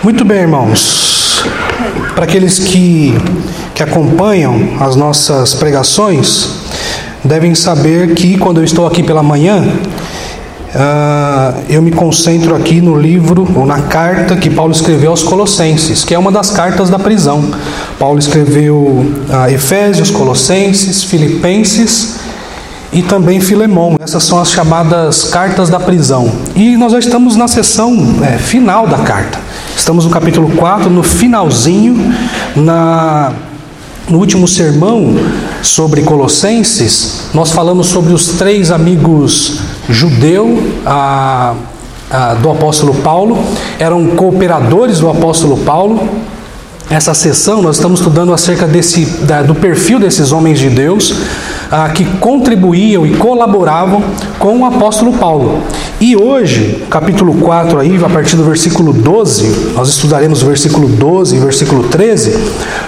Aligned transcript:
Muito 0.00 0.24
bem, 0.24 0.42
irmãos. 0.42 1.42
Para 2.14 2.22
aqueles 2.22 2.60
que, 2.60 3.12
que 3.74 3.82
acompanham 3.82 4.76
as 4.78 4.94
nossas 4.94 5.54
pregações, 5.54 6.50
devem 7.24 7.52
saber 7.52 8.14
que 8.14 8.38
quando 8.38 8.58
eu 8.58 8.64
estou 8.64 8.86
aqui 8.86 9.02
pela 9.02 9.24
manhã, 9.24 9.58
uh, 9.58 11.62
eu 11.68 11.82
me 11.82 11.90
concentro 11.90 12.54
aqui 12.54 12.80
no 12.80 12.96
livro 12.96 13.44
ou 13.56 13.66
na 13.66 13.82
carta 13.82 14.36
que 14.36 14.48
Paulo 14.48 14.70
escreveu 14.70 15.10
aos 15.10 15.24
Colossenses, 15.24 16.04
que 16.04 16.14
é 16.14 16.18
uma 16.18 16.30
das 16.30 16.52
cartas 16.52 16.88
da 16.88 16.98
prisão. 16.98 17.50
Paulo 17.98 18.20
escreveu 18.20 18.76
uh, 18.76 19.52
Efésios, 19.52 20.12
Colossenses, 20.12 21.02
Filipenses 21.02 22.27
e 22.92 23.02
também 23.02 23.40
Filemão. 23.40 23.96
Essas 24.00 24.22
são 24.22 24.40
as 24.40 24.50
chamadas 24.50 25.24
cartas 25.24 25.68
da 25.68 25.78
prisão. 25.78 26.30
E 26.54 26.76
nós 26.76 26.92
já 26.92 26.98
estamos 26.98 27.36
na 27.36 27.48
sessão 27.48 28.16
é, 28.22 28.38
final 28.38 28.86
da 28.86 28.98
carta. 28.98 29.38
Estamos 29.76 30.04
no 30.04 30.10
capítulo 30.10 30.50
4, 30.56 30.90
no 30.90 31.02
finalzinho, 31.02 32.14
na, 32.56 33.32
no 34.08 34.18
último 34.18 34.48
sermão 34.48 35.14
sobre 35.62 36.02
Colossenses, 36.02 37.28
nós 37.34 37.52
falamos 37.52 37.88
sobre 37.88 38.12
os 38.12 38.28
três 38.28 38.70
amigos 38.70 39.60
judeu 39.88 40.72
a, 40.84 41.54
a, 42.10 42.34
do 42.34 42.50
apóstolo 42.50 42.94
Paulo, 42.94 43.38
eram 43.78 44.08
cooperadores 44.08 44.98
do 44.98 45.10
apóstolo 45.10 45.58
Paulo. 45.58 46.08
Essa 46.90 47.12
sessão 47.12 47.60
nós 47.60 47.76
estamos 47.76 48.00
estudando 48.00 48.32
acerca 48.32 48.66
desse, 48.66 49.04
da, 49.24 49.42
do 49.42 49.54
perfil 49.54 49.98
desses 49.98 50.32
homens 50.32 50.58
de 50.58 50.70
Deus 50.70 51.14
ah, 51.70 51.88
que 51.90 52.04
contribuíam 52.18 53.06
e 53.06 53.16
colaboravam 53.16 54.02
com 54.38 54.58
o 54.58 54.64
apóstolo 54.64 55.12
Paulo. 55.12 55.62
E 56.00 56.16
hoje, 56.16 56.84
capítulo 56.88 57.34
4, 57.34 57.78
aí, 57.80 58.02
a 58.02 58.08
partir 58.08 58.36
do 58.36 58.44
versículo 58.44 58.92
12, 58.92 59.72
nós 59.74 59.88
estudaremos 59.88 60.42
o 60.42 60.46
versículo 60.46 60.88
12 60.88 61.36
e 61.36 61.40
versículo 61.40 61.84
13, 61.84 62.38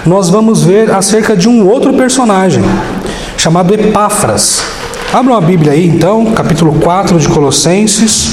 nós 0.05 0.29
vamos 0.29 0.63
ver 0.63 0.91
acerca 0.91 1.35
de 1.35 1.47
um 1.47 1.67
outro 1.67 1.93
personagem, 1.93 2.63
chamado 3.37 3.73
Epáfras. 3.73 4.63
Abram 5.13 5.35
a 5.35 5.41
Bíblia 5.41 5.73
aí, 5.73 5.87
então, 5.87 6.31
capítulo 6.31 6.73
4 6.79 7.19
de 7.19 7.27
Colossenses, 7.27 8.31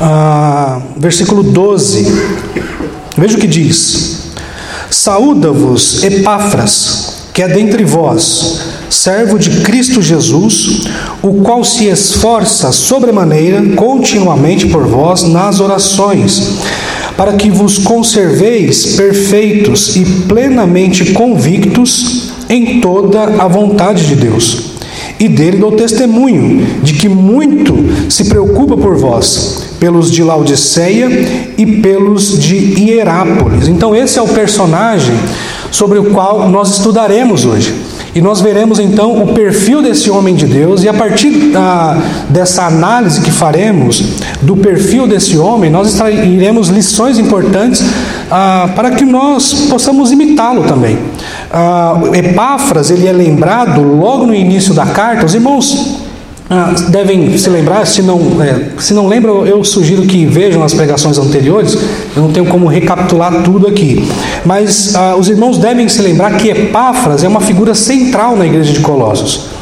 ah, 0.00 0.80
versículo 0.96 1.42
12. 1.42 2.12
Veja 3.16 3.38
o 3.38 3.40
que 3.40 3.46
diz: 3.46 4.32
Saúda-vos, 4.90 6.02
Epáfras 6.02 7.05
que 7.36 7.42
é 7.42 7.48
dentre 7.48 7.84
vós, 7.84 8.60
servo 8.88 9.38
de 9.38 9.60
Cristo 9.60 10.00
Jesus, 10.00 10.86
o 11.20 11.42
qual 11.42 11.62
se 11.62 11.84
esforça 11.84 12.72
sobremaneira 12.72 13.62
continuamente 13.74 14.68
por 14.68 14.86
vós 14.86 15.22
nas 15.22 15.60
orações, 15.60 16.60
para 17.14 17.34
que 17.34 17.50
vos 17.50 17.76
conserveis 17.76 18.96
perfeitos 18.96 19.96
e 19.96 20.06
plenamente 20.26 21.12
convictos 21.12 22.30
em 22.48 22.80
toda 22.80 23.24
a 23.24 23.46
vontade 23.46 24.06
de 24.06 24.16
Deus. 24.16 24.70
E 25.20 25.28
dele 25.28 25.58
dou 25.58 25.72
testemunho 25.72 26.80
de 26.82 26.94
que 26.94 27.06
muito 27.06 28.10
se 28.10 28.24
preocupa 28.30 28.78
por 28.78 28.96
vós, 28.96 29.65
pelos 29.78 30.10
de 30.10 30.22
Laodiceia 30.22 31.08
e 31.56 31.66
pelos 31.80 32.38
de 32.38 32.56
Hierápolis. 32.56 33.68
Então, 33.68 33.94
esse 33.94 34.18
é 34.18 34.22
o 34.22 34.28
personagem 34.28 35.16
sobre 35.70 35.98
o 35.98 36.10
qual 36.10 36.48
nós 36.48 36.78
estudaremos 36.78 37.44
hoje. 37.44 37.74
E 38.14 38.20
nós 38.22 38.40
veremos 38.40 38.78
então 38.78 39.22
o 39.22 39.34
perfil 39.34 39.82
desse 39.82 40.10
homem 40.10 40.34
de 40.34 40.46
Deus, 40.46 40.82
e 40.82 40.88
a 40.88 40.94
partir 40.94 41.52
ah, 41.54 42.00
dessa 42.30 42.64
análise 42.64 43.20
que 43.20 43.30
faremos 43.30 44.02
do 44.40 44.56
perfil 44.56 45.06
desse 45.06 45.36
homem, 45.36 45.70
nós 45.70 45.88
extrairemos 45.88 46.68
lições 46.68 47.18
importantes 47.18 47.84
ah, 48.30 48.70
para 48.74 48.92
que 48.92 49.04
nós 49.04 49.66
possamos 49.68 50.12
imitá-lo 50.12 50.62
também. 50.62 50.98
Ah, 51.52 52.00
Epáfras, 52.14 52.90
ele 52.90 53.06
é 53.06 53.12
lembrado 53.12 53.82
logo 53.82 54.24
no 54.24 54.34
início 54.34 54.72
da 54.72 54.86
carta, 54.86 55.26
os 55.26 55.34
irmãos 55.34 56.05
ah, 56.48 56.72
devem 56.90 57.36
se 57.36 57.50
lembrar, 57.50 57.84
se 57.86 58.02
não, 58.02 58.40
é, 58.40 58.68
se 58.78 58.94
não 58.94 59.08
lembram, 59.08 59.44
eu 59.44 59.64
sugiro 59.64 60.02
que 60.02 60.24
vejam 60.26 60.62
as 60.62 60.72
pregações 60.72 61.18
anteriores, 61.18 61.76
eu 62.14 62.22
não 62.22 62.30
tenho 62.30 62.46
como 62.46 62.66
recapitular 62.66 63.42
tudo 63.42 63.66
aqui. 63.66 64.08
Mas 64.44 64.94
ah, 64.94 65.16
os 65.16 65.28
irmãos 65.28 65.58
devem 65.58 65.88
se 65.88 66.00
lembrar 66.00 66.36
que 66.36 66.48
Epáfras 66.48 67.24
é 67.24 67.28
uma 67.28 67.40
figura 67.40 67.74
central 67.74 68.36
na 68.36 68.46
igreja 68.46 68.72
de 68.72 68.80
Colossos. 68.80 69.56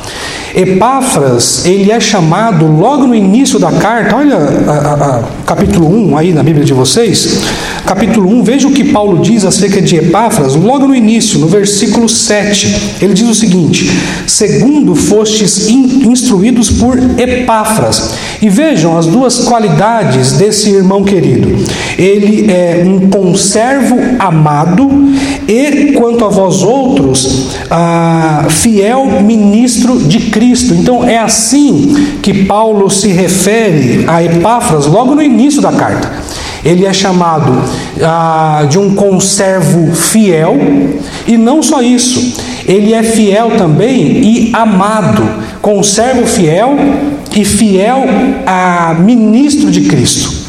Epáfras, 0.54 1.64
ele 1.64 1.90
é 1.90 1.98
chamado 1.98 2.66
logo 2.66 3.06
no 3.06 3.14
início 3.14 3.58
da 3.58 3.72
carta, 3.72 4.14
olha 4.14 4.36
a, 4.36 4.72
a, 4.72 5.16
a, 5.16 5.22
capítulo 5.44 5.88
1 5.88 6.16
aí 6.16 6.32
na 6.32 6.44
Bíblia 6.44 6.64
de 6.64 6.72
vocês, 6.72 7.40
capítulo 7.84 8.28
1, 8.30 8.42
veja 8.42 8.68
o 8.68 8.72
que 8.72 8.84
Paulo 8.84 9.22
diz 9.22 9.44
acerca 9.44 9.80
de 9.80 9.96
Epáfras, 9.96 10.54
logo 10.54 10.86
no 10.86 10.94
início, 10.94 11.38
no 11.38 11.46
versículo 11.46 12.08
7. 12.08 12.94
Ele 13.00 13.14
diz 13.14 13.28
o 13.28 13.34
seguinte: 13.34 13.90
Segundo 14.26 14.94
fostes 14.94 15.68
instruídos 15.68 16.70
por 16.70 16.98
Epáfras. 17.18 18.14
E 18.40 18.48
vejam 18.48 18.96
as 18.98 19.06
duas 19.06 19.40
qualidades 19.40 20.32
desse 20.32 20.70
irmão 20.70 21.04
querido. 21.04 21.56
Ele 21.98 22.50
é 22.50 22.84
um 22.84 23.08
conservo 23.08 23.98
amado 24.18 24.90
e, 25.46 25.92
quanto 25.92 26.24
a 26.24 26.28
vós 26.28 26.62
outros, 26.62 27.48
ah, 27.70 28.46
fiel 28.48 29.22
ministro 29.22 29.98
de 29.98 30.30
Cristo. 30.30 30.74
Então 30.74 31.04
é 31.04 31.18
assim 31.18 32.16
que 32.22 32.44
Paulo 32.44 32.90
se 32.90 33.08
refere 33.08 34.04
a 34.06 34.22
Epáfras 34.22 34.86
logo 34.86 35.14
no 35.14 35.22
início 35.22 35.60
da 35.60 35.72
carta. 35.72 36.23
Ele 36.64 36.86
é 36.86 36.92
chamado 36.92 37.52
ah, 38.02 38.66
de 38.68 38.78
um 38.78 38.94
conservo 38.94 39.94
fiel, 39.94 40.56
e 41.26 41.36
não 41.36 41.62
só 41.62 41.82
isso, 41.82 42.34
ele 42.66 42.92
é 42.94 43.02
fiel 43.02 43.52
também 43.58 44.22
e 44.22 44.50
amado, 44.54 45.22
conservo 45.60 46.26
fiel 46.26 46.76
e 47.34 47.44
fiel 47.44 48.04
a 48.46 48.94
ministro 48.94 49.70
de 49.70 49.82
Cristo. 49.82 50.44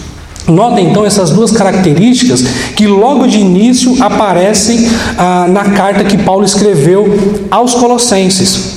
Notem 0.48 0.90
então 0.90 1.04
essas 1.04 1.32
duas 1.32 1.52
características 1.52 2.44
que 2.76 2.86
logo 2.86 3.26
de 3.26 3.40
início 3.40 3.96
aparecem 4.02 4.88
ah, 5.18 5.48
na 5.50 5.72
carta 5.72 6.04
que 6.04 6.18
Paulo 6.18 6.46
escreveu 6.46 7.48
aos 7.50 7.74
Colossenses. 7.74 8.75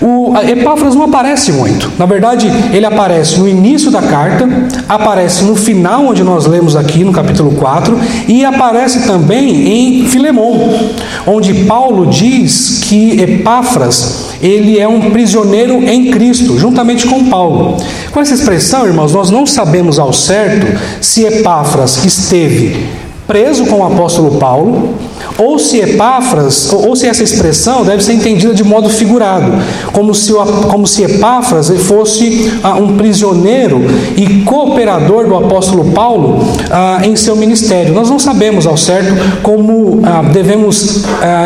O 0.00 0.34
Epáfras 0.36 0.94
não 0.94 1.04
aparece 1.04 1.52
muito. 1.52 1.90
Na 1.98 2.06
verdade, 2.06 2.50
ele 2.72 2.84
aparece 2.84 3.38
no 3.38 3.48
início 3.48 3.90
da 3.90 4.02
carta, 4.02 4.48
aparece 4.88 5.44
no 5.44 5.56
final, 5.56 6.06
onde 6.06 6.22
nós 6.22 6.46
lemos 6.46 6.76
aqui 6.76 7.02
no 7.02 7.12
capítulo 7.12 7.52
4, 7.52 7.98
e 8.28 8.44
aparece 8.44 9.06
também 9.06 10.02
em 10.02 10.06
Filemão, 10.06 10.80
onde 11.26 11.64
Paulo 11.64 12.06
diz 12.06 12.80
que 12.84 13.20
Epáfras 13.20 14.26
ele 14.42 14.78
é 14.78 14.86
um 14.86 15.10
prisioneiro 15.10 15.82
em 15.88 16.10
Cristo, 16.10 16.58
juntamente 16.58 17.06
com 17.06 17.24
Paulo. 17.30 17.78
Com 18.12 18.20
essa 18.20 18.34
expressão, 18.34 18.86
irmãos, 18.86 19.12
nós 19.12 19.30
não 19.30 19.46
sabemos 19.46 19.98
ao 19.98 20.12
certo 20.12 20.66
se 21.00 21.24
Epáfras 21.24 22.04
esteve 22.04 22.86
preso 23.26 23.66
com 23.66 23.80
o 23.80 23.86
apóstolo 23.86 24.38
Paulo 24.38 24.94
ou 25.38 25.58
se 25.58 25.78
Epáfras, 25.78 26.72
ou 26.72 26.94
se 26.96 27.06
essa 27.06 27.22
expressão 27.22 27.84
deve 27.84 28.02
ser 28.02 28.12
entendida 28.12 28.54
de 28.54 28.64
modo 28.64 28.88
figurado, 28.88 29.52
como 29.92 30.14
se, 30.14 30.32
como 30.68 30.86
se 30.86 31.02
Epáfras 31.02 31.70
fosse 31.82 32.52
ah, 32.62 32.74
um 32.74 32.96
prisioneiro 32.96 33.84
e 34.16 34.42
cooperador 34.42 35.26
do 35.26 35.36
apóstolo 35.36 35.92
Paulo 35.92 36.46
ah, 36.70 37.00
em 37.04 37.16
seu 37.16 37.36
ministério. 37.36 37.92
Nós 37.92 38.08
não 38.08 38.18
sabemos 38.18 38.66
ao 38.66 38.76
certo 38.76 39.40
como 39.42 40.00
ah, 40.04 40.22
devemos 40.22 41.04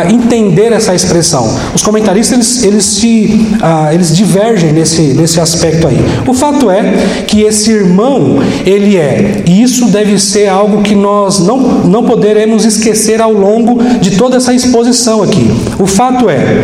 entender 0.09 0.71
essa 0.71 0.93
expressão. 0.93 1.49
Os 1.73 1.83
comentaristas 1.83 2.31
eles, 2.33 2.63
eles, 2.63 2.85
se, 2.85 3.47
eles 3.93 4.15
divergem 4.15 4.71
nesse, 4.71 5.13
nesse 5.13 5.39
aspecto 5.39 5.87
aí. 5.87 5.97
O 6.27 6.33
fato 6.33 6.69
é 6.69 6.83
que 7.27 7.41
esse 7.41 7.71
irmão, 7.71 8.39
ele 8.65 8.97
é, 8.97 9.43
e 9.45 9.61
isso 9.61 9.87
deve 9.87 10.17
ser 10.19 10.47
algo 10.47 10.81
que 10.81 10.95
nós 10.95 11.39
não, 11.39 11.57
não 11.57 12.03
poderemos 12.03 12.65
esquecer 12.65 13.21
ao 13.21 13.31
longo 13.31 13.80
de 13.99 14.11
toda 14.17 14.37
essa 14.37 14.53
exposição 14.53 15.23
aqui. 15.23 15.51
O 15.79 15.85
fato 15.85 16.29
é 16.29 16.63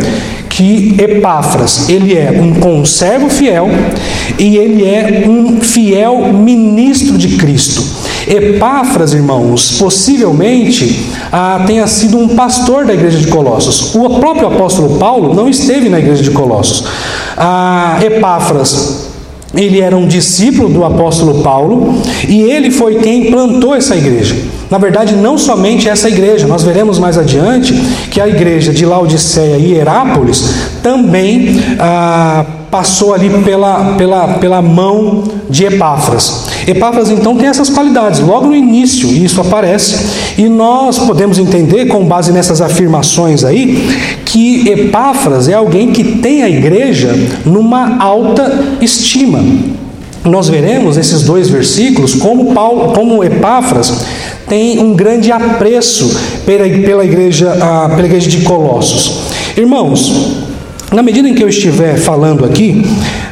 que 0.50 0.96
Epáfras, 1.00 1.88
ele 1.88 2.18
é 2.18 2.32
um 2.32 2.56
conservo 2.60 3.30
fiel 3.30 3.70
e 4.40 4.58
ele 4.58 4.84
é 4.86 5.26
um 5.28 5.62
fiel 5.62 6.34
ministro 6.34 7.18
de 7.18 7.38
Cristo. 7.38 7.84
Epáfras, 8.28 9.14
irmãos, 9.14 9.78
possivelmente 9.78 11.12
ah, 11.32 11.64
tenha 11.66 11.88
sido 11.88 12.18
um 12.18 12.30
pastor 12.30 12.86
da 12.86 12.94
igreja 12.94 13.20
de 13.20 13.28
Colossos. 13.28 13.96
O 13.96 14.20
próprio 14.20 14.48
apóstolo 14.48 14.98
Paulo 14.98 15.34
não 15.34 15.48
esteve 15.48 15.90
na 15.90 16.00
igreja 16.00 16.24
de 16.24 16.32
Colossos. 16.32 16.86
Ah, 17.38 18.00
Epáfras 18.04 19.07
ele 19.58 19.82
era 19.82 19.98
um 19.98 20.08
discípulo 20.08 20.70
do 20.70 20.86
apóstolo 20.86 21.42
Paulo 21.42 22.00
e 22.28 22.42
ele 22.42 22.70
foi 22.72 22.96
quem 22.96 23.32
plantou 23.32 23.74
essa 23.74 23.96
igreja. 23.96 24.36
Na 24.70 24.78
verdade, 24.78 25.16
não 25.16 25.38
somente 25.38 25.90
essa 25.90 26.10
igreja, 26.10 26.46
nós 26.46 26.64
veremos 26.64 27.00
mais 27.00 27.18
adiante 27.18 27.74
que 28.12 28.20
a 28.20 28.28
igreja 28.28 28.72
de 28.72 28.86
Laodiceia 28.86 29.58
e 29.58 29.74
Herápolis 29.74 30.77
também 30.88 31.60
ah, 31.80 32.46
passou 32.72 33.14
ali 33.14 33.30
pela, 33.44 33.96
pela, 33.98 34.28
pela 34.36 34.62
mão 34.62 35.22
de 35.50 35.66
Epáfras. 35.66 36.48
Epáfras 36.66 37.10
então 37.12 37.36
tem 37.36 37.48
essas 37.48 37.70
qualidades, 37.70 38.22
logo 38.22 38.48
no 38.48 38.56
início 38.56 39.10
isso 39.10 39.42
aparece, 39.42 39.98
e 40.38 40.48
nós 40.48 40.98
podemos 41.00 41.38
entender, 41.38 41.88
com 41.88 42.06
base 42.06 42.32
nessas 42.32 42.62
afirmações 42.62 43.44
aí, 43.44 43.90
que 44.24 44.70
Epáfras 44.70 45.50
é 45.50 45.56
alguém 45.56 45.92
que 45.92 46.04
tem 46.20 46.42
a 46.44 46.50
igreja 46.50 47.14
numa 47.46 48.02
alta 48.02 48.78
estima. 48.80 49.44
Nós 50.24 50.48
veremos 50.48 50.96
nesses 50.96 51.24
dois 51.24 51.50
versículos 51.50 52.16
como, 52.16 52.54
Paulo, 52.54 52.94
como 52.94 53.24
Epáfras 53.24 54.06
tem 54.48 54.80
um 54.80 54.94
grande 54.94 55.34
apreço 55.34 56.18
pela, 56.46 56.64
pela, 56.64 57.04
igreja, 57.04 57.58
ah, 57.62 57.90
pela 57.94 58.08
igreja 58.08 58.30
de 58.30 58.42
Colossos. 58.44 59.28
Irmãos, 59.58 60.47
na 60.92 61.04
medida 61.04 61.28
em 61.28 61.34
que 61.34 61.44
eu 61.44 61.50
estiver 61.50 61.98
falando 61.98 62.46
aqui, 62.46 62.86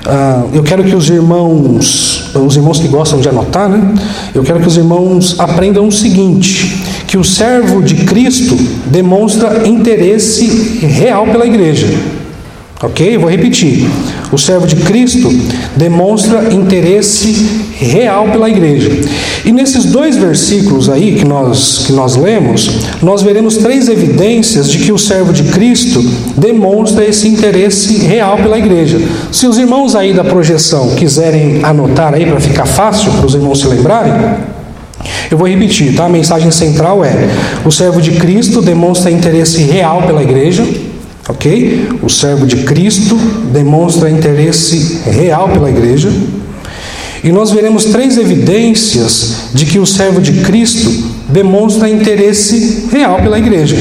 uh, 0.06 0.50
eu 0.54 0.62
quero 0.62 0.84
que 0.84 0.94
os 0.94 1.10
irmãos, 1.10 2.32
os 2.36 2.56
irmãos 2.56 2.80
que 2.80 2.88
gostam 2.88 3.20
de 3.20 3.30
anotar, 3.30 3.70
né? 3.70 3.94
Eu 4.34 4.44
quero 4.44 4.60
que 4.60 4.68
os 4.68 4.76
irmãos 4.76 5.40
aprendam 5.40 5.88
o 5.88 5.92
seguinte: 5.92 6.84
que 7.08 7.18
o 7.18 7.24
servo 7.24 7.82
de 7.82 7.96
Cristo 8.04 8.56
demonstra 8.88 9.68
interesse 9.68 10.80
real 10.86 11.26
pela 11.28 11.46
igreja. 11.46 11.88
Ok? 12.84 13.18
Vou 13.18 13.30
repetir. 13.30 13.90
O 14.32 14.38
servo 14.38 14.66
de 14.66 14.76
Cristo 14.78 15.30
demonstra 15.76 16.54
interesse 16.54 17.62
real 17.78 18.30
pela 18.30 18.50
igreja. 18.50 18.90
E 19.44 19.52
nesses 19.52 19.86
dois 19.86 20.18
versículos 20.18 20.90
aí 20.90 21.16
que 21.16 21.26
nós, 21.26 21.84
que 21.86 21.94
nós 21.94 22.16
lemos, 22.16 22.70
nós 23.02 23.22
veremos 23.22 23.58
três 23.58 23.88
evidências 23.88 24.70
de 24.70 24.80
que 24.80 24.92
o 24.92 24.98
servo 24.98 25.32
de 25.32 25.44
Cristo 25.44 26.02
demonstra 26.36 27.06
esse 27.06 27.28
interesse 27.28 27.98
real 27.98 28.38
pela 28.38 28.58
igreja. 28.58 29.00
Se 29.32 29.48
os 29.48 29.58
irmãos 29.58 29.96
aí 29.96 30.14
da 30.14 30.24
projeção 30.24 30.96
quiserem 30.96 31.64
anotar 31.64 32.14
aí 32.14 32.26
para 32.26 32.40
ficar 32.40 32.66
fácil 32.66 33.12
para 33.12 33.26
os 33.26 33.36
irmãos 33.36 33.60
se 33.60 33.68
lembrarem, 33.68 34.14
eu 35.30 35.38
vou 35.38 35.48
repetir, 35.48 35.96
tá? 35.96 36.06
A 36.06 36.10
mensagem 36.10 36.52
central 36.52 37.04
é: 37.04 37.30
o 37.64 37.72
servo 37.72 38.02
de 38.02 38.12
Cristo 38.12 38.62
demonstra 38.62 39.12
interesse 39.12 39.62
real 39.64 40.04
pela 40.04 40.24
igreja. 40.24 40.66
Ok? 41.28 41.90
O 42.04 42.10
servo 42.10 42.46
de 42.46 42.58
Cristo 42.58 43.18
demonstra 43.52 44.10
interesse 44.10 45.02
real 45.10 45.50
pela 45.50 45.70
igreja. 45.70 46.12
E 47.24 47.32
nós 47.32 47.50
veremos 47.50 47.86
três 47.86 48.18
evidências 48.18 49.50
de 49.54 49.66
que 49.66 49.80
o 49.80 49.86
servo 49.86 50.22
de 50.22 50.42
Cristo 50.42 50.92
demonstra 51.28 51.90
interesse 51.90 52.88
real 52.92 53.18
pela 53.18 53.40
igreja. 53.40 53.76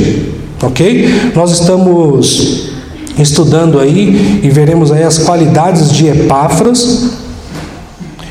Ok? 0.63 1.33
Nós 1.35 1.53
estamos 1.53 2.71
estudando 3.19 3.79
aí 3.79 4.41
e 4.43 4.49
veremos 4.49 4.91
aí 4.91 5.03
as 5.03 5.19
qualidades 5.19 5.93
de 5.93 6.07
Epáfras. 6.07 7.11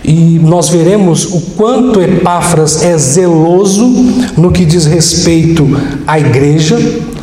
E 0.04 0.40
nós 0.44 0.70
veremos 0.70 1.26
o 1.26 1.40
quanto 1.56 2.02
Epáfras 2.02 2.84
é 2.84 2.98
zeloso 2.98 3.88
no 4.36 4.52
que 4.52 4.66
diz 4.66 4.86
respeito 4.86 5.70
à 6.08 6.20
igreja, 6.20 6.78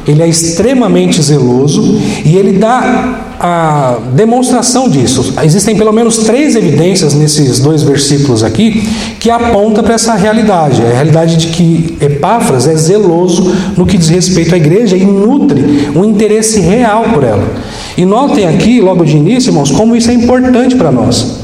ele 0.07 0.23
é 0.23 0.29
extremamente 0.29 1.21
zeloso 1.23 1.99
e 2.25 2.37
ele 2.37 2.59
dá 2.59 3.27
a 3.41 3.99
demonstração 4.13 4.89
disso. 4.89 5.35
Existem 5.43 5.75
pelo 5.75 5.93
menos 5.93 6.19
três 6.19 6.55
evidências 6.55 7.15
nesses 7.15 7.59
dois 7.59 7.83
versículos 7.83 8.43
aqui 8.43 8.87
que 9.19 9.31
apontam 9.31 9.83
para 9.83 9.95
essa 9.95 10.15
realidade. 10.15 10.83
A 10.83 10.95
realidade 10.95 11.37
de 11.37 11.47
que 11.49 11.97
Epáfras 12.01 12.67
é 12.67 12.75
zeloso 12.77 13.55
no 13.77 13.87
que 13.87 13.97
diz 13.97 14.09
respeito 14.09 14.55
à 14.55 14.59
igreja 14.59 14.95
e 14.97 15.07
nutre 15.07 15.91
um 15.95 16.05
interesse 16.05 16.61
real 16.61 17.05
por 17.15 17.25
ela. 17.25 17.49
E 17.97 18.05
notem 18.05 18.47
aqui, 18.47 18.81
logo 18.81 19.05
de 19.05 19.17
início, 19.17 19.51
irmãos, 19.51 19.71
como 19.71 19.97
isso 19.97 20.11
é 20.11 20.15
importante 20.15 20.77
para 20.77 20.93
nós. 20.93 21.41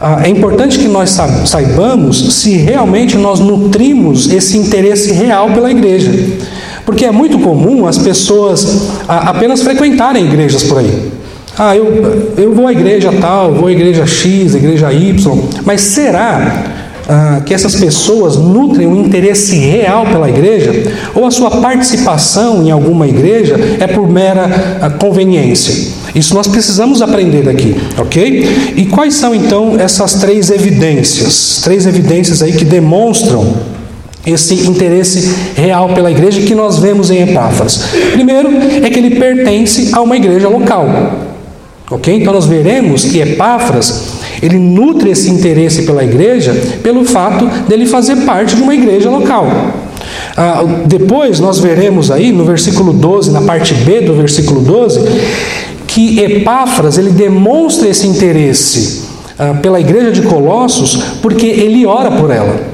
Ah, 0.00 0.22
é 0.24 0.28
importante 0.28 0.78
que 0.78 0.86
nós 0.86 1.16
saibamos 1.44 2.34
se 2.34 2.56
realmente 2.56 3.16
nós 3.16 3.40
nutrimos 3.40 4.30
esse 4.30 4.56
interesse 4.56 5.12
real 5.12 5.50
pela 5.50 5.70
igreja. 5.70 6.12
Porque 6.88 7.04
é 7.04 7.10
muito 7.10 7.38
comum 7.40 7.86
as 7.86 7.98
pessoas 7.98 8.88
apenas 9.06 9.60
frequentarem 9.60 10.24
igrejas 10.24 10.62
por 10.62 10.78
aí. 10.78 11.12
Ah, 11.58 11.76
eu, 11.76 12.32
eu 12.34 12.54
vou 12.54 12.66
à 12.66 12.72
igreja 12.72 13.12
tal, 13.20 13.52
vou 13.52 13.66
à 13.66 13.72
igreja 13.72 14.06
X, 14.06 14.54
igreja 14.54 14.90
Y, 14.90 15.38
mas 15.66 15.82
será 15.82 16.64
ah, 17.06 17.42
que 17.44 17.52
essas 17.52 17.74
pessoas 17.74 18.38
nutrem 18.38 18.86
um 18.86 19.04
interesse 19.04 19.54
real 19.54 20.06
pela 20.06 20.30
igreja? 20.30 20.72
Ou 21.14 21.26
a 21.26 21.30
sua 21.30 21.50
participação 21.50 22.62
em 22.62 22.70
alguma 22.70 23.06
igreja 23.06 23.56
é 23.78 23.86
por 23.86 24.08
mera 24.08 24.78
ah, 24.80 24.88
conveniência? 24.88 25.92
Isso 26.14 26.32
nós 26.32 26.48
precisamos 26.48 27.02
aprender 27.02 27.42
daqui, 27.42 27.76
ok? 27.98 28.72
E 28.78 28.86
quais 28.86 29.12
são 29.12 29.34
então 29.34 29.76
essas 29.78 30.14
três 30.14 30.50
evidências? 30.50 31.60
Três 31.62 31.84
evidências 31.84 32.40
aí 32.40 32.54
que 32.54 32.64
demonstram 32.64 33.76
esse 34.30 34.54
interesse 34.68 35.34
real 35.54 35.90
pela 35.90 36.10
igreja 36.10 36.42
que 36.42 36.54
nós 36.54 36.78
vemos 36.78 37.10
em 37.10 37.22
Epáfras. 37.22 37.88
Primeiro 38.12 38.50
é 38.82 38.90
que 38.90 38.98
ele 38.98 39.16
pertence 39.16 39.90
a 39.92 40.00
uma 40.00 40.16
igreja 40.16 40.48
local. 40.48 40.86
Ok? 41.90 42.14
Então 42.14 42.32
nós 42.32 42.46
veremos 42.46 43.04
que 43.04 43.18
Epáfras 43.18 44.18
ele 44.42 44.58
nutre 44.58 45.10
esse 45.10 45.30
interesse 45.30 45.82
pela 45.82 46.04
igreja 46.04 46.52
pelo 46.82 47.04
fato 47.04 47.46
dele 47.66 47.86
fazer 47.86 48.16
parte 48.24 48.54
de 48.54 48.62
uma 48.62 48.74
igreja 48.74 49.08
local. 49.10 49.46
Ah, 50.36 50.62
depois 50.86 51.40
nós 51.40 51.58
veremos 51.58 52.10
aí 52.10 52.30
no 52.30 52.44
versículo 52.44 52.92
12, 52.92 53.30
na 53.32 53.42
parte 53.42 53.74
B 53.74 54.02
do 54.02 54.14
versículo 54.14 54.60
12, 54.60 55.00
que 55.86 56.20
Epáfras 56.20 56.98
ele 56.98 57.10
demonstra 57.10 57.88
esse 57.88 58.06
interesse 58.06 59.04
ah, 59.38 59.54
pela 59.54 59.80
igreja 59.80 60.12
de 60.12 60.22
Colossos 60.22 60.96
porque 61.22 61.46
ele 61.46 61.86
ora 61.86 62.10
por 62.10 62.30
ela. 62.30 62.67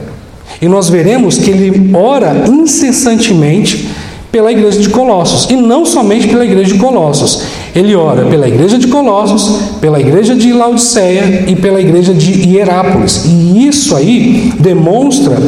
E 0.61 0.69
nós 0.69 0.88
veremos 0.88 1.38
que 1.38 1.50
ele 1.50 1.91
ora 1.94 2.44
incessantemente 2.49 3.88
pela 4.35 4.50
igreja 4.50 4.81
de 4.81 4.88
Colossos, 4.88 5.49
e 5.49 5.55
não 5.55 5.87
somente 5.87 6.26
pela 6.26 6.44
igreja 6.44 6.73
de 6.73 6.79
Colossos. 6.81 7.43
Ele 7.73 7.94
ora 7.94 8.25
pela 8.25 8.49
igreja 8.49 8.76
de 8.76 8.88
Colossos, 8.88 9.79
pela 9.81 10.00
igreja 10.00 10.35
de 10.35 10.52
Laodiceia 10.52 11.44
e 11.46 11.55
pela 11.55 11.81
igreja 11.81 12.12
de 12.12 12.49
Hierápolis. 12.49 13.26
E 13.26 13.69
isso 13.69 13.94
aí 13.94 14.52
demonstra 14.58 15.41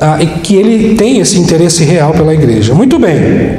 ah, 0.00 0.18
que 0.42 0.56
ele 0.56 0.94
tem 0.94 1.18
esse 1.18 1.38
interesse 1.38 1.84
real 1.84 2.12
pela 2.12 2.32
igreja. 2.32 2.74
Muito 2.74 2.98
bem. 2.98 3.58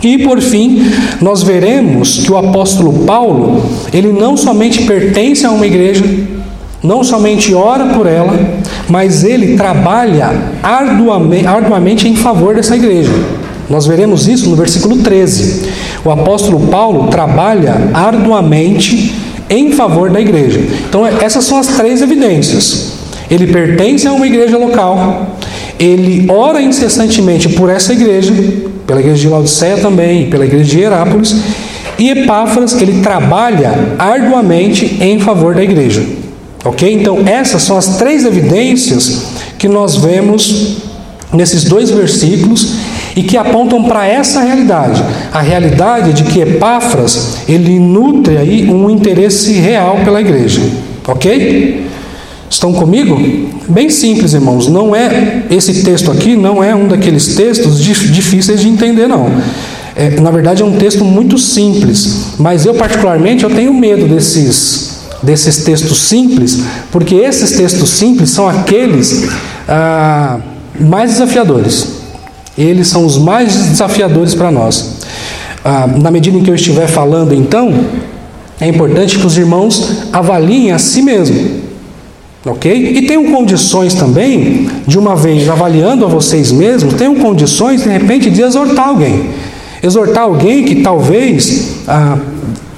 E 0.00 0.18
por 0.18 0.40
fim, 0.40 0.92
nós 1.20 1.42
veremos 1.42 2.18
que 2.18 2.32
o 2.32 2.36
apóstolo 2.36 3.04
Paulo, 3.04 3.62
ele 3.92 4.12
não 4.12 4.36
somente 4.36 4.84
pertence 4.84 5.44
a 5.44 5.50
uma 5.50 5.66
igreja, 5.66 6.04
não 6.82 7.02
somente 7.02 7.52
ora 7.52 7.86
por 7.86 8.06
ela, 8.06 8.38
mas 8.90 9.24
ele 9.24 9.56
trabalha 9.56 10.30
arduamente, 10.62 12.08
em 12.08 12.16
favor 12.16 12.54
dessa 12.54 12.76
igreja. 12.76 13.12
Nós 13.68 13.86
veremos 13.86 14.26
isso 14.26 14.50
no 14.50 14.56
versículo 14.56 14.96
13. 14.96 15.70
O 16.04 16.10
apóstolo 16.10 16.66
Paulo 16.66 17.08
trabalha 17.08 17.90
arduamente 17.94 19.14
em 19.48 19.72
favor 19.72 20.10
da 20.10 20.20
igreja. 20.20 20.60
Então, 20.88 21.06
essas 21.06 21.44
são 21.44 21.58
as 21.58 21.68
três 21.68 22.02
evidências. 22.02 22.94
Ele 23.30 23.46
pertence 23.46 24.08
a 24.08 24.12
uma 24.12 24.26
igreja 24.26 24.58
local, 24.58 25.36
ele 25.78 26.26
ora 26.28 26.60
incessantemente 26.60 27.48
por 27.50 27.70
essa 27.70 27.92
igreja, 27.92 28.34
pela 28.86 28.98
igreja 28.98 29.20
de 29.20 29.28
Laodiceia 29.28 29.76
também, 29.76 30.28
pela 30.28 30.44
igreja 30.44 30.64
de 30.64 30.80
Herápolis, 30.80 31.36
e 31.96 32.10
Epáfras, 32.10 32.80
ele 32.80 33.00
trabalha 33.02 33.72
arduamente 33.98 34.98
em 35.00 35.20
favor 35.20 35.54
da 35.54 35.62
igreja. 35.62 36.02
Ok? 36.64 36.92
Então, 36.92 37.26
essas 37.26 37.62
são 37.62 37.76
as 37.76 37.96
três 37.96 38.24
evidências 38.24 39.24
que 39.58 39.68
nós 39.68 39.96
vemos 39.96 40.78
nesses 41.32 41.64
dois 41.64 41.90
versículos 41.90 42.74
e 43.16 43.22
que 43.22 43.36
apontam 43.36 43.84
para 43.84 44.06
essa 44.06 44.40
realidade, 44.40 45.02
a 45.32 45.40
realidade 45.40 46.12
de 46.12 46.24
que 46.24 46.40
Epáfras 46.40 47.38
ele 47.48 47.78
nutre 47.78 48.36
aí 48.36 48.68
um 48.70 48.88
interesse 48.90 49.52
real 49.52 49.98
pela 50.04 50.20
igreja. 50.20 50.60
Ok? 51.06 51.86
Estão 52.48 52.72
comigo? 52.72 53.16
Bem 53.68 53.88
simples, 53.88 54.34
irmãos. 54.34 54.66
Não 54.68 54.94
é 54.94 55.44
esse 55.50 55.82
texto 55.82 56.10
aqui 56.10 56.36
não 56.36 56.62
é 56.62 56.74
um 56.74 56.88
daqueles 56.88 57.34
textos 57.36 57.80
difíceis 57.80 58.60
de 58.60 58.68
entender, 58.68 59.06
não. 59.06 59.30
É, 59.94 60.20
na 60.20 60.30
verdade, 60.30 60.62
é 60.62 60.64
um 60.64 60.76
texto 60.76 61.04
muito 61.04 61.38
simples. 61.38 62.34
Mas 62.38 62.66
eu 62.66 62.74
particularmente 62.74 63.44
eu 63.44 63.50
tenho 63.50 63.72
medo 63.72 64.06
desses 64.06 64.99
desses 65.22 65.64
textos 65.64 65.98
simples, 65.98 66.62
porque 66.90 67.14
esses 67.14 67.52
textos 67.52 67.90
simples 67.90 68.30
são 68.30 68.48
aqueles 68.48 69.28
ah, 69.68 70.38
mais 70.78 71.12
desafiadores. 71.12 72.00
Eles 72.56 72.88
são 72.88 73.04
os 73.06 73.18
mais 73.18 73.54
desafiadores 73.54 74.34
para 74.34 74.50
nós. 74.50 75.00
Ah, 75.64 75.86
na 75.86 76.10
medida 76.10 76.36
em 76.36 76.42
que 76.42 76.50
eu 76.50 76.54
estiver 76.54 76.86
falando, 76.86 77.34
então, 77.34 77.72
é 78.60 78.68
importante 78.68 79.18
que 79.18 79.26
os 79.26 79.36
irmãos 79.36 80.08
avaliem 80.12 80.72
a 80.72 80.78
si 80.78 81.02
mesmo. 81.02 81.70
Ok? 82.44 82.72
E 82.72 83.06
tenham 83.06 83.30
condições 83.30 83.92
também, 83.94 84.68
de 84.86 84.98
uma 84.98 85.14
vez 85.14 85.46
avaliando 85.48 86.06
a 86.06 86.08
vocês 86.08 86.50
mesmos, 86.50 86.94
tenham 86.94 87.14
condições, 87.16 87.82
de 87.82 87.88
repente, 87.90 88.30
de 88.30 88.40
exortar 88.40 88.88
alguém. 88.88 89.28
Exortar 89.82 90.24
alguém 90.24 90.64
que 90.64 90.76
talvez 90.76 91.76
ah, 91.86 92.18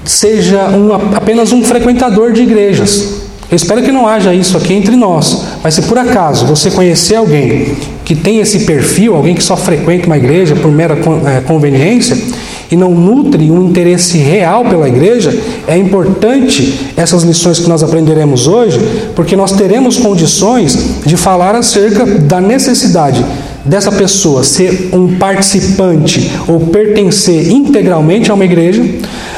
seja 0.04 0.68
um, 0.68 0.92
apenas 1.14 1.52
um 1.52 1.62
frequentador 1.62 2.32
de 2.32 2.42
igrejas. 2.42 3.22
Eu 3.50 3.56
espero 3.56 3.82
que 3.82 3.92
não 3.92 4.08
haja 4.08 4.32
isso 4.32 4.56
aqui 4.56 4.72
entre 4.72 4.96
nós, 4.96 5.44
mas 5.62 5.74
se 5.74 5.82
por 5.82 5.98
acaso 5.98 6.46
você 6.46 6.70
conhecer 6.70 7.16
alguém 7.16 7.76
que 8.02 8.14
tem 8.14 8.40
esse 8.40 8.60
perfil, 8.60 9.14
alguém 9.14 9.34
que 9.34 9.44
só 9.44 9.56
frequenta 9.56 10.06
uma 10.06 10.16
igreja 10.16 10.56
por 10.56 10.72
mera 10.72 10.96
é, 11.26 11.40
conveniência 11.42 12.16
e 12.70 12.76
não 12.76 12.90
nutre 12.92 13.50
um 13.50 13.68
interesse 13.68 14.16
real 14.16 14.64
pela 14.64 14.88
igreja, 14.88 15.38
é 15.68 15.76
importante 15.76 16.92
essas 16.96 17.22
lições 17.22 17.58
que 17.58 17.68
nós 17.68 17.82
aprenderemos 17.82 18.46
hoje, 18.46 18.80
porque 19.14 19.36
nós 19.36 19.52
teremos 19.52 19.98
condições 19.98 21.02
de 21.04 21.18
falar 21.18 21.54
acerca 21.54 22.06
da 22.06 22.40
necessidade 22.40 23.22
dessa 23.64 23.92
pessoa 23.92 24.42
ser 24.42 24.90
um 24.92 25.16
participante 25.18 26.30
ou 26.48 26.60
pertencer 26.60 27.50
integralmente 27.50 28.30
a 28.30 28.34
uma 28.34 28.44
igreja, 28.44 28.84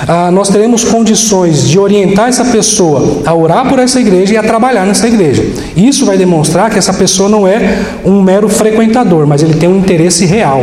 ah, 0.06 0.30
nós 0.30 0.48
teremos 0.48 0.84
condições 0.84 1.68
de 1.68 1.78
orientar 1.78 2.28
essa 2.28 2.44
pessoa 2.44 3.22
a 3.24 3.34
orar 3.34 3.68
por 3.68 3.78
essa 3.78 4.00
igreja 4.00 4.34
e 4.34 4.36
a 4.36 4.42
trabalhar 4.42 4.86
nessa 4.86 5.06
igreja. 5.06 5.44
Isso 5.76 6.04
vai 6.04 6.16
demonstrar 6.16 6.70
que 6.70 6.78
essa 6.78 6.92
pessoa 6.92 7.28
não 7.28 7.46
é 7.46 7.78
um 8.04 8.22
mero 8.22 8.48
frequentador, 8.48 9.26
mas 9.26 9.42
ele 9.42 9.54
tem 9.54 9.68
um 9.68 9.78
interesse 9.78 10.24
real. 10.24 10.62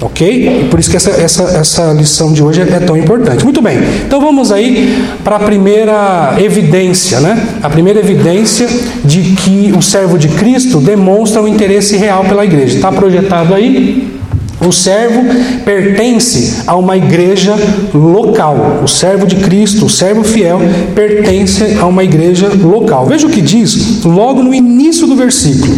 Ok? 0.00 0.26
E 0.26 0.68
por 0.68 0.78
isso 0.78 0.90
que 0.90 0.96
essa, 0.96 1.10
essa, 1.10 1.42
essa 1.44 1.92
lição 1.92 2.32
de 2.32 2.42
hoje 2.42 2.60
é 2.60 2.80
tão 2.80 2.96
importante. 2.96 3.42
Muito 3.44 3.62
bem, 3.62 3.78
então 4.06 4.20
vamos 4.20 4.52
aí 4.52 5.04
para 5.24 5.36
a 5.36 5.40
primeira 5.40 6.36
evidência, 6.38 7.20
né? 7.20 7.56
A 7.62 7.70
primeira 7.70 8.00
evidência 8.00 8.68
de 9.04 9.22
que 9.36 9.72
o 9.76 9.80
servo 9.80 10.18
de 10.18 10.28
Cristo 10.28 10.80
demonstra 10.80 11.40
um 11.40 11.48
interesse 11.48 11.96
real 11.96 12.24
pela 12.24 12.44
igreja. 12.44 12.76
Está 12.76 12.92
projetado 12.92 13.54
aí? 13.54 14.15
O 14.58 14.72
servo 14.72 15.22
pertence 15.64 16.62
a 16.66 16.74
uma 16.76 16.96
igreja 16.96 17.54
local. 17.92 18.80
O 18.82 18.88
servo 18.88 19.26
de 19.26 19.36
Cristo, 19.36 19.84
o 19.84 19.90
servo 19.90 20.24
fiel, 20.24 20.58
pertence 20.94 21.76
a 21.78 21.84
uma 21.84 22.02
igreja 22.02 22.50
local. 22.62 23.04
Veja 23.06 23.26
o 23.26 23.30
que 23.30 23.42
diz 23.42 24.02
logo 24.04 24.42
no 24.42 24.54
início 24.54 25.06
do 25.06 25.14
versículo. 25.14 25.74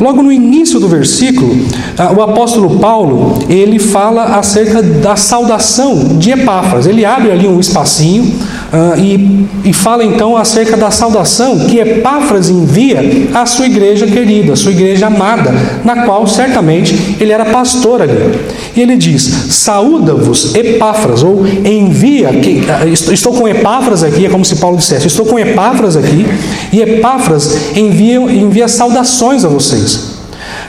Logo 0.00 0.22
no 0.22 0.32
início 0.32 0.80
do 0.80 0.88
versículo, 0.88 1.64
ah, 1.96 2.12
o 2.12 2.22
apóstolo 2.22 2.78
Paulo 2.78 3.38
ele 3.48 3.78
fala 3.78 4.36
acerca 4.36 4.82
da 4.82 5.14
saudação 5.14 6.18
de 6.18 6.30
Epáfras. 6.30 6.86
Ele 6.86 7.04
abre 7.04 7.30
ali 7.30 7.46
um 7.46 7.60
espacinho 7.60 8.32
Uh, 8.70 9.00
e, 9.00 9.70
e, 9.70 9.72
fala 9.72 10.04
então 10.04 10.36
acerca 10.36 10.76
da 10.76 10.90
saudação 10.90 11.58
que 11.60 11.78
Epáfras 11.78 12.50
envia 12.50 13.00
à 13.32 13.46
sua 13.46 13.64
igreja 13.64 14.06
querida, 14.06 14.52
à 14.52 14.56
sua 14.56 14.72
igreja 14.72 15.06
amada, 15.06 15.54
na 15.82 16.02
qual 16.04 16.26
certamente 16.26 17.16
ele 17.18 17.32
era 17.32 17.46
pastor 17.46 18.02
ali. 18.02 18.38
E 18.76 18.82
ele 18.82 18.98
diz: 18.98 19.22
Saúda-vos, 19.22 20.54
Epáfras, 20.54 21.22
ou 21.22 21.46
envia, 21.46 22.28
que, 22.28 22.60
uh, 22.60 23.12
estou 23.12 23.32
com 23.32 23.48
Epáfras 23.48 24.02
aqui, 24.02 24.26
é 24.26 24.28
como 24.28 24.44
se 24.44 24.56
Paulo 24.56 24.76
dissesse: 24.76 25.06
Estou 25.06 25.24
com 25.24 25.38
Epáfras 25.38 25.96
aqui, 25.96 26.26
e 26.70 26.82
Epáfras 26.82 27.74
envia, 27.74 28.16
envia 28.16 28.68
saudações 28.68 29.46
a 29.46 29.48
vocês. 29.48 30.18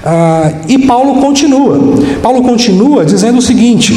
Uh, 0.06 0.56
e 0.70 0.79
Paulo 0.88 1.20
continua. 1.20 1.77
Paulo 2.24 2.44
continua 2.44 3.03
dizendo 3.03 3.39
o 3.39 3.41
seguinte. 3.41 3.94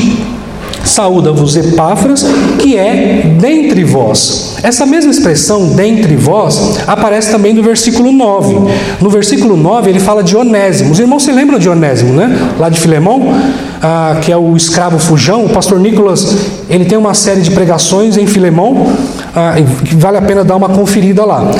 Saúda-vos 0.85 1.57
Epáfras, 1.57 2.25
que 2.59 2.77
é 2.77 3.35
dentre 3.39 3.85
vós. 3.85 4.57
Essa 4.63 4.85
mesma 4.87 5.11
expressão 5.11 5.69
dentre 5.71 6.17
vós 6.17 6.79
aparece 6.87 7.31
também 7.31 7.53
no 7.53 7.63
versículo 7.63 8.13
9. 8.13 8.59
No 9.01 9.11
versículo 9.11 9.57
9 9.57 9.91
ele 9.91 10.01
fala 10.01 10.23
de 10.23 10.37
Onésimo. 10.37 10.93
Os 10.93 10.99
irmãos 10.99 11.23
se 11.23 11.33
lembram 11.33 11.59
de 11.59 11.69
Onésimo, 11.69 12.13
né? 12.13 12.55
Lá 12.59 12.69
de 12.69 12.79
Filemão, 12.79 13.35
ah, 13.83 14.19
que 14.21 14.31
é 14.31 14.37
o 14.37 14.57
escravo 14.57 14.99
fujão. 14.99 15.45
O 15.47 15.49
pastor 15.49 15.79
Nicolas 15.79 16.37
ele 16.69 16.85
tem 16.85 16.99
uma 16.99 17.15
série 17.15 17.41
de 17.41 17.51
pregações 17.51 18.17
em 18.17 18.27
Filemão, 18.27 18.87
ah, 19.35 19.55
vale 19.97 20.19
a 20.19 20.23
pena 20.23 20.45
dar 20.45 20.57
uma 20.57 20.69
conferida 20.69 21.25
lá. 21.25 21.51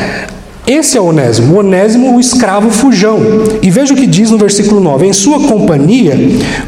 Esse 0.65 0.97
é 0.97 1.01
o 1.01 1.07
Onésimo, 1.07 1.57
o 1.57 1.59
Onésimo, 1.59 2.17
o 2.17 2.21
escravo 2.21 2.71
fujão. 2.71 3.19
E 3.61 3.69
veja 3.69 3.95
o 3.95 3.97
que 3.97 4.07
diz 4.07 4.31
no 4.31 4.39
versículo 4.39 4.81
9: 4.81 5.09
Em 5.09 5.13
sua 5.13 5.41
companhia 5.41 6.17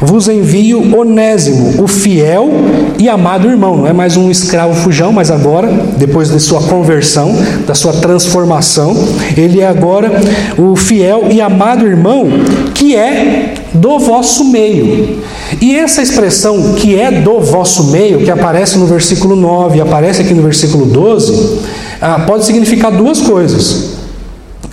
vos 0.01 0.27
envio 0.27 0.97
Onésimo, 0.97 1.81
o 1.81 1.87
fiel 1.87 2.49
e 2.99 3.07
amado 3.07 3.47
irmão. 3.47 3.77
Não 3.77 3.87
é 3.87 3.93
mais 3.93 4.17
um 4.17 4.29
escravo 4.29 4.73
fujão, 4.73 5.13
mas 5.13 5.31
agora, 5.31 5.71
depois 5.97 6.29
de 6.29 6.41
sua 6.41 6.61
conversão, 6.63 7.33
da 7.65 7.73
sua 7.73 7.93
transformação, 7.93 8.93
ele 9.37 9.61
é 9.61 9.67
agora 9.67 10.11
o 10.57 10.75
fiel 10.75 11.27
e 11.31 11.39
amado 11.39 11.87
irmão 11.87 12.27
que 12.73 12.97
é 12.97 13.53
do 13.73 13.97
vosso 13.97 14.43
meio. 14.51 15.19
E 15.61 15.73
essa 15.73 16.01
expressão 16.01 16.73
que 16.73 16.99
é 16.99 17.11
do 17.11 17.39
vosso 17.39 17.91
meio, 17.91 18.19
que 18.19 18.31
aparece 18.31 18.77
no 18.77 18.87
versículo 18.87 19.37
9 19.37 19.77
e 19.77 19.81
aparece 19.81 20.21
aqui 20.21 20.33
no 20.33 20.43
versículo 20.43 20.85
12, 20.85 21.59
ah, 22.01 22.19
pode 22.25 22.45
significar 22.45 22.91
duas 22.91 23.21
coisas. 23.21 23.95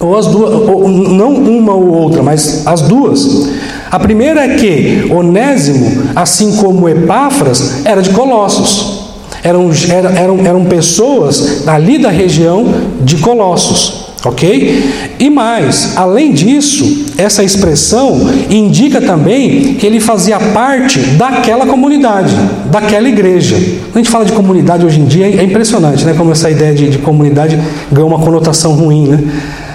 Ou 0.00 0.16
as 0.16 0.26
duas, 0.26 0.52
ou, 0.52 0.88
não 0.88 1.34
uma 1.34 1.74
ou 1.74 1.94
outra, 1.94 2.22
mas 2.22 2.66
as 2.66 2.82
duas. 2.82 3.48
A 3.90 3.98
primeira 3.98 4.44
é 4.44 4.56
que 4.56 5.08
Onésimo, 5.12 6.10
assim 6.16 6.56
como 6.56 6.88
Epáfras, 6.88 7.84
era 7.84 8.02
de 8.02 8.10
Colossos. 8.10 9.02
Eram, 9.44 9.70
eram, 10.16 10.46
eram 10.46 10.64
pessoas 10.64 11.66
ali 11.66 11.98
da 11.98 12.10
região 12.10 12.66
de 13.00 13.18
Colossos. 13.18 14.01
Ok? 14.24 15.16
E 15.18 15.28
mais, 15.28 15.96
além 15.96 16.32
disso, 16.32 17.06
essa 17.18 17.42
expressão 17.42 18.30
indica 18.48 19.00
também 19.00 19.74
que 19.74 19.84
ele 19.84 19.98
fazia 19.98 20.38
parte 20.38 21.00
daquela 21.00 21.66
comunidade, 21.66 22.32
daquela 22.70 23.08
igreja. 23.08 23.56
Quando 23.56 23.96
a 23.96 23.98
gente 23.98 24.10
fala 24.10 24.24
de 24.24 24.32
comunidade 24.32 24.86
hoje 24.86 25.00
em 25.00 25.06
dia, 25.06 25.26
é 25.26 25.42
impressionante, 25.42 26.04
né? 26.04 26.14
Como 26.16 26.30
essa 26.30 26.48
ideia 26.48 26.72
de, 26.72 26.88
de 26.88 26.98
comunidade 26.98 27.58
ganhou 27.90 28.08
uma 28.08 28.20
conotação 28.20 28.74
ruim, 28.74 29.08
né? 29.08 29.18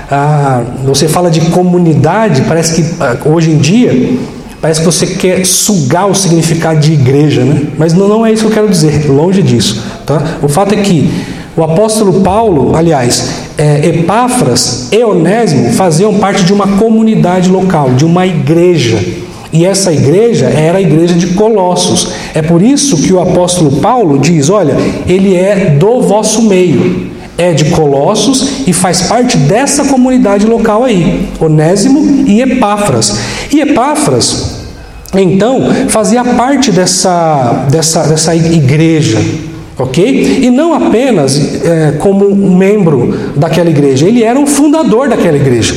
Ah, 0.10 0.64
você 0.86 1.10
fala 1.10 1.30
de 1.30 1.42
comunidade, 1.42 2.44
parece 2.48 2.82
que 2.82 2.90
ah, 3.02 3.18
hoje 3.26 3.52
em 3.52 3.58
dia 3.58 4.18
parece 4.62 4.80
que 4.80 4.86
você 4.86 5.06
quer 5.06 5.46
sugar 5.46 6.08
o 6.08 6.16
significado 6.16 6.80
de 6.80 6.94
igreja, 6.94 7.44
né? 7.44 7.64
Mas 7.78 7.94
não, 7.94 8.08
não 8.08 8.26
é 8.26 8.32
isso 8.32 8.44
que 8.44 8.48
eu 8.48 8.54
quero 8.54 8.70
dizer, 8.70 9.10
longe 9.10 9.44
disso. 9.44 9.84
Tá? 10.06 10.22
O 10.42 10.48
fato 10.48 10.74
é 10.74 10.78
que 10.78 11.12
o 11.58 11.64
apóstolo 11.64 12.22
Paulo, 12.22 12.76
aliás, 12.76 13.32
é, 13.58 13.88
Epáfras 13.88 14.90
e 14.92 15.04
Onésimo 15.04 15.74
faziam 15.74 16.14
parte 16.20 16.44
de 16.44 16.54
uma 16.54 16.78
comunidade 16.78 17.50
local, 17.50 17.96
de 17.96 18.06
uma 18.06 18.28
igreja. 18.28 19.04
E 19.52 19.66
essa 19.66 19.92
igreja 19.92 20.46
era 20.46 20.78
a 20.78 20.82
igreja 20.82 21.16
de 21.16 21.34
Colossos. 21.34 22.12
É 22.36 22.44
por 22.44 22.62
isso 22.62 23.02
que 23.02 23.12
o 23.12 23.20
apóstolo 23.20 23.78
Paulo 23.78 24.20
diz: 24.20 24.52
olha, 24.52 24.76
ele 25.08 25.36
é 25.36 25.72
do 25.80 26.00
vosso 26.02 26.44
meio, 26.44 27.10
é 27.36 27.52
de 27.54 27.72
Colossos 27.72 28.68
e 28.68 28.72
faz 28.72 29.02
parte 29.04 29.36
dessa 29.36 29.86
comunidade 29.86 30.46
local 30.46 30.84
aí, 30.84 31.28
Onésimo 31.40 32.24
e 32.28 32.40
Epáfras. 32.40 33.18
E 33.52 33.62
Epáfras, 33.62 34.68
então, 35.16 35.62
fazia 35.90 36.24
parte 36.24 36.72
dessa, 36.72 37.66
dessa, 37.72 38.04
dessa 38.04 38.36
igreja 38.36 39.47
Ok? 39.80 40.40
E 40.42 40.50
não 40.50 40.74
apenas 40.74 41.64
é, 41.64 41.92
como 42.00 42.28
um 42.28 42.56
membro 42.56 43.32
daquela 43.36 43.70
igreja, 43.70 44.08
ele 44.08 44.24
era 44.24 44.40
um 44.40 44.48
fundador 44.48 45.08
daquela 45.08 45.38
igreja. 45.38 45.76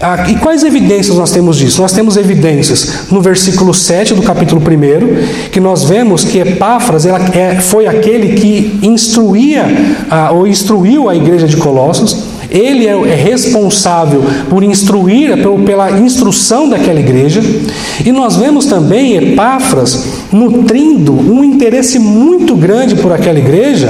Ah, 0.00 0.26
e 0.28 0.36
quais 0.36 0.62
evidências 0.62 1.16
nós 1.16 1.32
temos 1.32 1.56
disso? 1.56 1.82
Nós 1.82 1.92
temos 1.92 2.16
evidências 2.16 3.10
no 3.10 3.20
versículo 3.20 3.74
7 3.74 4.14
do 4.14 4.22
capítulo 4.22 4.60
1, 4.60 5.50
que 5.50 5.58
nós 5.58 5.84
vemos 5.84 6.24
que 6.24 6.38
Epáfras 6.38 7.04
ela 7.04 7.18
é, 7.36 7.56
foi 7.56 7.86
aquele 7.86 8.34
que 8.34 8.78
instruía 8.82 9.66
ah, 10.08 10.30
ou 10.32 10.46
instruiu 10.46 11.08
a 11.08 11.16
igreja 11.16 11.48
de 11.48 11.56
Colossos. 11.56 12.27
Ele 12.50 12.86
é, 12.86 12.92
é 12.92 13.14
responsável 13.14 14.22
por 14.48 14.62
instruir, 14.62 15.36
pela 15.64 15.90
instrução 15.98 16.68
daquela 16.68 17.00
igreja. 17.00 17.42
E 18.04 18.12
nós 18.12 18.36
vemos 18.36 18.66
também 18.66 19.16
Epáfras 19.16 20.04
nutrindo 20.32 21.12
um 21.12 21.44
interesse 21.44 21.98
muito 21.98 22.54
grande 22.54 22.96
por 22.96 23.12
aquela 23.12 23.38
igreja, 23.38 23.88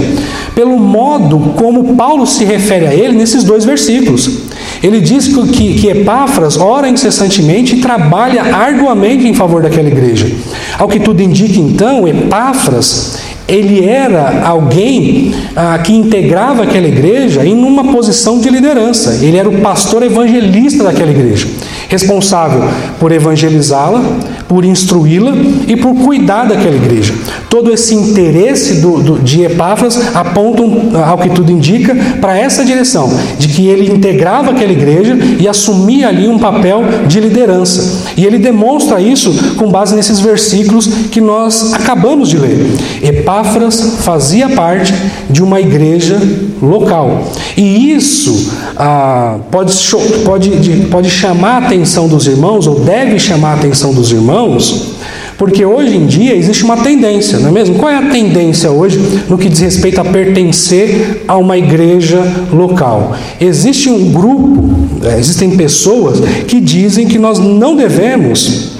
pelo 0.54 0.78
modo 0.78 1.38
como 1.56 1.94
Paulo 1.94 2.26
se 2.26 2.44
refere 2.44 2.86
a 2.86 2.94
ele 2.94 3.16
nesses 3.16 3.44
dois 3.44 3.64
versículos. 3.64 4.48
Ele 4.82 5.00
diz 5.00 5.28
que, 5.28 5.74
que 5.74 5.88
Epáfras 5.88 6.56
ora 6.56 6.88
incessantemente 6.88 7.76
e 7.76 7.80
trabalha 7.80 8.42
arduamente 8.42 9.26
em 9.26 9.34
favor 9.34 9.62
daquela 9.62 9.88
igreja. 9.88 10.30
Ao 10.78 10.88
que 10.88 11.00
tudo 11.00 11.20
indica, 11.20 11.58
então, 11.58 12.06
Epáfras 12.06 13.18
ele 13.48 13.82
era 13.82 14.46
alguém 14.46 15.34
ah, 15.56 15.78
que 15.78 15.94
integrava 15.94 16.64
aquela 16.64 16.86
igreja 16.86 17.46
em 17.46 17.56
uma 17.64 17.90
posição 17.90 18.38
de 18.38 18.50
liderança. 18.50 19.24
Ele 19.24 19.38
era 19.38 19.48
o 19.48 19.60
pastor 19.62 20.02
evangelista 20.02 20.84
daquela 20.84 21.10
igreja, 21.10 21.48
responsável 21.88 22.68
por 23.00 23.10
evangelizá-la, 23.10 24.02
por 24.48 24.64
instruí-la 24.64 25.32
e 25.66 25.76
por 25.76 25.94
cuidar 25.94 26.48
daquela 26.48 26.74
igreja. 26.74 27.14
Todo 27.50 27.72
esse 27.72 27.94
interesse 27.94 28.80
do, 28.80 29.02
do, 29.02 29.18
de 29.18 29.42
Epáfras 29.42 30.14
aponta, 30.14 30.62
ao 31.04 31.18
que 31.18 31.30
tudo 31.30 31.52
indica, 31.52 31.94
para 32.20 32.36
essa 32.36 32.64
direção, 32.64 33.12
de 33.38 33.48
que 33.48 33.66
ele 33.66 33.92
integrava 33.92 34.50
aquela 34.50 34.72
igreja 34.72 35.16
e 35.38 35.46
assumia 35.46 36.08
ali 36.08 36.26
um 36.26 36.38
papel 36.38 36.82
de 37.06 37.20
liderança. 37.20 38.06
E 38.16 38.24
ele 38.24 38.38
demonstra 38.38 39.00
isso 39.00 39.54
com 39.56 39.70
base 39.70 39.94
nesses 39.94 40.20
versículos 40.20 40.86
que 41.10 41.20
nós 41.20 41.74
acabamos 41.74 42.28
de 42.28 42.38
ler. 42.38 42.58
Epáfras 43.02 43.98
fazia 44.00 44.48
parte 44.48 44.94
de 45.28 45.42
uma 45.42 45.60
igreja 45.60 46.18
local. 46.62 47.24
E 47.56 47.92
isso 47.92 48.52
ah, 48.76 49.38
pode, 49.50 49.72
pode, 50.24 50.50
pode 50.90 51.10
chamar 51.10 51.62
a 51.62 51.66
atenção 51.66 52.08
dos 52.08 52.26
irmãos, 52.26 52.66
ou 52.66 52.80
deve 52.80 53.18
chamar 53.18 53.52
a 53.52 53.54
atenção 53.54 53.92
dos 53.92 54.10
irmãos, 54.12 54.94
porque 55.36 55.64
hoje 55.64 55.96
em 55.96 56.06
dia 56.06 56.34
existe 56.34 56.64
uma 56.64 56.78
tendência, 56.78 57.38
não 57.38 57.48
é 57.48 57.52
mesmo? 57.52 57.76
Qual 57.76 57.90
é 57.90 57.96
a 57.96 58.10
tendência 58.10 58.70
hoje 58.70 58.98
no 59.28 59.38
que 59.38 59.48
diz 59.48 59.60
respeito 59.60 60.00
a 60.00 60.04
pertencer 60.04 61.24
a 61.28 61.36
uma 61.36 61.56
igreja 61.56 62.20
local? 62.52 63.14
Existe 63.40 63.88
um 63.88 64.10
grupo, 64.10 64.68
é, 65.04 65.18
existem 65.18 65.56
pessoas 65.56 66.20
que 66.46 66.60
dizem 66.60 67.06
que 67.06 67.18
nós 67.18 67.38
não 67.38 67.76
devemos 67.76 68.72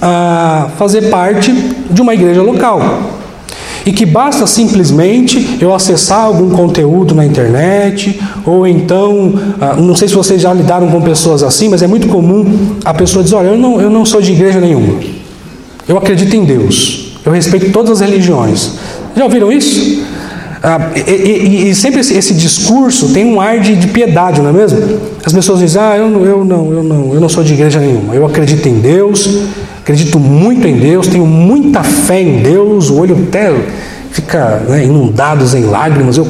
ah, 0.00 0.70
fazer 0.78 1.10
parte 1.10 1.52
de 1.90 2.00
uma 2.00 2.14
igreja 2.14 2.42
local. 2.42 3.20
E 3.84 3.92
que 3.92 4.06
basta 4.06 4.46
simplesmente 4.46 5.58
eu 5.60 5.74
acessar 5.74 6.20
algum 6.20 6.50
conteúdo 6.50 7.14
na 7.14 7.24
internet, 7.24 8.20
ou 8.46 8.66
então, 8.66 9.34
ah, 9.60 9.74
não 9.74 9.94
sei 9.94 10.08
se 10.08 10.14
vocês 10.14 10.40
já 10.40 10.52
lidaram 10.52 10.88
com 10.88 11.00
pessoas 11.00 11.42
assim, 11.42 11.68
mas 11.68 11.82
é 11.82 11.86
muito 11.86 12.08
comum 12.08 12.76
a 12.84 12.94
pessoa 12.94 13.24
dizer: 13.24 13.36
Olha, 13.36 13.48
eu 13.48 13.58
não, 13.58 13.80
eu 13.80 13.90
não 13.90 14.04
sou 14.04 14.20
de 14.20 14.32
igreja 14.32 14.60
nenhuma, 14.60 15.00
eu 15.88 15.98
acredito 15.98 16.34
em 16.34 16.44
Deus, 16.44 17.12
eu 17.24 17.32
respeito 17.32 17.72
todas 17.72 17.90
as 17.90 18.08
religiões. 18.08 18.72
Já 19.16 19.24
ouviram 19.24 19.52
isso? 19.52 20.02
Ah, 20.62 20.92
e, 20.94 21.10
e, 21.10 21.70
e, 21.70 21.74
sempre 21.74 22.00
esse, 22.00 22.16
esse, 22.16 22.34
discurso 22.34 23.12
tem 23.12 23.24
um 23.24 23.40
ar 23.40 23.58
de, 23.58 23.74
de, 23.74 23.88
piedade, 23.88 24.40
não 24.40 24.50
é 24.50 24.52
mesmo? 24.52 24.78
As 25.24 25.32
pessoas 25.32 25.58
dizem: 25.58 25.82
Ah, 25.82 25.96
eu, 25.96 26.24
eu 26.24 26.44
não, 26.44 26.72
eu 26.72 26.82
não, 26.84 27.14
eu 27.14 27.20
não 27.20 27.28
sou 27.28 27.42
de 27.42 27.52
igreja 27.52 27.80
nenhuma, 27.80 28.14
eu 28.14 28.24
acredito 28.24 28.68
em 28.68 28.78
Deus, 28.78 29.28
Acredito 29.82 30.18
muito 30.20 30.64
em 30.66 30.78
Deus, 30.78 31.08
tenho 31.08 31.26
muita 31.26 31.82
fé 31.82 32.22
em 32.22 32.40
Deus, 32.40 32.88
o 32.88 33.00
olho 33.00 33.18
até 33.28 33.52
fica 34.12 34.62
né, 34.68 34.84
inundado 34.84 35.44
em 35.56 35.64
lágrimas. 35.64 36.16
Eu 36.16 36.26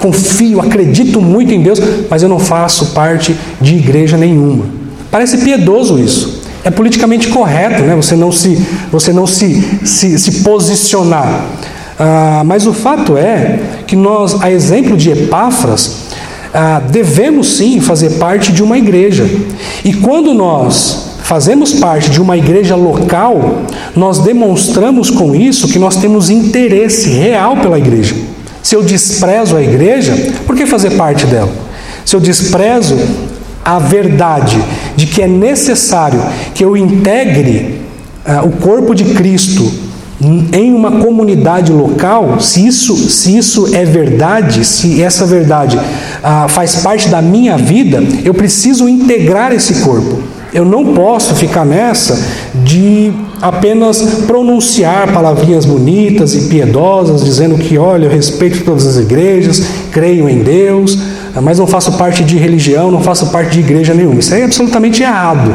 confio, 0.00 0.60
acredito 0.60 1.20
muito 1.20 1.54
em 1.54 1.62
Deus, 1.62 1.80
mas 2.10 2.24
eu 2.24 2.28
não 2.28 2.40
faço 2.40 2.86
parte 2.86 3.36
de 3.60 3.76
igreja 3.76 4.16
nenhuma. 4.16 4.64
Parece 5.12 5.38
piedoso 5.38 5.96
isso. 5.96 6.42
É 6.64 6.70
politicamente 6.70 7.28
correto, 7.28 7.82
né? 7.84 7.94
Você 7.94 8.16
não 8.16 8.32
se, 8.32 8.60
você 8.90 9.12
não 9.12 9.28
se, 9.28 9.62
se, 9.84 10.18
se 10.18 10.42
posicionar. 10.42 11.46
Ah, 11.98 12.42
mas 12.44 12.66
o 12.66 12.72
fato 12.72 13.16
é 13.16 13.60
que 13.86 13.94
nós, 13.94 14.42
a 14.42 14.50
exemplo 14.50 14.96
de 14.96 15.10
Epáfras, 15.10 16.08
ah, 16.52 16.82
devemos 16.90 17.56
sim 17.56 17.80
fazer 17.80 18.10
parte 18.18 18.52
de 18.52 18.62
uma 18.62 18.76
igreja. 18.76 19.24
E 19.84 19.92
quando 19.92 20.34
nós 20.34 21.17
fazemos 21.28 21.74
parte 21.74 22.10
de 22.10 22.22
uma 22.22 22.38
igreja 22.38 22.74
local, 22.74 23.60
nós 23.94 24.20
demonstramos 24.20 25.10
com 25.10 25.34
isso 25.34 25.68
que 25.68 25.78
nós 25.78 25.96
temos 25.96 26.30
interesse 26.30 27.10
real 27.10 27.58
pela 27.58 27.78
igreja. 27.78 28.14
Se 28.62 28.74
eu 28.74 28.82
desprezo 28.82 29.54
a 29.54 29.62
igreja, 29.62 30.14
por 30.46 30.56
que 30.56 30.64
fazer 30.64 30.92
parte 30.92 31.26
dela? 31.26 31.52
Se 32.02 32.16
eu 32.16 32.20
desprezo 32.20 32.96
a 33.62 33.78
verdade 33.78 34.58
de 34.96 35.04
que 35.04 35.20
é 35.20 35.28
necessário 35.28 36.18
que 36.54 36.64
eu 36.64 36.74
integre 36.74 37.78
uh, 38.26 38.46
o 38.46 38.52
corpo 38.52 38.94
de 38.94 39.12
Cristo 39.12 39.70
em 40.50 40.72
uma 40.72 40.92
comunidade 40.92 41.70
local, 41.70 42.40
se 42.40 42.66
isso, 42.66 42.96
se 42.96 43.36
isso 43.36 43.74
é 43.74 43.84
verdade, 43.84 44.64
se 44.64 45.02
essa 45.02 45.26
verdade 45.26 45.76
uh, 45.76 46.48
faz 46.48 46.76
parte 46.76 47.10
da 47.10 47.20
minha 47.20 47.58
vida, 47.58 48.02
eu 48.24 48.32
preciso 48.32 48.88
integrar 48.88 49.52
esse 49.52 49.82
corpo. 49.82 50.37
Eu 50.52 50.64
não 50.64 50.94
posso 50.94 51.34
ficar 51.34 51.64
nessa 51.64 52.18
de 52.54 53.12
apenas 53.40 54.24
pronunciar 54.26 55.12
palavrinhas 55.12 55.64
bonitas 55.64 56.34
e 56.34 56.48
piedosas, 56.48 57.22
dizendo 57.22 57.56
que, 57.56 57.76
olha, 57.76 58.06
eu 58.06 58.10
respeito 58.10 58.64
todas 58.64 58.86
as 58.86 58.96
igrejas, 58.96 59.62
creio 59.92 60.28
em 60.28 60.38
Deus, 60.38 60.98
mas 61.42 61.58
não 61.58 61.66
faço 61.66 61.92
parte 61.92 62.24
de 62.24 62.36
religião, 62.36 62.90
não 62.90 63.02
faço 63.02 63.26
parte 63.26 63.52
de 63.52 63.60
igreja 63.60 63.92
nenhuma. 63.92 64.20
Isso 64.20 64.34
é 64.34 64.42
absolutamente 64.42 65.02
errado. 65.02 65.54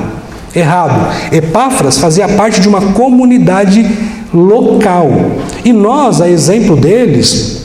Errado. 0.56 1.12
Epáfras 1.32 1.98
fazia 1.98 2.28
parte 2.28 2.62
de 2.62 2.68
uma 2.68 2.82
comunidade 2.94 3.90
local. 4.32 5.10
E 5.66 5.74
nós, 5.74 6.22
a 6.22 6.30
exemplo 6.30 6.76
deles, 6.76 7.64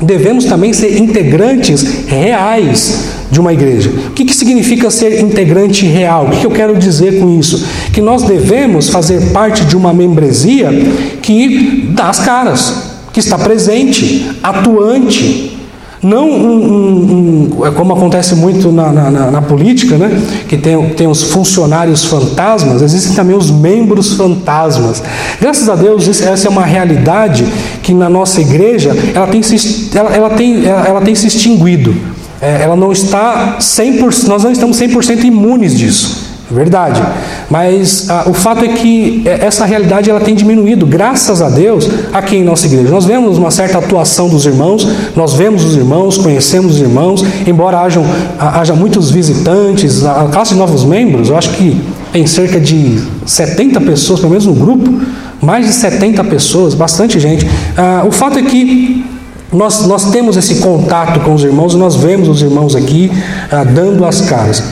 devemos 0.00 0.44
também 0.44 0.72
ser 0.72 0.96
integrantes 0.98 2.06
reais 2.06 3.17
de 3.30 3.40
uma 3.40 3.52
igreja. 3.52 3.90
O 4.08 4.10
que, 4.10 4.24
que 4.24 4.34
significa 4.34 4.90
ser 4.90 5.20
integrante 5.20 5.86
real? 5.86 6.26
O 6.26 6.30
que, 6.30 6.40
que 6.40 6.46
eu 6.46 6.50
quero 6.50 6.76
dizer 6.76 7.20
com 7.20 7.38
isso? 7.38 7.64
Que 7.92 8.00
nós 8.00 8.22
devemos 8.22 8.88
fazer 8.88 9.32
parte 9.32 9.64
de 9.64 9.76
uma 9.76 9.92
membresia 9.92 10.70
que 11.22 11.90
dá 11.94 12.08
as 12.08 12.20
caras, 12.20 12.82
que 13.12 13.20
está 13.20 13.38
presente, 13.38 14.30
atuante. 14.42 15.56
Não 16.00 16.30
um, 16.30 16.46
um, 16.46 17.58
um, 17.58 17.66
é 17.66 17.72
como 17.72 17.92
acontece 17.92 18.36
muito 18.36 18.70
na, 18.70 18.92
na, 18.92 19.30
na, 19.32 19.42
política, 19.42 19.96
né? 19.96 20.22
que 20.48 20.56
tem, 20.56 20.90
tem 20.90 21.08
os 21.08 21.24
funcionários 21.24 22.04
fantasmas, 22.04 22.82
existem 22.82 23.16
também 23.16 23.36
os 23.36 23.50
membros 23.50 24.12
fantasmas. 24.12 25.02
Graças 25.40 25.68
a 25.68 25.74
Deus, 25.74 26.06
essa 26.20 26.46
é 26.46 26.50
uma 26.50 26.64
realidade 26.64 27.44
que 27.82 27.92
na 27.92 28.08
nossa 28.08 28.40
igreja 28.40 28.96
ela 29.12 29.26
tem 29.26 29.42
se, 29.42 29.90
ela, 29.92 30.14
ela 30.14 30.30
tem, 30.30 30.64
ela, 30.64 30.86
ela 30.86 31.00
tem 31.00 31.16
se 31.16 31.26
extinguido 31.26 31.92
é, 32.40 32.62
ela 32.62 32.76
não 32.76 32.92
está 32.92 33.56
100%, 33.60 34.26
nós 34.28 34.44
não 34.44 34.52
estamos 34.52 34.78
100% 34.78 35.24
imunes 35.24 35.76
disso, 35.76 36.28
é 36.50 36.54
verdade. 36.54 37.02
Mas 37.50 38.08
ah, 38.08 38.24
o 38.26 38.32
fato 38.32 38.64
é 38.64 38.68
que 38.68 39.22
é, 39.24 39.44
essa 39.44 39.64
realidade 39.64 40.08
ela 40.08 40.20
tem 40.20 40.34
diminuído, 40.34 40.86
graças 40.86 41.42
a 41.42 41.48
Deus, 41.48 41.88
aqui 42.12 42.36
em 42.36 42.44
nossa 42.44 42.66
igreja. 42.66 42.88
Nós 42.90 43.04
vemos 43.04 43.38
uma 43.38 43.50
certa 43.50 43.78
atuação 43.78 44.28
dos 44.28 44.46
irmãos, 44.46 44.86
nós 45.16 45.34
vemos 45.34 45.64
os 45.64 45.76
irmãos, 45.76 46.16
conhecemos 46.16 46.76
os 46.76 46.80
irmãos, 46.80 47.24
embora 47.46 47.80
hajam, 47.80 48.04
haja 48.38 48.74
muitos 48.74 49.10
visitantes, 49.10 50.04
a 50.04 50.28
classe 50.30 50.52
de 50.52 50.58
novos 50.58 50.84
membros, 50.84 51.30
eu 51.30 51.36
acho 51.36 51.50
que 51.50 51.80
tem 52.12 52.26
cerca 52.26 52.60
de 52.60 53.02
70 53.26 53.80
pessoas, 53.80 54.20
pelo 54.20 54.30
menos 54.30 54.46
no 54.46 54.54
grupo, 54.54 55.00
mais 55.42 55.66
de 55.66 55.72
70 55.72 56.24
pessoas, 56.24 56.74
bastante 56.74 57.18
gente. 57.18 57.46
Ah, 57.76 58.04
o 58.06 58.12
fato 58.12 58.38
é 58.38 58.42
que 58.42 59.04
nós, 59.52 59.86
nós 59.86 60.10
temos 60.10 60.36
esse 60.36 60.56
contato 60.56 61.20
com 61.20 61.32
os 61.32 61.42
irmãos, 61.42 61.74
nós 61.74 61.96
vemos 61.96 62.28
os 62.28 62.42
irmãos 62.42 62.76
aqui 62.76 63.10
ah, 63.50 63.64
dando 63.64 64.04
as 64.04 64.20
caras. 64.20 64.62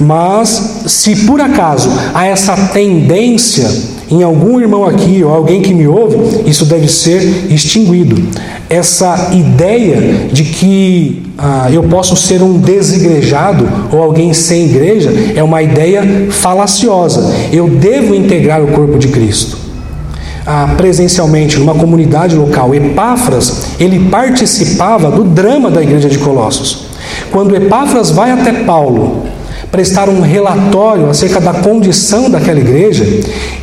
Mas, 0.00 0.84
se 0.86 1.26
por 1.26 1.40
acaso 1.40 1.90
há 2.14 2.26
essa 2.26 2.56
tendência 2.68 3.68
em 4.10 4.22
algum 4.22 4.60
irmão 4.60 4.84
aqui 4.84 5.22
ou 5.22 5.32
alguém 5.32 5.60
que 5.60 5.74
me 5.74 5.86
ouve, 5.86 6.16
isso 6.46 6.64
deve 6.64 6.88
ser 6.88 7.22
extinguido. 7.50 8.22
Essa 8.70 9.30
ideia 9.32 10.28
de 10.32 10.44
que 10.44 11.22
ah, 11.36 11.68
eu 11.70 11.82
posso 11.82 12.16
ser 12.16 12.42
um 12.42 12.58
desigrejado 12.58 13.68
ou 13.92 14.02
alguém 14.02 14.32
sem 14.32 14.64
igreja 14.64 15.12
é 15.36 15.42
uma 15.42 15.62
ideia 15.62 16.28
falaciosa. 16.30 17.34
Eu 17.52 17.68
devo 17.68 18.14
integrar 18.14 18.62
o 18.62 18.68
corpo 18.68 18.98
de 18.98 19.08
Cristo 19.08 19.61
ah, 20.46 20.74
presencialmente 20.76 21.58
numa 21.58 21.74
comunidade 21.74 22.34
local, 22.36 22.74
Epáfras, 22.74 23.74
ele 23.78 24.08
participava 24.10 25.10
do 25.10 25.24
drama 25.24 25.70
da 25.70 25.82
igreja 25.82 26.08
de 26.08 26.18
Colossos. 26.18 26.86
Quando 27.30 27.54
Epáfras 27.54 28.10
vai 28.10 28.30
até 28.30 28.52
Paulo 28.64 29.24
prestar 29.70 30.08
um 30.08 30.20
relatório 30.20 31.08
acerca 31.08 31.40
da 31.40 31.54
condição 31.54 32.28
daquela 32.28 32.60
igreja, 32.60 33.04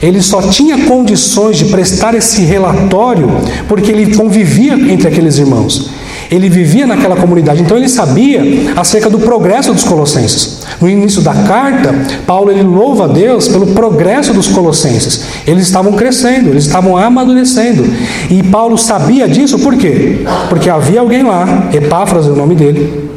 ele 0.01 0.21
só 0.21 0.41
tinha 0.41 0.85
condições 0.85 1.57
de 1.57 1.65
prestar 1.65 2.15
esse 2.15 2.41
relatório 2.41 3.29
porque 3.67 3.91
ele 3.91 4.15
convivia 4.15 4.73
entre 4.73 5.07
aqueles 5.07 5.37
irmãos. 5.37 5.98
Ele 6.31 6.47
vivia 6.47 6.85
naquela 6.85 7.15
comunidade, 7.15 7.61
então 7.61 7.75
ele 7.75 7.89
sabia 7.89 8.41
acerca 8.75 9.09
do 9.09 9.17
progresso 9.17 9.73
dos 9.73 9.83
colossenses. 9.83 10.59
No 10.79 10.87
início 10.87 11.21
da 11.21 11.33
carta, 11.33 11.93
Paulo 12.27 12.51
ele 12.51 12.61
louva 12.61 13.05
a 13.05 13.07
Deus 13.07 13.47
pelo 13.47 13.67
progresso 13.67 14.31
dos 14.31 14.47
colossenses. 14.47 15.23
Eles 15.47 15.63
estavam 15.63 15.93
crescendo, 15.93 16.49
eles 16.49 16.65
estavam 16.65 16.95
amadurecendo. 16.95 17.83
E 18.29 18.43
Paulo 18.43 18.77
sabia 18.77 19.27
disso 19.27 19.57
por 19.59 19.75
quê? 19.75 20.19
Porque 20.49 20.69
havia 20.69 20.99
alguém 20.99 21.23
lá, 21.23 21.69
Epáfras 21.73 22.27
é 22.27 22.29
o 22.29 22.35
nome 22.35 22.53
dele, 22.53 23.09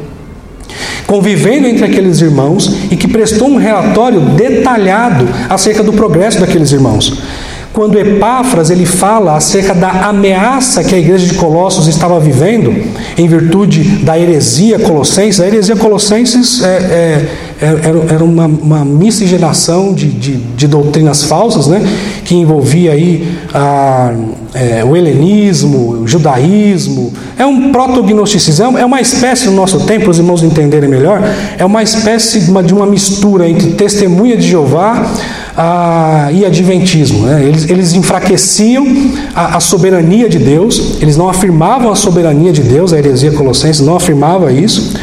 convivendo 1.05 1.67
entre 1.67 1.85
aqueles 1.85 2.19
irmãos 2.19 2.73
e 2.89 2.95
que 2.95 3.07
prestou 3.07 3.47
um 3.47 3.57
relatório 3.57 4.21
detalhado 4.21 5.27
acerca 5.47 5.83
do 5.83 5.93
progresso 5.93 6.39
daqueles 6.39 6.71
irmãos. 6.71 7.21
Quando 7.73 7.97
Epáfras 7.97 8.69
ele 8.69 8.85
fala 8.85 9.35
acerca 9.35 9.73
da 9.73 9.89
ameaça 10.07 10.83
que 10.83 10.93
a 10.93 10.97
igreja 10.97 11.25
de 11.25 11.33
Colossos 11.33 11.87
estava 11.87 12.19
vivendo, 12.19 12.71
em 13.17 13.27
virtude 13.27 13.83
da 14.03 14.17
heresia 14.17 14.77
colossenses, 14.77 15.41
a 15.41 15.47
heresia 15.47 15.75
colossenses 15.75 16.63
é, 16.63 16.67
é 16.67 17.27
era, 17.61 18.13
era 18.15 18.23
uma, 18.23 18.45
uma 18.45 18.85
miscigenação 18.85 19.93
de, 19.93 20.07
de, 20.07 20.37
de, 20.37 20.67
doutrinas 20.67 21.23
falsas, 21.23 21.67
né? 21.67 21.81
que 22.25 22.35
envolvia 22.35 22.91
aí 22.91 23.27
a, 23.53 24.13
é, 24.53 24.83
o 24.83 24.95
helenismo, 24.95 26.01
o 26.01 26.07
judaísmo. 26.07 27.13
É 27.37 27.45
um 27.45 27.71
proto-gnosticismo, 27.71 28.77
é 28.77 28.85
uma 28.85 29.01
espécie 29.01 29.45
no 29.47 29.53
nosso 29.53 29.81
tempo, 29.81 30.09
os 30.09 30.17
irmãos 30.17 30.43
entenderem 30.43 30.89
melhor, 30.89 31.21
é 31.57 31.65
uma 31.65 31.81
espécie 31.81 32.41
de 32.41 32.51
uma, 32.51 32.63
de 32.63 32.73
uma 32.73 32.85
mistura 32.85 33.47
entre 33.49 33.71
testemunha 33.71 34.35
de 34.37 34.47
Jeová 34.47 35.11
ah, 35.57 36.29
e 36.31 36.45
adventismo. 36.45 37.25
Né? 37.25 37.43
Eles, 37.43 37.69
eles 37.69 37.93
enfraqueciam 37.93 38.85
a, 39.35 39.57
a, 39.57 39.59
soberania 39.59 40.27
de 40.29 40.39
Deus, 40.39 40.97
eles 41.01 41.17
não 41.17 41.29
afirmavam 41.29 41.91
a 41.91 41.95
soberania 41.95 42.51
de 42.51 42.61
Deus, 42.61 42.93
a 42.93 42.97
heresia 42.97 43.31
colossense 43.31 43.83
não 43.83 43.95
afirmava 43.95 44.51
isso, 44.51 44.93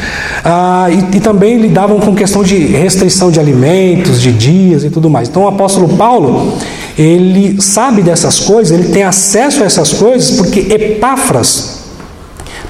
ah, 0.44 0.88
e, 0.90 1.16
e, 1.16 1.20
também 1.20 1.59
lidavam 1.59 2.00
com 2.00 2.14
questão 2.14 2.42
de 2.42 2.57
restrição 2.57 3.31
de 3.31 3.38
alimentos, 3.38 4.20
de 4.20 4.33
dias 4.33 4.85
e 4.85 4.90
tudo 4.90 5.11
mais. 5.11 5.29
Então 5.29 5.42
o 5.42 5.48
apóstolo 5.48 5.96
Paulo, 5.96 6.55
ele 6.98 7.61
sabe 7.61 8.03
dessas 8.03 8.40
coisas, 8.40 8.79
ele 8.79 8.90
tem 8.90 9.03
acesso 9.03 9.62
a 9.62 9.66
essas 9.66 9.92
coisas 9.92 10.31
porque 10.33 10.61
Epáfras 10.72 11.81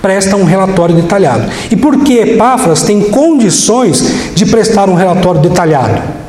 presta 0.02 0.36
um 0.36 0.44
relatório 0.44 0.94
detalhado. 0.94 1.50
E 1.70 1.76
por 1.76 2.02
que 2.02 2.14
Epáfras 2.18 2.82
tem 2.82 3.00
condições 3.02 4.04
de 4.34 4.46
prestar 4.46 4.88
um 4.88 4.94
relatório 4.94 5.40
detalhado? 5.40 6.20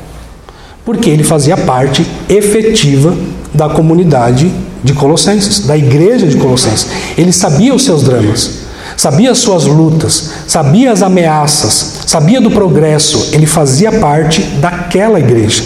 porque 0.86 1.10
ele 1.10 1.24
fazia 1.24 1.56
parte 1.56 2.06
efetiva 2.28 3.16
da 3.54 3.70
comunidade 3.70 4.52
de 4.84 4.94
Colossenses, 4.94 5.66
da 5.66 5.78
igreja 5.78 6.28
de 6.28 6.38
Colossenses. 6.38 6.88
Ele 7.18 7.32
sabia 7.32 7.74
os 7.74 7.84
seus 7.84 8.04
dramas, 8.04 8.61
sabia 8.96 9.32
as 9.32 9.40
suas 9.40 9.66
lutas, 9.66 10.32
sabia 10.48 10.92
as 10.92 11.02
ameaças, 11.02 12.02
sabia 12.06 12.42
do 12.42 12.52
progresso, 12.52 13.30
ele 13.34 13.46
fazia 13.46 13.92
parte 13.92 14.42
daquela 14.42 15.20
igreja. 15.20 15.64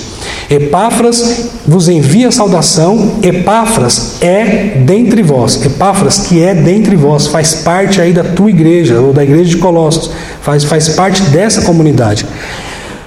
Epáfras 0.50 1.50
vos 1.66 1.90
envia 1.90 2.32
saudação, 2.32 3.16
Epáfras 3.24 4.22
é 4.22 4.78
dentre 4.86 5.24
vós, 5.24 5.64
Epáfras 5.66 6.20
que 6.20 6.42
é 6.42 6.54
dentre 6.54 6.96
vós, 6.96 7.28
faz 7.28 7.56
parte 7.56 8.00
aí 8.00 8.14
da 8.14 8.24
tua 8.24 8.50
igreja, 8.50 9.00
ou 9.00 9.12
da 9.12 9.24
igreja 9.24 9.50
de 9.50 9.58
Colossos, 9.58 10.12
faz, 10.42 10.64
faz 10.64 10.90
parte 10.90 11.22
dessa 11.24 11.62
comunidade. 11.62 12.26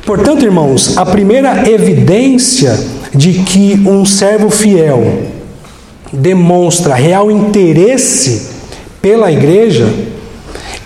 Portanto, 0.04 0.44
irmãos, 0.44 0.96
a 0.96 1.04
primeira 1.04 1.68
evidência 1.68 2.78
de 3.14 3.34
que 3.34 3.74
um 3.86 4.04
servo 4.04 4.50
fiel 4.50 5.22
demonstra 6.12 6.94
real 6.94 7.30
interesse 7.30 8.48
pela 9.00 9.30
igreja 9.30 9.86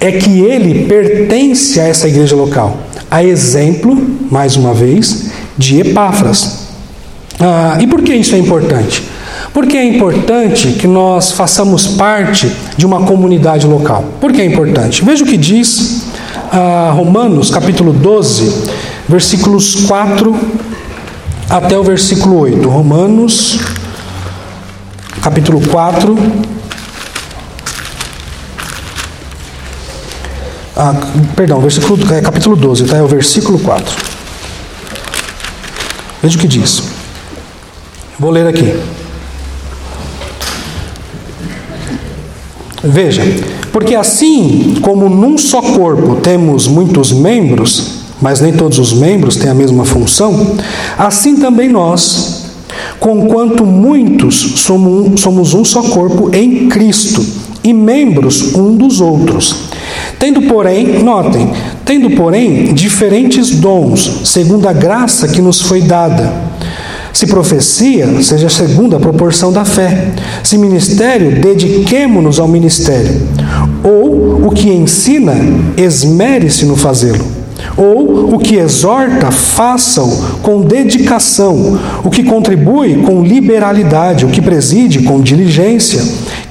é 0.03 0.11
que 0.11 0.41
ele 0.41 0.87
pertence 0.87 1.79
a 1.79 1.85
essa 1.87 2.09
igreja 2.09 2.35
local. 2.35 2.77
A 3.09 3.23
exemplo, 3.23 3.97
mais 4.29 4.57
uma 4.57 4.75
vez, 4.75 5.31
de 5.57 5.81
Epáfras. 5.81 6.67
Ah, 7.39 7.79
e 7.81 7.87
por 7.87 8.03
que 8.03 8.13
isso 8.13 8.35
é 8.35 8.39
importante? 8.39 9.05
Porque 9.55 9.77
é 9.77 9.85
importante 9.85 10.73
que 10.73 10.89
nós 10.89 11.31
façamos 11.31 11.87
parte 11.87 12.51
de 12.77 12.85
uma 12.85 13.03
comunidade 13.05 13.65
local. 13.65 14.05
Por 14.21 14.33
que 14.33 14.41
é 14.41 14.45
importante? 14.45 15.05
Veja 15.05 15.23
o 15.23 15.27
que 15.27 15.37
diz 15.37 16.07
ah, 16.53 16.93
Romanos, 16.97 17.49
capítulo 17.49 17.93
12, 17.93 18.71
versículos 19.09 19.87
4 19.87 20.37
até 21.49 21.79
o 21.79 21.85
versículo 21.85 22.41
8. 22.41 22.69
Romanos, 22.69 23.61
capítulo 25.23 25.61
4. 25.69 26.17
Ah, 30.75 30.95
perdão, 31.37 31.61
versículo, 31.61 31.99
é, 32.13 32.21
capítulo 32.23 32.57
12, 32.57 32.85
tá? 32.87 32.97
É 32.97 33.03
o 33.03 33.07
versículo 33.07 33.59
4. 33.59 33.95
Veja 36.23 36.37
o 36.37 36.41
que 36.41 36.49
diz. 36.49 36.83
Vou 38.19 38.31
ler 38.31 38.47
aqui. 38.47 38.81
Veja, 42.85 43.23
porque 43.71 43.95
assim 43.95 44.77
como 44.81 45.09
num 45.09 45.37
só 45.39 45.61
corpo 45.61 46.17
temos 46.17 46.67
muitos 46.67 47.13
membros, 47.13 48.05
mas 48.21 48.41
nem 48.41 48.53
todos 48.53 48.79
os 48.79 48.93
membros 48.93 49.37
têm 49.37 49.51
a 49.51 49.55
mesma 49.55 49.85
função, 49.85 50.57
assim 50.99 51.37
também 51.37 51.69
nós, 51.69 52.47
conquanto 52.99 53.65
muitos 53.65 54.55
somos 54.57 55.55
um 55.55 55.65
só 55.65 55.83
corpo 55.83 56.31
em 56.35 56.69
Cristo 56.69 57.25
e 57.63 57.73
membros 57.73 58.55
um 58.55 58.75
dos 58.75 59.01
outros. 59.01 59.72
Tendo, 60.19 60.43
porém, 60.43 61.03
notem, 61.03 61.51
tendo, 61.85 62.11
porém, 62.11 62.73
diferentes 62.75 63.51
dons, 63.51 64.23
segundo 64.25 64.69
a 64.69 64.73
graça 64.73 65.29
que 65.29 65.41
nos 65.41 65.61
foi 65.61 65.83
dada. 65.83 66.33
Se 67.13 67.27
profecia, 67.27 68.23
seja 68.23 68.49
segundo 68.49 68.97
a 68.97 69.01
proporção 69.01 69.53
da 69.53 69.65
fé. 69.65 70.09
Se 70.43 70.57
ministério, 70.57 71.41
dediquemo-nos 71.41 72.41
ao 72.41 72.49
ministério. 72.49 73.21
Ou 73.85 74.47
o 74.47 74.51
que 74.51 74.71
ensina, 74.71 75.35
esmere-se 75.77 76.65
no 76.65 76.75
fazê-lo. 76.75 77.43
Ou 77.77 78.35
o 78.35 78.39
que 78.39 78.57
exorta, 78.57 79.31
façam 79.31 80.11
com 80.43 80.63
dedicação, 80.63 81.79
o 82.03 82.11
que 82.11 82.23
contribui 82.23 82.97
com 83.03 83.23
liberalidade, 83.23 84.25
o 84.25 84.29
que 84.29 84.43
preside 84.43 85.03
com 85.03 85.21
diligência, 85.21 86.03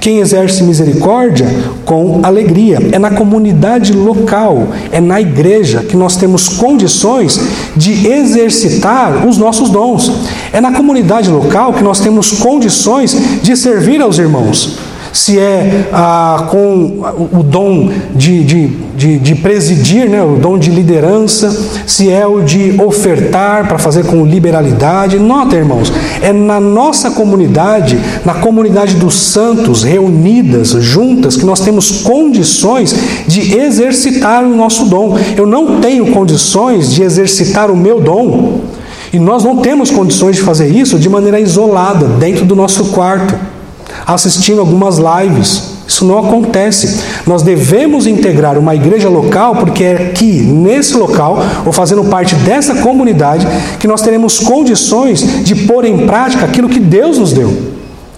quem 0.02 0.18
exerce 0.18 0.64
misericórdia 0.64 1.46
com 1.84 2.20
alegria. 2.24 2.78
É 2.90 2.98
na 2.98 3.12
comunidade 3.12 3.92
local, 3.92 4.66
é 4.90 5.00
na 5.00 5.20
igreja 5.20 5.84
que 5.84 5.96
nós 5.96 6.16
temos 6.16 6.48
condições 6.48 7.40
de 7.76 8.08
exercitar 8.08 9.24
os 9.24 9.38
nossos 9.38 9.70
dons. 9.70 10.12
É 10.52 10.60
na 10.60 10.72
comunidade 10.72 11.30
local 11.30 11.72
que 11.72 11.84
nós 11.84 12.00
temos 12.00 12.32
condições 12.32 13.16
de 13.42 13.56
servir 13.56 14.02
aos 14.02 14.18
irmãos 14.18 14.91
se 15.12 15.38
é 15.38 15.88
ah, 15.92 16.46
com 16.50 17.02
o 17.32 17.42
dom 17.42 17.90
de, 18.14 18.42
de, 18.42 18.66
de, 18.96 19.18
de, 19.18 19.34
presidir, 19.34 20.08
né, 20.08 20.22
o 20.22 20.36
dom 20.36 20.58
de 20.58 20.70
liderança, 20.70 21.50
se 21.86 22.10
é 22.10 22.26
o 22.26 22.40
de 22.40 22.80
ofertar 22.80 23.68
para 23.68 23.78
fazer 23.78 24.04
com 24.06 24.24
liberalidade. 24.24 25.18
Nota, 25.18 25.56
irmãos, 25.56 25.92
é 26.22 26.32
na 26.32 26.58
nossa 26.58 27.10
comunidade, 27.10 27.98
na 28.24 28.34
comunidade 28.34 28.96
dos 28.96 29.14
santos, 29.14 29.82
reunidas, 29.82 30.70
juntas, 30.70 31.36
que 31.36 31.44
nós 31.44 31.60
temos 31.60 32.02
condições 32.02 32.94
de 33.26 33.56
exercitar 33.58 34.42
o 34.42 34.56
nosso 34.56 34.86
dom. 34.86 35.18
Eu 35.36 35.46
não 35.46 35.80
tenho 35.80 36.06
condições 36.12 36.92
de 36.92 37.02
exercitar 37.02 37.70
o 37.70 37.76
meu 37.76 38.00
dom. 38.00 38.60
E 39.12 39.18
nós 39.18 39.44
não 39.44 39.58
temos 39.58 39.90
condições 39.90 40.36
de 40.36 40.42
fazer 40.42 40.74
isso 40.74 40.98
de 40.98 41.06
maneira 41.06 41.38
isolada, 41.38 42.06
dentro 42.06 42.46
do 42.46 42.56
nosso 42.56 42.86
quarto 42.86 43.51
assistindo 44.06 44.60
algumas 44.60 44.98
lives. 44.98 45.72
Isso 45.86 46.04
não 46.04 46.18
acontece. 46.18 47.00
Nós 47.26 47.42
devemos 47.42 48.06
integrar 48.06 48.56
uma 48.56 48.74
igreja 48.74 49.08
local, 49.08 49.56
porque 49.56 49.84
é 49.84 50.10
aqui, 50.10 50.40
nesse 50.40 50.96
local, 50.96 51.38
ou 51.66 51.72
fazendo 51.72 52.04
parte 52.04 52.34
dessa 52.36 52.76
comunidade, 52.76 53.46
que 53.78 53.88
nós 53.88 54.00
teremos 54.00 54.40
condições 54.40 55.44
de 55.44 55.54
pôr 55.54 55.84
em 55.84 56.06
prática 56.06 56.44
aquilo 56.44 56.68
que 56.68 56.80
Deus 56.80 57.18
nos 57.18 57.32
deu, 57.32 57.72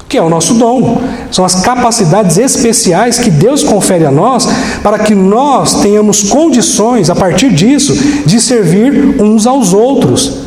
que 0.08 0.16
é 0.16 0.22
o 0.22 0.28
nosso 0.28 0.54
dom. 0.54 1.00
São 1.32 1.44
as 1.44 1.62
capacidades 1.62 2.36
especiais 2.36 3.18
que 3.18 3.30
Deus 3.30 3.64
confere 3.64 4.04
a 4.04 4.10
nós, 4.10 4.48
para 4.82 4.98
que 4.98 5.14
nós 5.14 5.80
tenhamos 5.80 6.22
condições, 6.22 7.10
a 7.10 7.14
partir 7.14 7.52
disso, 7.52 7.92
de 8.24 8.40
servir 8.40 9.20
uns 9.20 9.46
aos 9.46 9.72
outros. 9.72 10.44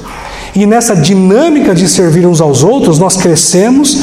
E 0.55 0.65
nessa 0.65 0.95
dinâmica 0.95 1.75
de 1.75 1.87
servir 1.87 2.25
uns 2.25 2.41
aos 2.41 2.63
outros, 2.63 2.97
nós 2.97 3.15
crescemos, 3.15 3.97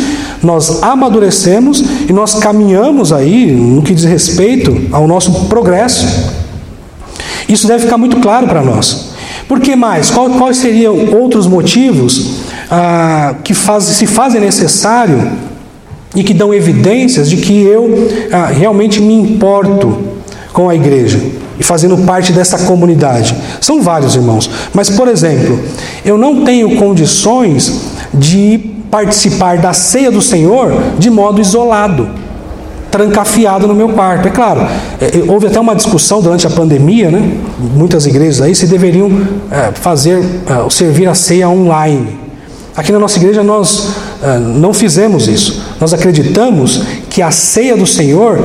nós 0.44 0.82
amadurecemos 0.82 1.82
e 2.08 2.12
nós 2.12 2.34
caminhamos 2.34 3.12
aí 3.12 3.52
no 3.52 3.82
que 3.82 3.94
diz 3.94 4.04
respeito 4.04 4.88
ao 4.92 5.06
nosso 5.08 5.46
progresso. 5.46 6.06
Isso 7.48 7.66
deve 7.66 7.84
ficar 7.84 7.98
muito 7.98 8.18
claro 8.18 8.46
para 8.46 8.62
nós. 8.62 9.12
Por 9.48 9.60
que 9.60 9.76
mais? 9.76 10.10
Quais 10.10 10.56
seriam 10.56 11.14
outros 11.14 11.46
motivos 11.46 12.38
ah, 12.70 13.36
que 13.44 13.52
faz, 13.52 13.84
se 13.84 14.06
fazem 14.06 14.40
necessário 14.40 15.32
e 16.14 16.22
que 16.22 16.32
dão 16.32 16.54
evidências 16.54 17.28
de 17.28 17.36
que 17.36 17.62
eu 17.62 18.08
ah, 18.32 18.46
realmente 18.46 19.00
me 19.02 19.14
importo 19.14 19.98
com 20.52 20.68
a 20.68 20.74
igreja 20.74 21.20
e 21.58 21.62
fazendo 21.62 21.96
parte 21.98 22.32
dessa 22.32 22.58
comunidade? 22.60 23.36
São 23.60 23.82
vários, 23.82 24.16
irmãos. 24.16 24.48
Mas, 24.72 24.88
por 24.88 25.08
exemplo, 25.08 25.60
eu 26.04 26.16
não 26.16 26.44
tenho 26.44 26.76
condições 26.76 27.82
de 28.14 28.73
participar 28.94 29.58
da 29.58 29.72
ceia 29.72 30.08
do 30.08 30.22
Senhor 30.22 30.72
de 31.00 31.10
modo 31.10 31.40
isolado, 31.40 32.08
trancafiado 32.92 33.66
no 33.66 33.74
meu 33.74 33.88
quarto. 33.88 34.28
É 34.28 34.30
claro, 34.30 34.60
é, 35.00 35.18
é, 35.18 35.24
houve 35.26 35.48
até 35.48 35.58
uma 35.58 35.74
discussão 35.74 36.22
durante 36.22 36.46
a 36.46 36.50
pandemia, 36.50 37.10
né? 37.10 37.36
Muitas 37.74 38.06
igrejas 38.06 38.40
aí 38.40 38.54
se 38.54 38.68
deveriam 38.68 39.10
é, 39.50 39.72
fazer, 39.72 40.22
servir 40.70 41.08
a 41.08 41.14
ceia 41.14 41.48
online. 41.48 42.20
Aqui 42.76 42.92
na 42.92 43.00
nossa 43.00 43.18
igreja 43.18 43.42
nós 43.42 43.94
não 44.56 44.72
fizemos 44.72 45.28
isso. 45.28 45.62
Nós 45.80 45.92
acreditamos 45.92 46.82
que 47.08 47.20
a 47.20 47.30
ceia 47.30 47.76
do 47.76 47.86
Senhor 47.86 48.40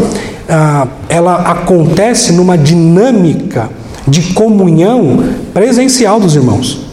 ela 1.07 1.35
acontece 1.35 2.31
numa 2.31 2.55
dinâmica 2.55 3.69
de 4.07 4.33
comunhão 4.33 5.23
presencial 5.51 6.19
dos 6.19 6.35
irmãos. 6.35 6.88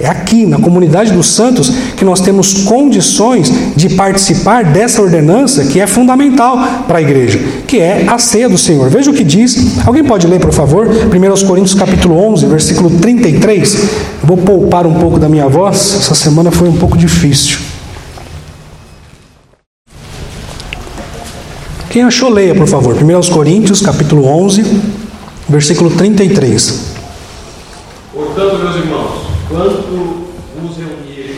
É 0.00 0.06
aqui, 0.06 0.46
na 0.46 0.58
comunidade 0.58 1.12
dos 1.12 1.26
santos, 1.26 1.70
que 1.96 2.04
nós 2.04 2.20
temos 2.20 2.62
condições 2.62 3.52
de 3.74 3.88
participar 3.90 4.64
dessa 4.64 5.02
ordenança 5.02 5.64
que 5.64 5.80
é 5.80 5.88
fundamental 5.88 6.56
para 6.86 6.98
a 6.98 7.02
igreja, 7.02 7.40
que 7.66 7.80
é 7.80 8.06
a 8.06 8.16
ceia 8.16 8.48
do 8.48 8.56
Senhor. 8.56 8.88
Veja 8.90 9.10
o 9.10 9.14
que 9.14 9.24
diz. 9.24 9.84
Alguém 9.84 10.04
pode 10.04 10.24
ler, 10.28 10.38
por 10.38 10.52
favor? 10.52 10.86
1 10.86 11.46
Coríntios 11.46 11.74
capítulo 11.74 12.16
11, 12.16 12.46
versículo 12.46 12.90
33. 12.90 13.76
Vou 14.22 14.36
poupar 14.36 14.86
um 14.86 14.94
pouco 14.94 15.18
da 15.18 15.28
minha 15.28 15.48
voz. 15.48 15.96
Essa 15.98 16.14
semana 16.14 16.52
foi 16.52 16.68
um 16.68 16.76
pouco 16.76 16.96
difícil. 16.96 17.58
Quem 21.90 22.02
achou, 22.02 22.30
leia, 22.30 22.54
por 22.54 22.68
favor. 22.68 22.94
1 22.94 23.32
Coríntios 23.32 23.80
capítulo 23.80 24.24
11, 24.26 24.64
versículo 25.48 25.90
33. 25.90 26.98
Portanto, 28.12 28.58
meus 28.62 28.76
irmãos, 28.76 29.07
quando 29.48 30.28
vos 30.60 30.76
reunires 30.76 31.36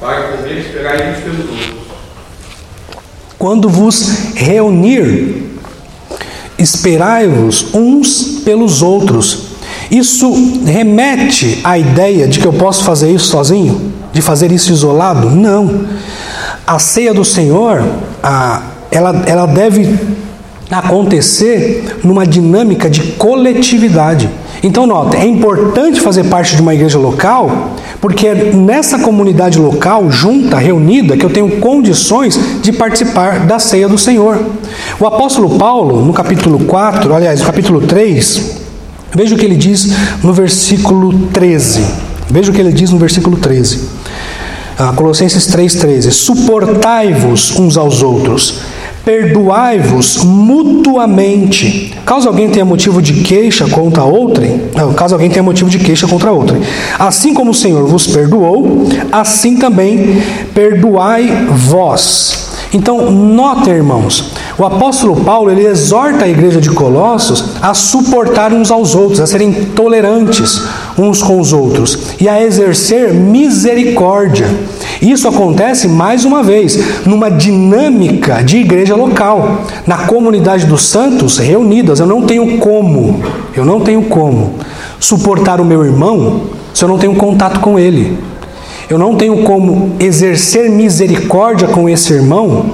para 0.00 0.36
comer, 0.36 0.58
esperai 0.58 1.12
uns 1.12 1.22
pelos 1.22 1.50
outros. 1.50 1.84
Quando 3.38 3.68
vos 3.68 4.08
reunir, 4.34 5.50
esperai-vos 6.58 7.74
uns 7.74 8.40
pelos 8.44 8.82
outros. 8.82 9.54
Isso 9.90 10.32
remete 10.64 11.60
à 11.62 11.78
ideia 11.78 12.26
de 12.26 12.40
que 12.40 12.46
eu 12.46 12.52
posso 12.52 12.84
fazer 12.84 13.10
isso 13.12 13.26
sozinho? 13.26 13.92
De 14.12 14.20
fazer 14.20 14.50
isso 14.50 14.72
isolado? 14.72 15.30
Não. 15.30 15.86
A 16.66 16.78
ceia 16.78 17.14
do 17.14 17.24
Senhor, 17.24 17.84
a, 18.22 18.62
ela, 18.90 19.22
ela 19.26 19.46
deve 19.46 19.96
acontecer 20.70 22.00
numa 22.02 22.26
dinâmica 22.26 22.88
de 22.88 23.12
coletividade. 23.12 24.28
Então, 24.64 24.86
nota, 24.86 25.18
é 25.18 25.26
importante 25.26 26.00
fazer 26.00 26.24
parte 26.24 26.56
de 26.56 26.62
uma 26.62 26.74
igreja 26.74 26.98
local, 26.98 27.74
porque 28.00 28.26
é 28.26 28.34
nessa 28.54 28.98
comunidade 28.98 29.58
local, 29.58 30.10
junta, 30.10 30.56
reunida, 30.56 31.18
que 31.18 31.24
eu 31.26 31.28
tenho 31.28 31.60
condições 31.60 32.40
de 32.62 32.72
participar 32.72 33.40
da 33.40 33.58
ceia 33.58 33.86
do 33.86 33.98
Senhor. 33.98 34.42
O 34.98 35.06
apóstolo 35.06 35.58
Paulo, 35.58 36.02
no 36.02 36.14
capítulo 36.14 36.60
4, 36.60 37.14
aliás, 37.14 37.40
no 37.40 37.46
capítulo 37.46 37.82
3, 37.82 38.62
veja 39.14 39.34
o 39.34 39.38
que 39.38 39.44
ele 39.44 39.56
diz 39.56 39.94
no 40.22 40.32
versículo 40.32 41.12
13. 41.30 41.84
Veja 42.30 42.50
o 42.50 42.54
que 42.54 42.60
ele 42.62 42.72
diz 42.72 42.90
no 42.90 42.96
versículo 42.96 43.36
13. 43.36 43.80
Ah, 44.78 44.94
Colossenses 44.96 45.46
3,13: 45.54 46.10
Suportai-vos 46.10 47.58
uns 47.58 47.76
aos 47.76 48.02
outros 48.02 48.60
Perdoai-vos 49.04 50.24
mutuamente. 50.24 51.94
Caso 52.06 52.28
alguém 52.28 52.48
tenha 52.48 52.64
motivo 52.64 53.02
de 53.02 53.22
queixa 53.22 53.68
contra 53.68 54.02
outrem, 54.02 54.62
caso 54.96 55.14
alguém 55.14 55.28
tenha 55.30 55.42
motivo 55.42 55.68
de 55.68 55.78
queixa 55.78 56.06
contra 56.06 56.32
outrem, 56.32 56.62
assim 56.98 57.34
como 57.34 57.50
o 57.50 57.54
Senhor 57.54 57.86
vos 57.86 58.06
perdoou, 58.06 58.86
assim 59.12 59.56
também 59.56 60.22
perdoai 60.54 61.46
vós. 61.50 62.53
Então, 62.74 63.08
notem, 63.08 63.72
irmãos, 63.72 64.32
o 64.58 64.64
apóstolo 64.64 65.14
Paulo 65.20 65.48
ele 65.48 65.64
exorta 65.64 66.24
a 66.24 66.28
igreja 66.28 66.60
de 66.60 66.70
Colossos 66.70 67.54
a 67.62 67.72
suportar 67.72 68.52
uns 68.52 68.68
aos 68.68 68.96
outros, 68.96 69.20
a 69.20 69.28
serem 69.28 69.52
tolerantes 69.76 70.60
uns 70.98 71.22
com 71.22 71.38
os 71.38 71.52
outros 71.52 72.16
e 72.20 72.28
a 72.28 72.42
exercer 72.42 73.14
misericórdia. 73.14 74.48
Isso 75.00 75.28
acontece 75.28 75.86
mais 75.86 76.24
uma 76.24 76.42
vez 76.42 77.06
numa 77.06 77.30
dinâmica 77.30 78.42
de 78.42 78.56
igreja 78.56 78.96
local, 78.96 79.62
na 79.86 80.08
comunidade 80.08 80.66
dos 80.66 80.82
santos 80.82 81.38
reunidas. 81.38 82.00
Eu 82.00 82.06
não 82.06 82.22
tenho 82.22 82.58
como, 82.58 83.22
eu 83.54 83.64
não 83.64 83.80
tenho 83.82 84.02
como 84.02 84.54
suportar 84.98 85.60
o 85.60 85.64
meu 85.64 85.84
irmão 85.84 86.42
se 86.72 86.84
eu 86.84 86.88
não 86.88 86.98
tenho 86.98 87.14
contato 87.14 87.60
com 87.60 87.78
ele. 87.78 88.18
Eu 88.88 88.98
não 88.98 89.16
tenho 89.16 89.42
como 89.44 89.96
exercer 89.98 90.70
misericórdia 90.70 91.68
com 91.68 91.88
esse 91.88 92.12
irmão, 92.12 92.66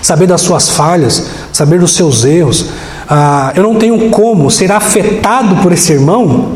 saber 0.00 0.26
das 0.26 0.40
suas 0.40 0.68
falhas, 0.70 1.30
saber 1.52 1.80
dos 1.80 1.94
seus 1.94 2.24
erros. 2.24 2.66
Ah, 3.08 3.52
eu 3.54 3.62
não 3.62 3.74
tenho 3.74 4.10
como 4.10 4.50
ser 4.50 4.70
afetado 4.70 5.56
por 5.56 5.72
esse 5.72 5.92
irmão 5.92 6.52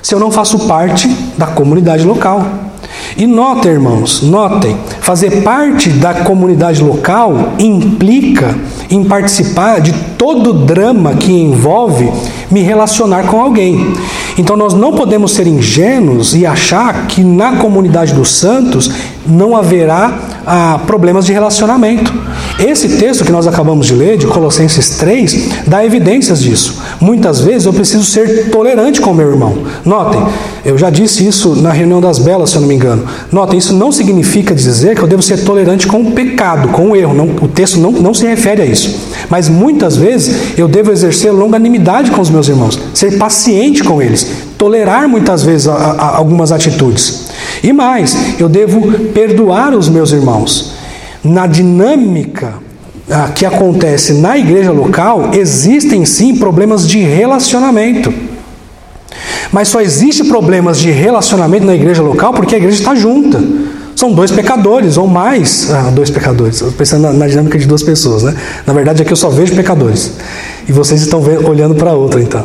se 0.00 0.14
eu 0.14 0.20
não 0.20 0.30
faço 0.30 0.60
parte 0.60 1.08
da 1.36 1.46
comunidade 1.46 2.04
local. 2.04 2.46
E 3.16 3.26
notem, 3.26 3.72
irmãos, 3.72 4.22
notem, 4.22 4.76
fazer 5.00 5.42
parte 5.42 5.90
da 5.90 6.14
comunidade 6.14 6.82
local 6.82 7.52
implica 7.58 8.54
em 8.88 9.04
participar 9.04 9.80
de 9.80 9.92
todo 10.16 10.50
o 10.50 10.52
drama 10.64 11.14
que 11.14 11.32
envolve 11.32 12.10
me 12.50 12.62
relacionar 12.62 13.24
com 13.24 13.40
alguém. 13.40 13.92
Então 14.36 14.56
nós 14.56 14.72
não 14.74 14.92
podemos 14.92 15.32
ser 15.32 15.46
ingênuos 15.46 16.34
e 16.34 16.46
achar 16.46 17.06
que 17.06 17.22
na 17.22 17.56
comunidade 17.56 18.14
dos 18.14 18.30
santos 18.30 18.90
não 19.26 19.56
haverá 19.56 20.18
ah, 20.46 20.80
problemas 20.86 21.26
de 21.26 21.32
relacionamento. 21.32 22.12
Esse 22.58 22.96
texto 22.96 23.24
que 23.24 23.30
nós 23.30 23.46
acabamos 23.46 23.86
de 23.86 23.94
ler, 23.94 24.16
de 24.16 24.26
Colossenses 24.26 24.90
3, 24.90 25.48
dá 25.66 25.84
evidências 25.84 26.40
disso. 26.40 26.80
Muitas 27.00 27.40
vezes 27.40 27.66
eu 27.66 27.72
preciso 27.72 28.04
ser 28.04 28.50
tolerante 28.50 29.00
com 29.00 29.12
meu 29.12 29.30
irmão. 29.30 29.58
Notem, 29.84 30.20
eu 30.64 30.78
já 30.78 30.88
disse 30.88 31.26
isso 31.26 31.54
na 31.54 31.70
reunião 31.70 32.00
das 32.00 32.18
belas, 32.18 32.50
se 32.50 32.56
eu 32.56 32.62
não 32.62 32.68
me 32.68 32.74
engano. 32.74 33.04
Notem, 33.30 33.58
isso 33.58 33.74
não 33.74 33.92
significa 33.92 34.54
dizer 34.54 34.96
que 34.96 35.02
eu 35.02 35.08
devo 35.08 35.22
ser 35.22 35.44
tolerante 35.44 35.86
com 35.86 36.00
o 36.00 36.12
pecado, 36.12 36.68
com 36.68 36.90
o 36.90 36.96
erro. 36.96 37.14
Não, 37.14 37.26
o 37.26 37.48
texto 37.48 37.78
não, 37.78 37.92
não 37.92 38.14
se 38.14 38.26
refere 38.26 38.62
a 38.62 38.66
isso. 38.66 39.07
Mas 39.30 39.48
muitas 39.48 39.96
vezes 39.96 40.58
eu 40.58 40.66
devo 40.66 40.90
exercer 40.90 41.32
longanimidade 41.32 42.10
com 42.10 42.20
os 42.20 42.30
meus 42.30 42.48
irmãos, 42.48 42.78
ser 42.94 43.18
paciente 43.18 43.84
com 43.84 44.00
eles, 44.00 44.26
tolerar 44.56 45.08
muitas 45.08 45.42
vezes 45.42 45.68
a, 45.68 45.74
a, 45.74 46.16
algumas 46.16 46.50
atitudes. 46.50 47.28
E 47.62 47.72
mais, 47.72 48.16
eu 48.38 48.48
devo 48.48 48.90
perdoar 49.12 49.74
os 49.74 49.88
meus 49.88 50.12
irmãos. 50.12 50.72
Na 51.22 51.46
dinâmica 51.46 52.54
ah, 53.10 53.30
que 53.34 53.44
acontece 53.44 54.14
na 54.14 54.38
igreja 54.38 54.70
local, 54.70 55.30
existem 55.32 56.04
sim 56.04 56.36
problemas 56.36 56.86
de 56.86 56.98
relacionamento. 56.98 58.12
Mas 59.50 59.68
só 59.68 59.80
existe 59.80 60.24
problemas 60.24 60.78
de 60.78 60.90
relacionamento 60.90 61.64
na 61.64 61.74
igreja 61.74 62.02
local 62.02 62.32
porque 62.32 62.54
a 62.54 62.58
igreja 62.58 62.78
está 62.78 62.94
junta. 62.94 63.42
São 63.98 64.12
dois 64.12 64.30
pecadores 64.30 64.96
ou 64.96 65.08
mais. 65.08 65.72
Ah, 65.72 65.90
dois 65.90 66.08
pecadores. 66.08 66.62
Pensando 66.78 67.02
na, 67.02 67.12
na, 67.12 67.26
dinâmica 67.26 67.58
de 67.58 67.66
duas 67.66 67.82
pessoas, 67.82 68.22
né? 68.22 68.32
Na 68.64 68.72
verdade, 68.72 69.02
aqui 69.02 69.12
eu 69.12 69.16
só 69.16 69.28
vejo 69.28 69.56
pecadores. 69.56 70.12
E 70.68 70.70
vocês 70.70 71.00
estão 71.00 71.20
vendo, 71.20 71.48
olhando 71.48 71.74
para 71.74 71.92
outra, 71.94 72.22
então. 72.22 72.44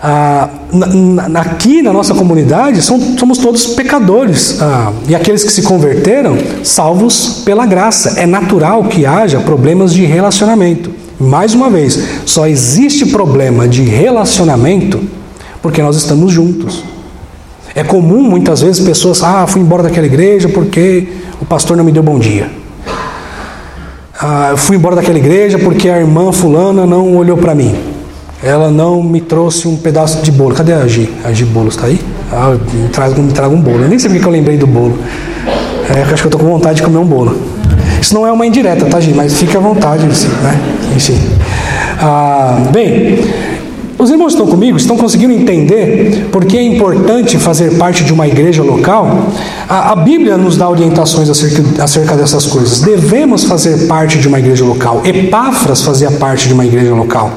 Ah, 0.00 0.48
na, 0.72 1.40
aqui 1.40 1.82
na 1.82 1.92
nossa 1.92 2.14
comunidade 2.14 2.80
são, 2.80 3.18
somos 3.18 3.38
todos 3.38 3.66
pecadores 3.74 4.62
ah, 4.62 4.92
e 5.08 5.16
aqueles 5.16 5.42
que 5.42 5.50
se 5.50 5.62
converteram, 5.62 6.38
salvos 6.62 7.42
pela 7.44 7.66
graça. 7.66 8.20
É 8.20 8.24
natural 8.24 8.84
que 8.84 9.04
haja 9.04 9.40
problemas 9.40 9.92
de 9.92 10.04
relacionamento. 10.04 10.92
Mais 11.18 11.54
uma 11.54 11.68
vez, 11.68 11.98
só 12.24 12.46
existe 12.46 13.06
problema 13.06 13.66
de 13.66 13.82
relacionamento 13.82 15.00
porque 15.60 15.82
nós 15.82 15.96
estamos 15.96 16.30
juntos. 16.32 16.93
É 17.74 17.82
comum 17.82 18.22
muitas 18.22 18.60
vezes 18.60 18.80
pessoas, 18.80 19.22
ah, 19.22 19.46
fui 19.48 19.60
embora 19.60 19.82
daquela 19.82 20.06
igreja 20.06 20.48
porque 20.48 21.08
o 21.40 21.44
pastor 21.44 21.76
não 21.76 21.82
me 21.82 21.90
deu 21.90 22.02
bom 22.02 22.18
dia. 22.18 22.48
Ah, 24.20 24.54
fui 24.56 24.76
embora 24.76 24.94
daquela 24.94 25.18
igreja 25.18 25.58
porque 25.58 25.88
a 25.88 25.98
irmã 25.98 26.30
fulana 26.30 26.86
não 26.86 27.16
olhou 27.16 27.36
para 27.36 27.54
mim. 27.54 27.74
Ela 28.42 28.70
não 28.70 29.02
me 29.02 29.20
trouxe 29.20 29.66
um 29.66 29.76
pedaço 29.76 30.22
de 30.22 30.30
bolo. 30.30 30.54
Cadê 30.54 30.72
a 30.72 30.86
Gi? 30.86 31.10
A 31.24 31.32
está 31.68 31.86
aí? 31.86 31.98
Ah, 32.30 32.56
me, 32.72 32.88
traga 33.32 33.54
um 33.54 33.60
bolo. 33.60 33.82
Eu 33.82 33.88
nem 33.88 33.98
sei 33.98 34.08
porque 34.08 34.24
eu 34.24 34.30
lembrei 34.30 34.56
do 34.56 34.66
bolo. 34.66 34.96
É, 35.88 36.02
acho 36.02 36.14
que 36.14 36.26
eu 36.26 36.28
estou 36.28 36.40
com 36.40 36.46
vontade 36.46 36.76
de 36.76 36.82
comer 36.82 36.98
um 36.98 37.04
bolo. 37.04 37.36
Isso 38.00 38.14
não 38.14 38.26
é 38.26 38.30
uma 38.30 38.46
indireta, 38.46 38.86
tá, 38.86 39.00
Gi? 39.00 39.12
Mas 39.12 39.34
fique 39.34 39.56
à 39.56 39.60
vontade, 39.60 40.06
assim, 40.06 40.28
né? 40.42 40.60
Enfim. 40.94 41.18
Ah, 42.00 42.62
bem, 42.70 43.18
os 43.98 44.10
irmãos 44.10 44.32
estão 44.32 44.46
comigo? 44.46 44.76
Estão 44.76 44.96
conseguindo 44.96 45.32
entender 45.32 46.28
por 46.32 46.44
que 46.44 46.56
é 46.58 46.62
importante 46.62 47.38
fazer 47.38 47.76
parte 47.78 48.04
de 48.04 48.12
uma 48.12 48.26
igreja 48.26 48.62
local? 48.62 49.28
A, 49.68 49.92
a 49.92 49.96
Bíblia 49.96 50.36
nos 50.36 50.56
dá 50.56 50.68
orientações 50.68 51.30
acerca, 51.30 51.82
acerca 51.82 52.16
dessas 52.16 52.46
coisas. 52.46 52.80
Devemos 52.80 53.44
fazer 53.44 53.86
parte 53.86 54.18
de 54.18 54.26
uma 54.26 54.38
igreja 54.38 54.64
local. 54.64 55.02
Epáfras 55.04 55.82
fazia 55.82 56.10
parte 56.10 56.48
de 56.48 56.54
uma 56.54 56.66
igreja 56.66 56.94
local. 56.94 57.30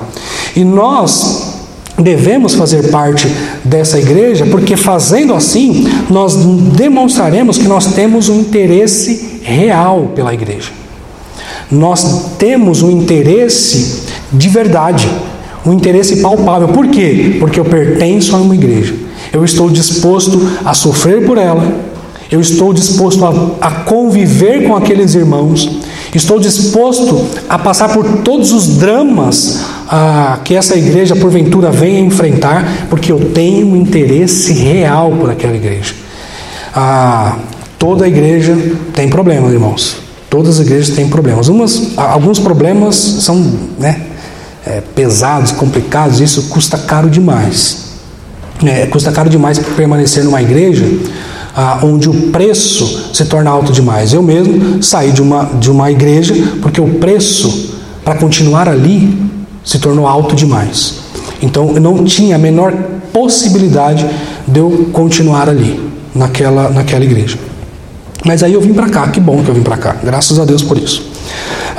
E 0.56 0.63
nós 0.63 1.58
devemos 1.98 2.54
fazer 2.54 2.89
parte 2.89 3.28
dessa 3.63 4.00
igreja, 4.00 4.46
porque 4.46 4.76
fazendo 4.76 5.34
assim, 5.34 5.88
nós 6.10 6.36
demonstraremos 6.36 7.58
que 7.58 7.67
nós 7.67 7.93
temos 7.93 8.30
um 8.30 8.39
interesse 8.39 9.39
real 9.43 10.12
pela 10.15 10.34
igreja. 10.34 10.72
Nós 11.72 12.32
temos 12.38 12.82
um 12.82 12.89
interesse 12.89 14.04
de 14.32 14.48
verdade, 14.48 15.10
um 15.65 15.74
interesse 15.74 16.17
palpável. 16.17 16.70
Por 16.70 16.88
quê? 16.88 17.38
Porque 17.39 17.60
eu 17.60 17.65
pertenço 17.65 18.36
a 18.36 18.39
uma 18.39 18.56
igreja. 18.56 18.96
Eu 19.32 19.43
estou 19.43 19.70
disposto 19.70 20.39
a 20.63 20.74
sofrer 20.74 21.26
por 21.26 21.38
ela, 21.38 21.76
eu 22.32 22.39
estou 22.39 22.74
disposto 22.74 23.26
a, 23.26 23.67
a 23.67 23.72
conviver 23.72 24.67
com 24.67 24.76
aqueles 24.76 25.15
irmãos, 25.15 25.70
Estou 26.13 26.39
disposto 26.39 27.28
a 27.50 27.60
passar 27.60 27.89
por 27.89 28.04
todos 28.24 28.52
os 28.52 28.78
dramas 28.78 29.60
ah, 29.88 30.39
que 30.43 30.56
essa 30.56 30.76
igreja 30.76 31.15
porventura 31.15 31.70
venha 31.70 32.00
enfrentar, 32.00 32.88
porque 32.89 33.12
eu 33.12 33.20
tenho 33.34 33.67
um 33.67 33.76
interesse 33.76 34.54
real 34.54 35.12
por 35.12 35.30
aquela 35.30 35.56
igreja. 35.56 35.93
Ah, 36.74 37.38
toda 37.78 38.08
igreja 38.08 38.58
tem 38.93 39.10
problemas, 39.10 39.52
irmãos. 39.52 39.98
Todas 40.30 40.60
as 40.60 40.65
igrejas 40.65 40.96
têm 40.96 41.08
problemas. 41.08 41.50
Umas, 41.50 41.98
alguns 41.98 42.39
problemas 42.39 42.96
são 42.96 43.36
né, 43.78 44.02
é, 44.68 44.82
pesados, 44.82 45.52
complicados, 45.52 46.20
isso 46.20 46.44
custa 46.50 46.78
caro 46.78 47.10
demais. 47.10 47.88
É, 48.66 48.86
custa 48.88 49.12
caro 49.12 49.30
demais 49.30 49.60
permanecer 49.60 50.24
numa 50.24 50.42
igreja 50.42 50.84
ah, 51.56 51.80
onde 51.84 52.10
o 52.10 52.32
preço 52.32 53.12
se 53.14 53.26
torna 53.26 53.50
alto 53.50 53.72
demais. 53.72 54.14
Eu 54.14 54.22
mesmo 54.22 54.84
saí 54.84 55.12
de 55.12 55.22
uma, 55.22 55.46
de 55.46 55.72
uma 55.72 55.90
igreja 55.92 56.34
porque 56.62 56.82
o 56.82 56.96
preço 56.96 57.76
para 58.04 58.16
continuar 58.16 58.68
ali 58.68 59.18
se 59.64 59.80
tornou 59.80 60.08
alto 60.08 60.36
demais. 60.36 61.00
Então 61.42 61.72
eu 61.74 61.82
não 61.82 62.04
tinha 62.04 62.36
a 62.36 62.40
menor 62.40 62.74
possibilidade 63.12 64.08
de 64.48 64.60
eu 64.60 64.90
continuar 64.94 65.50
ali, 65.50 65.80
naquela, 66.14 66.70
naquela 66.70 67.04
igreja. 67.04 67.38
Mas 68.24 68.44
aí 68.44 68.54
eu 68.54 68.62
vim 68.62 68.74
para 68.74 68.90
cá, 68.90 69.08
que 69.08 69.20
bom 69.20 69.44
que 69.44 69.50
eu 69.50 69.56
vim 69.56 69.64
para 69.64 69.78
cá, 69.78 69.96
graças 70.04 70.40
a 70.40 70.46
Deus 70.46 70.62
por 70.62 70.78
isso. 70.78 71.17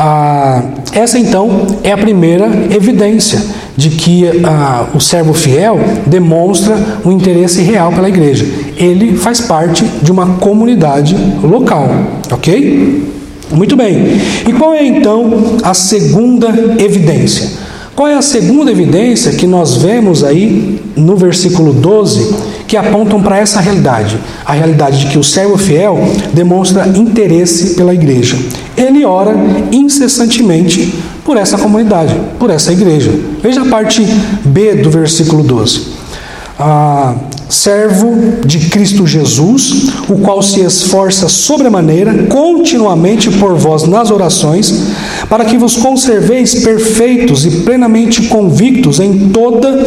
Ah, 0.00 0.62
essa 0.92 1.18
então 1.18 1.66
é 1.82 1.90
a 1.90 1.98
primeira 1.98 2.46
evidência 2.70 3.42
de 3.76 3.90
que 3.90 4.24
ah, 4.44 4.86
o 4.94 5.00
servo 5.00 5.34
fiel 5.34 5.76
demonstra 6.06 6.76
um 7.04 7.10
interesse 7.10 7.62
real 7.62 7.92
pela 7.92 8.08
igreja. 8.08 8.46
Ele 8.76 9.16
faz 9.16 9.40
parte 9.40 9.84
de 10.00 10.12
uma 10.12 10.36
comunidade 10.36 11.16
local, 11.42 11.88
ok? 12.30 13.12
Muito 13.50 13.76
bem. 13.76 14.20
E 14.46 14.52
qual 14.52 14.72
é 14.72 14.86
então 14.86 15.58
a 15.64 15.74
segunda 15.74 16.48
evidência? 16.78 17.48
Qual 17.96 18.06
é 18.06 18.14
a 18.14 18.22
segunda 18.22 18.70
evidência 18.70 19.32
que 19.32 19.48
nós 19.48 19.78
vemos 19.78 20.22
aí 20.22 20.80
no 20.94 21.16
versículo 21.16 21.72
12 21.72 22.36
que 22.68 22.76
apontam 22.76 23.22
para 23.22 23.38
essa 23.38 23.60
realidade? 23.60 24.18
A 24.44 24.52
realidade 24.52 25.00
de 25.00 25.06
que 25.06 25.18
o 25.18 25.24
servo 25.24 25.56
fiel 25.56 25.98
demonstra 26.34 26.86
interesse 26.86 27.74
pela 27.74 27.94
igreja. 27.94 28.36
Ele 28.76 29.06
ora 29.06 29.34
incessantemente 29.72 30.94
por 31.24 31.38
essa 31.38 31.56
comunidade, 31.56 32.14
por 32.38 32.50
essa 32.50 32.70
igreja. 32.70 33.10
Veja 33.42 33.62
a 33.62 33.64
parte 33.64 34.06
B 34.44 34.74
do 34.76 34.90
versículo 34.90 35.42
12. 35.42 35.96
Ah, 36.58 37.14
servo 37.48 38.44
de 38.44 38.68
Cristo 38.68 39.06
Jesus, 39.06 39.90
o 40.08 40.16
qual 40.18 40.42
se 40.42 40.60
esforça 40.60 41.28
sobremaneira 41.28 42.24
continuamente 42.24 43.30
por 43.30 43.56
vós 43.56 43.84
nas 43.84 44.10
orações, 44.10 44.88
para 45.28 45.44
que 45.44 45.56
vos 45.56 45.76
conserveis 45.76 46.56
perfeitos 46.56 47.46
e 47.46 47.50
plenamente 47.62 48.24
convictos 48.24 49.00
em 49.00 49.30
toda 49.30 49.86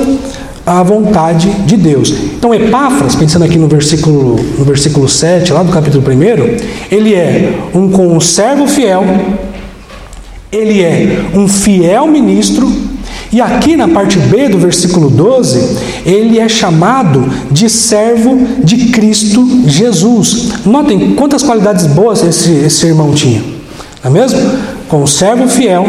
a 0.66 0.84
vontade 0.84 1.50
de 1.66 1.76
Deus. 1.76 2.10
Então, 2.10 2.54
Epáfras, 2.54 3.16
pensando 3.16 3.46
aqui 3.46 3.58
no 3.58 3.68
versículo, 3.68 4.40
no 4.58 4.66
versículo 4.66 5.08
7, 5.08 5.52
lá 5.54 5.64
do 5.64 5.72
capítulo 5.72 6.04
1, 6.04 6.94
ele 6.94 7.16
é 7.16 7.54
um 7.74 7.90
conservo 7.90 8.68
fiel, 8.68 9.04
ele 10.52 10.82
é 10.82 11.26
um 11.34 11.48
fiel 11.48 12.08
ministro 12.08 12.72
e 13.32 13.40
aqui 13.40 13.78
na 13.78 13.88
parte 13.88 14.20
B 14.20 14.50
do 14.50 14.58
versículo 14.58 15.10
12, 15.10 15.78
ele 16.06 16.38
é 16.38 16.50
chamado 16.50 17.32
de 17.50 17.70
servo 17.70 18.38
de 18.62 18.88
Cristo 18.88 19.48
Jesus. 19.66 20.50
Notem 20.66 21.16
quantas 21.16 21.42
qualidades 21.42 21.88
boas 21.88 22.22
esse, 22.24 22.52
esse 22.52 22.86
irmão 22.88 23.14
tinha, 23.14 23.42
não 24.04 24.12
é 24.12 24.14
mesmo? 24.14 24.40
Conservo 24.90 25.48
fiel, 25.48 25.86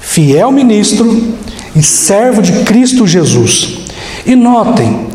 fiel 0.00 0.50
ministro 0.50 1.36
e 1.76 1.82
servo 1.82 2.40
de 2.40 2.64
Cristo 2.64 3.06
Jesus. 3.06 3.78
E 4.24 4.34
notem, 4.34 5.06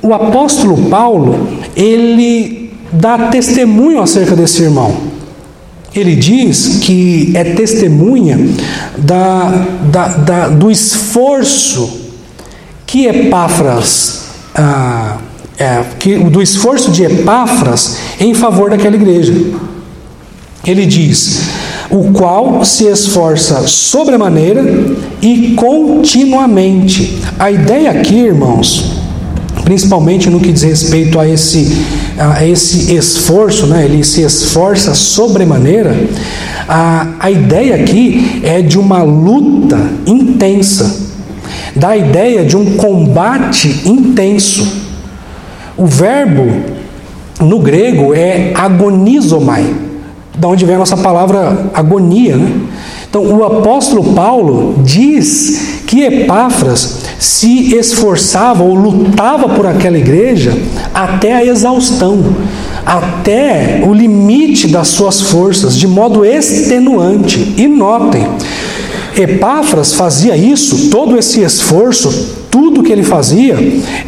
o 0.00 0.14
apóstolo 0.14 0.88
Paulo, 0.88 1.48
ele 1.76 2.72
dá 2.92 3.28
testemunho 3.28 4.00
acerca 4.00 4.34
desse 4.34 4.62
irmão. 4.62 4.96
Ele 5.94 6.14
diz 6.14 6.78
que 6.82 7.32
é 7.34 7.42
testemunha 7.42 8.38
da, 8.96 9.66
da, 9.90 10.08
da 10.08 10.48
do 10.48 10.70
esforço 10.70 12.00
que 12.86 13.06
Epáfras, 13.06 14.26
ah, 14.54 15.18
é, 15.58 15.82
que, 15.98 16.16
do 16.16 16.40
esforço 16.40 16.92
de 16.92 17.04
Epáfras 17.04 17.96
em 18.20 18.32
favor 18.34 18.70
daquela 18.70 18.94
igreja. 18.94 19.34
Ele 20.64 20.86
diz: 20.86 21.49
o 21.90 22.12
qual 22.12 22.64
se 22.64 22.84
esforça 22.84 23.66
sobremaneira 23.66 24.62
e 25.20 25.54
continuamente. 25.54 27.18
A 27.38 27.50
ideia 27.50 27.90
aqui, 27.90 28.14
irmãos, 28.14 29.00
principalmente 29.64 30.30
no 30.30 30.40
que 30.40 30.52
diz 30.52 30.62
respeito 30.62 31.18
a 31.18 31.28
esse 31.28 31.84
a 32.18 32.46
esse 32.46 32.94
esforço, 32.94 33.66
né, 33.66 33.84
ele 33.84 34.04
se 34.04 34.20
esforça 34.20 34.94
sobremaneira, 34.94 35.96
a, 36.68 37.14
a 37.18 37.30
ideia 37.30 37.76
aqui 37.76 38.42
é 38.44 38.60
de 38.60 38.78
uma 38.78 39.02
luta 39.02 39.78
intensa, 40.06 41.08
da 41.74 41.96
ideia 41.96 42.44
de 42.44 42.56
um 42.56 42.76
combate 42.76 43.82
intenso. 43.86 44.66
O 45.78 45.86
verbo 45.86 46.46
no 47.40 47.58
grego 47.58 48.12
é 48.12 48.52
agonizomai, 48.54 49.64
da 50.40 50.48
onde 50.48 50.64
vem 50.64 50.74
a 50.76 50.78
nossa 50.78 50.96
palavra 50.96 51.70
agonia. 51.74 52.36
Né? 52.36 52.50
Então, 53.08 53.22
o 53.22 53.44
apóstolo 53.44 54.14
Paulo 54.14 54.80
diz 54.82 55.82
que 55.86 56.02
Epáfras 56.02 57.00
se 57.18 57.74
esforçava 57.76 58.62
ou 58.62 58.74
lutava 58.74 59.50
por 59.50 59.66
aquela 59.66 59.98
igreja 59.98 60.56
até 60.94 61.34
a 61.34 61.44
exaustão, 61.44 62.24
até 62.86 63.82
o 63.86 63.92
limite 63.92 64.68
das 64.68 64.88
suas 64.88 65.20
forças, 65.20 65.76
de 65.76 65.86
modo 65.86 66.24
extenuante. 66.24 67.54
E 67.58 67.68
notem, 67.68 68.26
Epáfras 69.16 69.92
fazia 69.92 70.36
isso, 70.36 70.88
todo 70.88 71.18
esse 71.18 71.42
esforço, 71.42 72.38
tudo 72.50 72.82
que 72.82 72.92
ele 72.92 73.02
fazia 73.02 73.56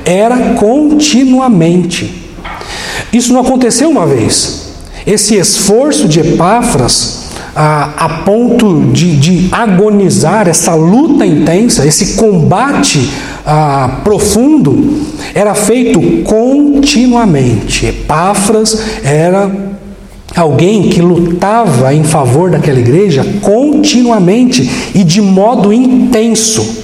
era 0.04 0.54
continuamente. 0.54 2.22
Isso 3.12 3.32
não 3.32 3.40
aconteceu 3.40 3.90
uma 3.90 4.06
vez. 4.06 4.61
Esse 5.06 5.36
esforço 5.36 6.08
de 6.08 6.20
Epáfras 6.20 7.22
a, 7.54 7.90
a 7.96 8.08
ponto 8.24 8.90
de, 8.92 9.16
de, 9.16 9.48
agonizar, 9.52 10.48
essa 10.48 10.74
luta 10.74 11.26
intensa, 11.26 11.86
esse 11.86 12.14
combate 12.14 13.10
a, 13.44 14.00
profundo, 14.02 15.02
era 15.34 15.54
feito 15.54 16.00
continuamente. 16.24 17.86
Epáfras 17.86 18.82
era 19.04 19.50
alguém 20.34 20.88
que 20.88 21.00
lutava 21.00 21.94
em 21.94 22.04
favor 22.04 22.50
daquela 22.50 22.80
igreja 22.80 23.24
continuamente 23.42 24.68
e 24.94 25.04
de 25.04 25.20
modo 25.20 25.72
intenso. 25.72 26.82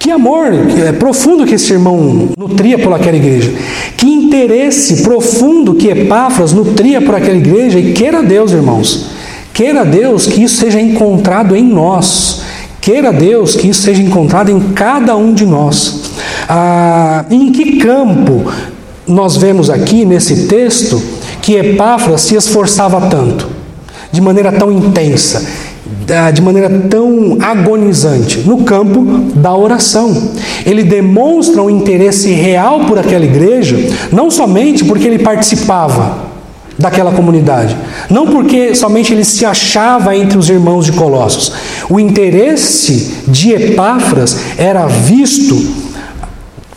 Que 0.00 0.10
amor 0.10 0.48
é, 0.52 0.90
profundo 0.92 1.46
que 1.46 1.54
esse 1.54 1.72
irmão 1.72 2.30
nutria 2.36 2.78
por 2.78 2.92
aquela 2.92 3.16
igreja. 3.16 3.52
Que 3.96 4.06
interesse 4.06 5.02
profundo 5.02 5.74
que 5.74 5.88
Epáfras 5.88 6.52
nutria 6.52 7.00
por 7.00 7.14
aquela 7.14 7.36
igreja. 7.36 7.78
E 7.78 7.92
queira 7.92 8.22
Deus, 8.22 8.50
irmãos, 8.50 9.10
Queira 9.52 9.84
Deus 9.84 10.26
que 10.26 10.42
isso 10.42 10.56
seja 10.56 10.80
encontrado 10.80 11.54
em 11.54 11.62
nós. 11.62 12.40
Queira 12.80 13.12
Deus 13.12 13.54
que 13.54 13.68
isso 13.68 13.82
seja 13.82 14.00
encontrado 14.00 14.50
em 14.50 14.72
cada 14.72 15.14
um 15.16 15.34
de 15.34 15.44
nós. 15.44 16.10
Ah, 16.48 17.26
em 17.30 17.52
que 17.52 17.76
campo 17.76 18.50
nós 19.06 19.36
vemos 19.36 19.68
aqui 19.68 20.06
nesse 20.06 20.46
texto 20.46 20.98
que 21.42 21.56
Epáfras 21.56 22.22
se 22.22 22.36
esforçava 22.36 23.08
tanto, 23.08 23.48
de 24.10 24.20
maneira 24.22 24.50
tão 24.50 24.72
intensa, 24.72 25.46
de 26.32 26.42
maneira 26.42 26.68
tão 26.88 27.38
agonizante? 27.40 28.40
No 28.40 28.64
campo 28.64 29.04
da 29.34 29.54
oração. 29.54 30.30
Ele 30.64 30.82
demonstra 30.82 31.62
um 31.62 31.70
interesse 31.70 32.30
real 32.30 32.80
por 32.86 32.98
aquela 32.98 33.24
igreja, 33.24 33.76
não 34.12 34.30
somente 34.30 34.84
porque 34.84 35.06
ele 35.06 35.18
participava 35.18 36.30
daquela 36.78 37.12
comunidade. 37.12 37.76
Não 38.08 38.26
porque 38.26 38.74
somente 38.74 39.12
ele 39.12 39.24
se 39.24 39.44
achava 39.44 40.16
entre 40.16 40.38
os 40.38 40.48
irmãos 40.48 40.86
de 40.86 40.92
Colossos. 40.92 41.52
O 41.88 42.00
interesse 42.00 43.24
de 43.28 43.52
Epáfras 43.52 44.38
era 44.56 44.86
visto 44.86 45.90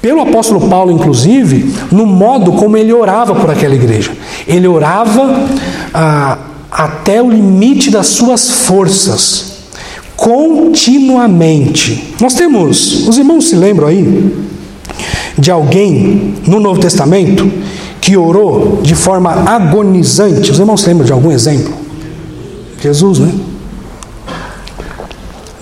pelo 0.02 0.19
apóstolo 0.19 0.67
Paulo, 0.67 0.91
inclusive, 0.91 1.74
no 1.89 2.06
modo 2.06 2.52
como 2.52 2.76
ele 2.76 2.91
orava 2.91 3.34
por 3.34 3.50
aquela 3.50 3.74
igreja. 3.74 4.12
Ele 4.46 4.67
orava 4.67 5.48
ah, 5.93 6.38
até 6.73 7.21
o 7.21 7.29
limite 7.29 7.91
das 7.91 8.07
suas 8.07 8.49
forças, 8.49 9.53
continuamente. 10.15 12.15
Nós 12.19 12.33
temos, 12.33 13.07
os 13.07 13.17
irmãos 13.17 13.47
se 13.47 13.55
lembram 13.55 13.88
aí 13.88 14.34
de 15.38 15.51
alguém 15.51 16.36
no 16.47 16.59
Novo 16.59 16.80
Testamento 16.80 17.51
que 18.01 18.17
orou 18.17 18.82
de 18.82 18.95
forma 18.95 19.32
agonizante. 19.32 20.51
Os 20.51 20.59
irmãos 20.59 20.84
lembram 20.86 21.05
de 21.05 21.13
algum 21.13 21.32
exemplo? 21.32 21.74
Jesus, 22.82 23.19
né? 23.19 23.32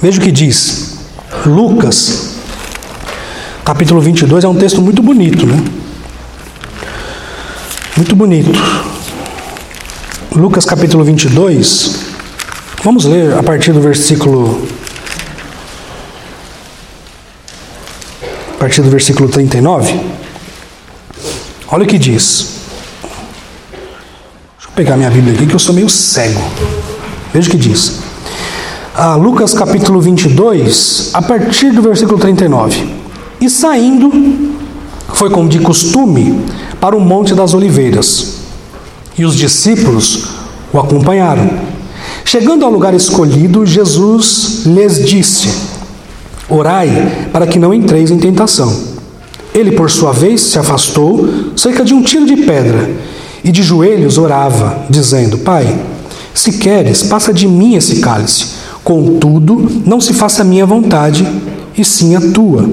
Veja 0.01 0.19
o 0.19 0.23
que 0.23 0.31
diz. 0.31 0.97
Lucas, 1.45 2.37
capítulo 3.63 4.01
22, 4.01 4.43
é 4.43 4.47
um 4.47 4.55
texto 4.55 4.81
muito 4.81 5.03
bonito, 5.03 5.45
né? 5.45 5.63
Muito 7.97 8.15
bonito. 8.15 8.90
Lucas 10.33 10.63
capítulo 10.63 11.03
22. 11.03 11.91
Vamos 12.85 13.03
ler 13.03 13.33
a 13.33 13.43
partir 13.43 13.73
do 13.73 13.81
versículo 13.81 14.65
a 18.55 18.57
partir 18.57 18.81
do 18.81 18.89
versículo 18.89 19.27
39. 19.27 19.99
Olha 21.67 21.83
o 21.83 21.85
que 21.85 21.99
diz. 21.99 22.61
Deixa 23.71 24.69
eu 24.69 24.71
pegar 24.73 24.95
minha 24.95 25.09
Bíblia 25.09 25.33
aqui 25.33 25.45
que 25.45 25.53
eu 25.53 25.59
sou 25.59 25.75
meio 25.75 25.89
cego. 25.89 26.41
Veja 27.33 27.49
o 27.49 27.51
que 27.51 27.57
diz. 27.57 27.99
Ah, 28.95 29.15
Lucas 29.15 29.53
capítulo 29.53 29.99
22, 29.99 31.09
a 31.13 31.21
partir 31.21 31.73
do 31.73 31.81
versículo 31.81 32.17
39. 32.17 32.87
E 33.41 33.49
saindo, 33.49 34.09
foi 35.13 35.29
como 35.29 35.49
de 35.49 35.59
costume, 35.59 36.45
para 36.79 36.95
o 36.95 37.01
Monte 37.01 37.35
das 37.35 37.53
Oliveiras 37.53 38.40
e 39.17 39.25
os 39.25 39.35
discípulos 39.35 40.25
o 40.73 40.79
acompanharam. 40.79 41.49
Chegando 42.25 42.65
ao 42.65 42.71
lugar 42.71 42.93
escolhido, 42.93 43.65
Jesus 43.65 44.63
lhes 44.65 45.05
disse: 45.05 45.49
Orai 46.49 47.29
para 47.31 47.47
que 47.47 47.59
não 47.59 47.73
entreis 47.73 48.11
em 48.11 48.17
tentação. 48.17 48.91
Ele, 49.53 49.71
por 49.71 49.89
sua 49.89 50.13
vez, 50.13 50.41
se 50.41 50.57
afastou 50.57 51.27
cerca 51.55 51.83
de 51.83 51.93
um 51.93 52.01
tiro 52.01 52.25
de 52.25 52.37
pedra 52.37 52.89
e 53.43 53.51
de 53.51 53.61
joelhos 53.61 54.17
orava, 54.17 54.85
dizendo: 54.89 55.39
Pai, 55.39 55.77
se 56.33 56.53
queres, 56.53 57.03
passa 57.03 57.33
de 57.33 57.47
mim 57.47 57.75
esse 57.75 57.97
cálice. 57.97 58.61
Contudo, 58.83 59.83
não 59.85 60.01
se 60.01 60.13
faça 60.13 60.41
a 60.41 60.45
minha 60.45 60.65
vontade, 60.65 61.27
e 61.81 61.85
sim 61.85 62.15
a 62.15 62.21
tua. 62.21 62.69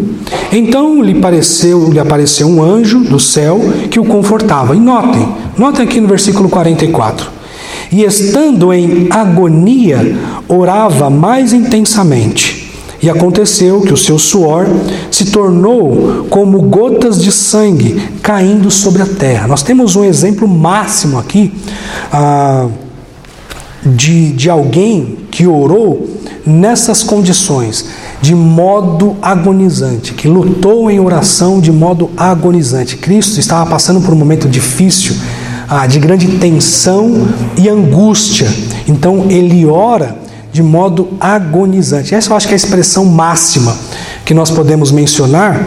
Então 0.53 1.03
lhe, 1.03 1.15
pareceu, 1.15 1.91
lhe 1.91 1.99
apareceu 1.99 2.47
um 2.47 2.63
anjo 2.63 3.01
do 3.01 3.19
céu 3.19 3.61
que 3.91 3.99
o 3.99 4.05
confortava. 4.05 4.77
E 4.77 4.79
notem, 4.79 5.29
notem 5.57 5.85
aqui 5.85 6.01
no 6.01 6.09
versículo 6.09 6.49
44. 6.49 7.31
E 7.91 8.05
estando 8.05 8.73
em 8.73 9.09
agonia, 9.11 10.17
orava 10.47 11.09
mais 11.09 11.53
intensamente. 11.53 12.69
E 13.01 13.09
aconteceu 13.09 13.81
que 13.81 13.93
o 13.93 13.97
seu 13.97 14.19
suor 14.19 14.67
se 15.11 15.27
tornou 15.27 16.27
como 16.29 16.61
gotas 16.63 17.23
de 17.23 17.31
sangue 17.31 18.03
caindo 18.23 18.71
sobre 18.71 19.03
a 19.03 19.07
terra. 19.07 19.47
Nós 19.47 19.63
temos 19.63 19.95
um 19.95 20.05
exemplo 20.05 20.49
máximo 20.49 21.19
aqui 21.19 21.53
ah, 22.13 22.67
de, 23.87 24.33
de 24.33 24.51
alguém 24.51 25.17
que 25.31 25.47
orou 25.47 26.09
nessas 26.45 27.05
condições 27.05 27.87
de 28.21 28.35
modo 28.35 29.17
agonizante, 29.23 30.13
que 30.15 30.27
lutou 30.27 30.91
em 30.91 30.99
oração 30.99 31.61
de 31.61 31.71
modo 31.71 32.11
agonizante. 32.17 32.97
Cristo 32.97 33.39
estava 33.39 33.69
passando 33.69 34.01
por 34.01 34.13
um 34.13 34.17
momento 34.17 34.49
difícil, 34.49 35.15
ah, 35.69 35.87
de 35.87 35.99
grande 35.99 36.27
tensão 36.39 37.29
e 37.57 37.69
angústia. 37.69 38.49
Então 38.89 39.27
ele 39.29 39.65
ora 39.67 40.17
de 40.53 40.63
modo 40.63 41.09
agonizante. 41.21 42.15
Essa 42.15 42.31
eu 42.31 42.37
acho 42.37 42.49
que 42.49 42.55
é 42.55 42.57
a 42.57 42.57
expressão 42.57 43.05
máxima 43.05 43.77
que 44.25 44.35
nós 44.35 44.51
podemos 44.51 44.91
mencionar 44.91 45.61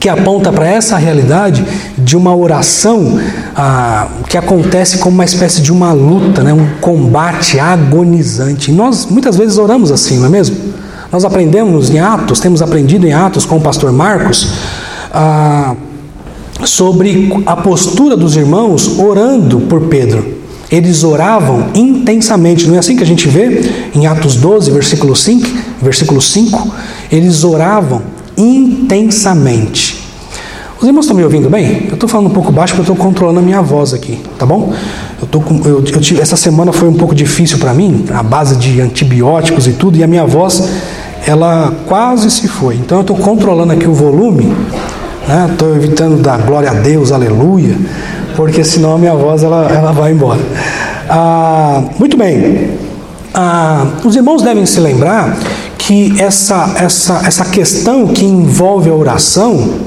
que 0.00 0.08
aponta 0.08 0.52
para 0.52 0.66
essa 0.66 0.96
realidade 0.96 1.64
de 1.96 2.16
uma 2.16 2.34
oração 2.34 3.18
ah, 3.56 4.06
que 4.28 4.38
acontece 4.38 4.98
como 4.98 5.14
uma 5.14 5.24
espécie 5.24 5.60
de 5.60 5.72
uma 5.72 5.92
luta, 5.92 6.42
né, 6.42 6.52
um 6.52 6.78
combate 6.80 7.58
agonizante. 7.58 8.70
E 8.70 8.74
nós 8.74 9.06
muitas 9.06 9.36
vezes 9.36 9.58
oramos 9.58 9.90
assim, 9.90 10.18
não 10.18 10.26
é 10.26 10.28
mesmo? 10.28 10.56
Nós 11.10 11.24
aprendemos 11.24 11.88
em 11.88 11.98
Atos, 11.98 12.38
temos 12.38 12.60
aprendido 12.60 13.06
em 13.06 13.14
Atos 13.14 13.46
com 13.46 13.56
o 13.56 13.60
pastor 13.60 13.90
Marcos, 13.92 14.46
ah, 15.12 15.74
sobre 16.64 17.32
a 17.46 17.56
postura 17.56 18.14
dos 18.14 18.36
irmãos 18.36 18.98
orando 18.98 19.60
por 19.60 19.82
Pedro. 19.82 20.36
Eles 20.70 21.02
oravam 21.04 21.68
intensamente, 21.74 22.66
não 22.66 22.74
é 22.74 22.78
assim 22.78 22.94
que 22.94 23.02
a 23.02 23.06
gente 23.06 23.26
vê 23.26 23.90
em 23.94 24.06
Atos 24.06 24.36
12, 24.36 24.70
versículo 24.70 25.16
5, 25.16 25.48
versículo 25.80 26.20
5? 26.20 26.70
Eles 27.10 27.42
oravam 27.42 28.02
intensamente. 28.36 30.08
Os 30.78 30.86
irmãos 30.86 31.06
estão 31.06 31.16
me 31.16 31.24
ouvindo 31.24 31.48
bem? 31.48 31.86
Eu 31.88 31.94
estou 31.94 32.08
falando 32.08 32.26
um 32.26 32.34
pouco 32.34 32.52
baixo 32.52 32.74
porque 32.74 32.88
eu 32.88 32.94
estou 32.94 33.06
controlando 33.06 33.40
a 33.40 33.42
minha 33.42 33.62
voz 33.62 33.94
aqui, 33.94 34.20
tá 34.38 34.44
bom? 34.44 34.72
Eu 35.20 35.26
tô 35.26 35.40
com, 35.40 35.56
eu, 35.64 35.82
eu, 35.82 36.20
essa 36.20 36.36
semana 36.36 36.70
foi 36.70 36.88
um 36.88 36.94
pouco 36.94 37.14
difícil 37.14 37.58
para 37.58 37.72
mim, 37.72 38.04
a 38.12 38.22
base 38.22 38.56
de 38.56 38.80
antibióticos 38.80 39.66
e 39.66 39.72
tudo, 39.72 39.96
e 39.96 40.04
a 40.04 40.06
minha 40.06 40.24
voz 40.26 40.68
ela 41.26 41.72
quase 41.86 42.30
se 42.30 42.48
foi. 42.48 42.76
Então 42.76 42.98
eu 42.98 43.02
estou 43.02 43.16
controlando 43.16 43.72
aqui 43.72 43.86
o 43.88 43.94
volume, 43.94 44.52
estou 45.50 45.68
né? 45.68 45.76
evitando 45.76 46.22
dar 46.22 46.38
glória 46.38 46.70
a 46.70 46.74
Deus, 46.74 47.12
aleluia, 47.12 47.76
porque 48.36 48.64
senão 48.64 48.94
a 48.94 48.98
minha 48.98 49.14
voz 49.14 49.42
ela, 49.42 49.68
ela 49.70 49.92
vai 49.92 50.12
embora. 50.12 50.40
Ah, 51.08 51.82
muito 51.98 52.16
bem. 52.16 52.70
Ah, 53.34 53.86
os 54.04 54.16
irmãos 54.16 54.42
devem 54.42 54.66
se 54.66 54.80
lembrar 54.80 55.36
que 55.76 56.20
essa, 56.20 56.74
essa, 56.76 57.22
essa 57.24 57.44
questão 57.46 58.08
que 58.08 58.24
envolve 58.24 58.90
a 58.90 58.94
oração, 58.94 59.80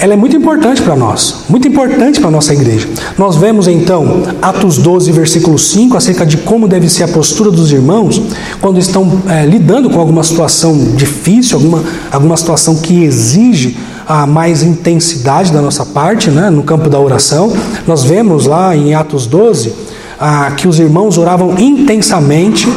ela 0.00 0.12
é 0.12 0.16
muito 0.16 0.36
importante 0.36 0.82
para 0.82 0.94
nós, 0.94 1.44
muito 1.48 1.66
importante 1.66 2.20
para 2.20 2.28
a 2.28 2.32
nossa 2.32 2.52
igreja. 2.52 2.88
Nós 3.16 3.36
vemos 3.36 3.66
então 3.66 4.22
Atos 4.42 4.76
12, 4.78 5.10
versículo 5.12 5.58
5, 5.58 5.96
acerca 5.96 6.26
de 6.26 6.36
como 6.38 6.68
deve 6.68 6.88
ser 6.88 7.04
a 7.04 7.08
postura 7.08 7.50
dos 7.50 7.72
irmãos 7.72 8.20
quando 8.60 8.78
estão 8.78 9.22
é, 9.28 9.46
lidando 9.46 9.88
com 9.88 9.98
alguma 9.98 10.22
situação 10.22 10.76
difícil, 10.94 11.56
alguma, 11.56 11.82
alguma 12.10 12.36
situação 12.36 12.76
que 12.76 13.02
exige 13.02 13.76
a 14.06 14.26
mais 14.26 14.62
intensidade 14.62 15.52
da 15.52 15.62
nossa 15.62 15.86
parte, 15.86 16.30
né, 16.30 16.50
no 16.50 16.62
campo 16.62 16.90
da 16.90 17.00
oração. 17.00 17.52
Nós 17.86 18.04
vemos 18.04 18.46
lá 18.46 18.76
em 18.76 18.94
Atos 18.94 19.26
12 19.26 19.72
ah, 20.20 20.52
que 20.56 20.68
os 20.68 20.78
irmãos 20.78 21.16
oravam 21.16 21.58
intensamente. 21.58 22.68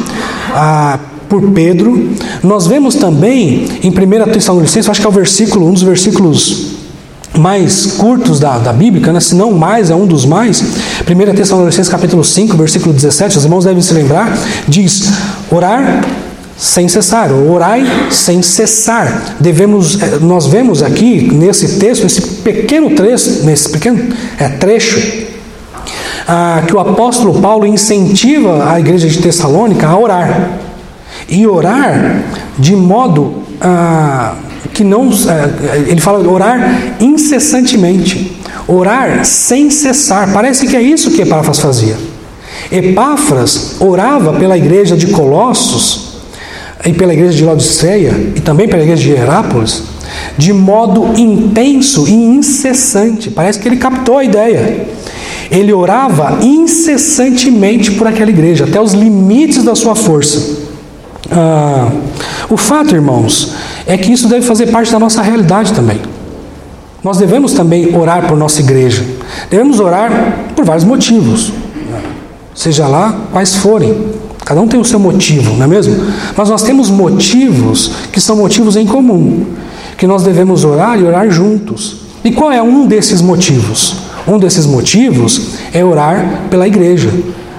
Ah, 0.54 0.98
por 1.28 1.42
Pedro. 1.52 2.12
Nós 2.44 2.68
vemos 2.68 2.94
também 2.94 3.66
em 3.82 3.90
1 3.90 4.32
Tessalonicenses, 4.32 4.88
acho 4.88 5.02
que 5.02 5.08
é 5.08 5.10
o 5.10 5.12
versículo, 5.12 5.68
um 5.68 5.74
dos 5.74 5.82
versículos 5.82 6.76
mais 7.38 7.88
curtos 7.98 8.40
da, 8.40 8.58
da 8.58 8.72
Bíblia, 8.72 9.12
né? 9.12 9.20
se 9.20 9.36
não 9.36 9.52
mais, 9.52 9.90
é 9.90 9.96
um 9.96 10.06
dos 10.06 10.26
mais. 10.26 10.62
1 10.62 11.36
Tessalonicenses 11.36 11.90
capítulo 11.90 12.24
5, 12.24 12.56
versículo 12.58 12.94
17, 12.94 13.38
os 13.38 13.44
irmãos 13.44 13.66
devem 13.66 13.82
se 13.82 13.94
lembrar, 13.94 14.38
diz, 14.68 15.12
orar 15.52 16.04
sem 16.58 16.88
cessar, 16.88 17.32
orai 17.32 17.86
sem 18.10 18.42
cessar. 18.42 19.36
Devemos, 19.40 20.02
eh, 20.02 20.20
nós 20.22 20.48
vemos 20.48 20.82
aqui 20.82 21.30
nesse 21.34 21.80
texto, 21.80 22.04
nesse 22.04 22.22
pequeno 22.22 22.92
trecho, 22.92 23.44
nesse 23.44 23.70
pequeno 23.70 24.14
é, 24.40 24.48
trecho, 24.48 25.26
ah, 26.28 26.64
que 26.66 26.74
o 26.74 26.80
apóstolo 26.80 27.40
Paulo 27.42 27.66
incentiva 27.66 28.72
a 28.72 28.80
igreja 28.80 29.08
de 29.08 29.18
Tessalônica 29.20 29.86
a 29.86 29.98
orar. 29.98 30.52
E 31.28 31.46
orar 31.48 32.22
de 32.58 32.76
modo 32.76 33.44
ah, 33.60 34.36
que 34.76 34.84
não. 34.84 35.10
Ah, 35.28 35.80
ele 35.88 36.02
fala 36.02 36.20
orar 36.28 36.98
incessantemente, 37.00 38.38
orar 38.68 39.26
sem 39.26 39.72
cessar. 39.72 40.32
Parece 40.32 40.68
que 40.68 40.76
é 40.76 40.82
isso 40.82 41.12
que 41.12 41.22
Epáfras 41.22 41.60
fazia. 41.60 41.96
Epáfras 42.72 43.78
orava 43.80 44.34
pela 44.34 44.58
igreja 44.58 44.98
de 44.98 45.08
Colossos 45.08 46.16
e 46.86 46.94
pela 46.94 47.14
igreja 47.14 47.34
de 47.34 47.44
Laodiceia 47.44 48.34
e 48.36 48.42
também 48.42 48.68
pela 48.68 48.84
igreja 48.84 49.02
de 49.02 49.12
Herápolis 49.12 49.96
de 50.38 50.54
modo 50.54 51.20
intenso 51.20 52.08
e 52.08 52.14
incessante. 52.14 53.30
Parece 53.30 53.60
que 53.60 53.68
ele 53.68 53.78
captou 53.78 54.18
a 54.18 54.24
ideia. 54.24 54.88
Ele 55.50 55.72
orava 55.72 56.40
incessantemente 56.42 57.92
por 57.92 58.08
aquela 58.08 58.30
igreja, 58.30 58.66
até 58.66 58.82
os 58.82 58.94
limites 58.94 59.64
da 59.64 59.76
sua 59.76 59.96
força. 59.96 60.66
Ah, 61.32 61.92
o 62.50 62.58
fato, 62.58 62.96
irmãos, 62.96 63.54
é 63.88 63.98
que 63.98 64.12
isso 64.12 64.28
deve 64.28 64.46
fazer 64.46 64.68
parte 64.68 64.92
da 64.92 65.00
nossa 65.00 65.22
realidade 65.22 65.74
também. 65.74 66.00
Nós 67.04 67.18
devemos 67.18 67.54
também 67.54 67.96
orar 67.96 68.28
por 68.28 68.36
nossa 68.36 68.62
igreja. 68.62 69.06
Devemos 69.50 69.80
orar 69.80 70.40
por 70.56 70.66
vários 70.66 70.84
motivos, 70.84 71.52
seja 72.56 72.88
lá 72.88 73.16
quais 73.32 73.54
forem. 73.54 73.96
Cada 74.44 74.60
um 74.62 74.68
tem 74.68 74.80
o 74.80 74.86
seu 74.86 75.00
motivo, 75.00 75.56
não 75.56 75.66
é 75.66 75.68
mesmo? 75.68 75.96
Mas 76.36 76.50
nós 76.50 76.64
temos 76.64 76.90
motivos 76.90 77.92
que 78.12 78.20
são 78.20 78.36
motivos 78.36 78.76
em 78.76 78.86
comum, 78.86 79.46
que 79.98 80.08
nós 80.08 80.24
devemos 80.24 80.64
orar 80.64 81.00
e 81.00 81.04
orar 81.04 81.30
juntos. 81.30 81.98
E 82.24 82.32
qual 82.32 82.52
é 82.52 82.62
um 82.62 82.88
desses 82.88 83.22
motivos? 83.22 83.98
Um 84.28 84.40
desses 84.40 84.66
motivos 84.66 85.50
é 85.72 85.86
orar 85.86 86.48
pela 86.50 86.68
igreja 86.68 87.12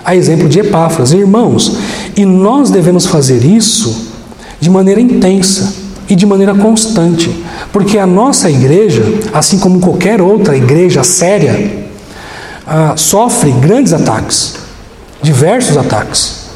a 0.04 0.14
exemplo 0.14 0.48
de 0.48 0.58
Epáfras. 0.60 1.12
Irmãos, 1.12 1.76
e 2.16 2.24
nós 2.24 2.70
devemos 2.70 3.06
fazer 3.06 3.44
isso 3.44 4.08
de 4.60 4.70
maneira 4.70 5.00
intensa 5.00 5.85
e 6.08 6.14
de 6.14 6.26
maneira 6.26 6.54
constante, 6.54 7.44
porque 7.72 7.98
a 7.98 8.06
nossa 8.06 8.50
igreja, 8.50 9.02
assim 9.32 9.58
como 9.58 9.80
qualquer 9.80 10.20
outra 10.20 10.56
igreja 10.56 11.02
séria, 11.02 11.86
ah, 12.66 12.94
sofre 12.96 13.50
grandes 13.52 13.92
ataques, 13.92 14.54
diversos 15.22 15.76
ataques. 15.76 16.46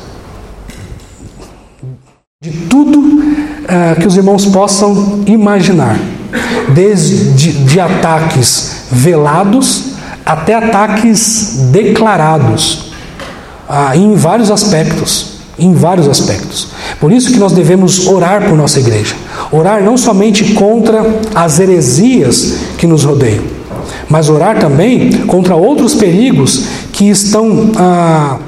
de 2.42 2.53
tudo 2.53 2.98
uh, 2.98 4.01
que 4.01 4.07
os 4.07 4.16
irmãos 4.16 4.46
possam 4.46 5.22
imaginar, 5.26 5.98
desde 6.72 7.53
de 7.64 7.78
ataques 7.78 8.84
velados 8.90 9.96
até 10.24 10.55
ataques 10.55 11.68
declarados, 11.70 12.92
uh, 13.68 13.94
em 13.94 14.14
vários 14.14 14.51
aspectos, 14.51 15.30
em 15.61 15.74
vários 15.74 16.08
aspectos. 16.08 16.68
Por 16.98 17.12
isso 17.12 17.32
que 17.32 17.38
nós 17.38 17.52
devemos 17.52 18.06
orar 18.06 18.48
por 18.48 18.56
nossa 18.56 18.80
igreja, 18.80 19.14
orar 19.52 19.82
não 19.82 19.96
somente 19.96 20.54
contra 20.54 21.04
as 21.34 21.61
heresias 21.61 22.56
que 22.78 22.86
nos 22.86 23.04
rodeiam, 23.04 23.44
mas 24.08 24.28
orar 24.28 24.58
também 24.58 25.12
contra 25.26 25.54
outros 25.54 25.94
perigos 25.94 26.64
que 26.92 27.08
estão 27.08 27.70
ah, 27.76 28.38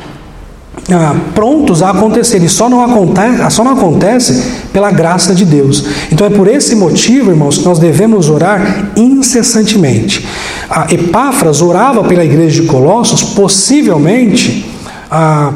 ah, 0.91 1.17
prontos 1.35 1.83
a 1.83 1.91
acontecer. 1.91 2.43
E 2.43 2.49
só 2.49 2.69
não, 2.69 2.83
acontece, 2.83 3.51
só 3.51 3.63
não 3.63 3.73
acontece 3.73 4.43
pela 4.73 4.91
graça 4.91 5.35
de 5.35 5.45
Deus. 5.45 5.85
Então 6.11 6.27
é 6.27 6.31
por 6.31 6.49
esse 6.49 6.75
motivo, 6.75 7.31
irmãos, 7.31 7.59
que 7.59 7.65
nós 7.65 7.79
devemos 7.79 8.29
orar 8.29 8.91
incessantemente. 8.97 10.27
A 10.69 10.93
Epáfras 10.93 11.61
orava 11.61 12.03
pela 12.05 12.25
igreja 12.25 12.63
de 12.63 12.67
Colossos, 12.67 13.23
possivelmente 13.23 14.67
ah, 15.11 15.53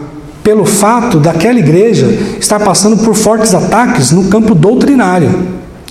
pelo 0.47 0.64
fato 0.64 1.18
daquela 1.18 1.59
igreja 1.59 2.07
estar 2.38 2.61
passando 2.61 2.99
por 2.99 3.16
fortes 3.16 3.53
ataques 3.53 4.12
no 4.12 4.26
campo 4.26 4.55
doutrinário. 4.55 5.28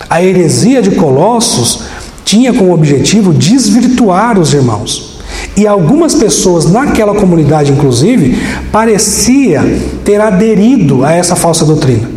A 0.08 0.22
heresia 0.22 0.80
de 0.80 0.92
Colossos 0.92 1.80
tinha 2.24 2.54
como 2.54 2.72
objetivo 2.72 3.34
desvirtuar 3.34 4.38
os 4.38 4.54
irmãos. 4.54 5.20
E 5.58 5.66
algumas 5.66 6.14
pessoas 6.14 6.72
naquela 6.72 7.14
comunidade, 7.14 7.70
inclusive, 7.70 8.34
parecia 8.72 9.62
ter 10.06 10.22
aderido 10.22 11.04
a 11.04 11.12
essa 11.12 11.36
falsa 11.36 11.66
doutrina. 11.66 12.08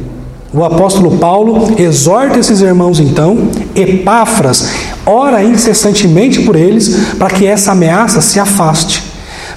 O 0.53 0.63
apóstolo 0.63 1.17
Paulo 1.17 1.73
exorta 1.77 2.39
esses 2.39 2.61
irmãos 2.61 3.01
então, 3.01 3.49
Epáfras, 3.75 4.69
ora 5.05 5.43
incessantemente 5.43 6.39
por 6.43 6.55
eles, 6.55 7.15
para 7.17 7.35
que 7.35 7.45
essa 7.45 7.73
ameaça 7.73 8.21
se 8.21 8.39
afaste. 8.39 9.03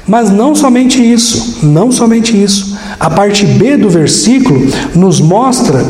Mas 0.07 0.31
não 0.31 0.53
somente 0.55 1.01
isso, 1.01 1.59
não 1.63 1.93
somente 1.93 2.37
isso. 2.41 2.72
A 3.03 3.11
parte 3.11 3.45
B 3.45 3.77
do 3.77 3.91
versículo 3.91 4.65
nos 4.95 5.21
mostra 5.21 5.85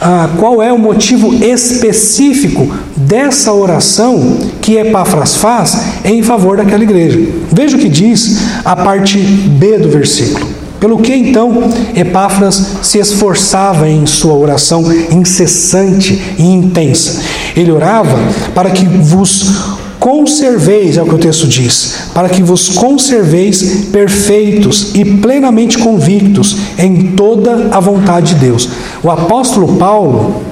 ah, 0.00 0.30
qual 0.38 0.62
é 0.62 0.72
o 0.72 0.78
motivo 0.78 1.34
específico 1.34 2.72
dessa 2.96 3.52
oração 3.52 4.38
que 4.60 4.76
Epáfras 4.76 5.34
faz 5.34 5.76
em 6.04 6.22
favor 6.22 6.56
daquela 6.56 6.84
igreja. 6.84 7.18
Veja 7.50 7.76
o 7.76 7.80
que 7.80 7.88
diz 7.88 8.38
a 8.64 8.76
parte 8.76 9.18
B 9.18 9.76
do 9.78 9.88
versículo. 9.88 10.46
Pelo 10.78 10.98
que 10.98 11.12
então 11.12 11.68
Epáfras 11.96 12.76
se 12.80 12.98
esforçava 12.98 13.88
em 13.88 14.06
sua 14.06 14.34
oração 14.34 14.84
incessante 15.10 16.22
e 16.38 16.44
intensa? 16.44 17.22
Ele 17.56 17.72
orava 17.72 18.20
para 18.54 18.70
que 18.70 18.84
vos 18.84 19.80
conserveis, 20.02 20.96
é 20.96 21.02
o 21.02 21.06
que 21.06 21.14
o 21.14 21.18
texto 21.18 21.46
diz, 21.46 22.08
para 22.12 22.28
que 22.28 22.42
vos 22.42 22.70
conserveis 22.70 23.86
perfeitos 23.92 24.92
e 24.96 25.04
plenamente 25.04 25.78
convictos 25.78 26.56
em 26.76 27.12
toda 27.12 27.68
a 27.70 27.78
vontade 27.78 28.34
de 28.34 28.40
Deus. 28.40 28.68
O 29.00 29.08
apóstolo 29.08 29.76
Paulo 29.76 30.42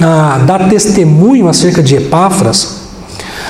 ah, 0.00 0.40
dá 0.46 0.68
testemunho 0.68 1.48
acerca 1.48 1.82
de 1.82 1.96
Epáfras, 1.96 2.82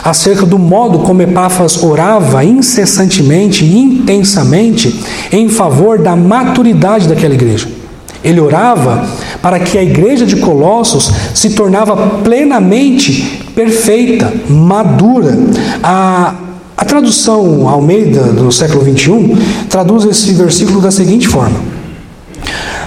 acerca 0.03 0.47
do 0.47 0.59
modo 0.59 1.01
como 1.01 1.21
Epáfras 1.21 1.83
orava 1.83 2.43
incessantemente 2.43 3.63
e 3.63 3.77
intensamente 3.77 5.05
em 5.31 5.51
favor 5.51 5.99
da 5.99 6.17
maturidade 6.17 7.09
daquela 7.09 7.35
igreja. 7.35 7.84
Ele 8.25 8.41
orava 8.41 9.07
para 9.43 9.61
que 9.61 9.77
a 9.77 9.83
igreja 9.83 10.25
de 10.25 10.37
Colossos 10.37 11.13
se 11.35 11.51
tornava 11.51 11.95
plenamente 12.23 13.43
perfeita, 13.55 14.33
madura. 14.49 15.39
A, 15.83 16.35
a 16.77 16.85
tradução 16.85 17.69
Almeida 17.69 18.33
do 18.33 18.51
século 18.51 18.83
21 18.83 19.37
traduz 19.69 20.05
esse 20.05 20.33
versículo 20.33 20.81
da 20.81 20.91
seguinte 20.91 21.29
forma: 21.29 21.61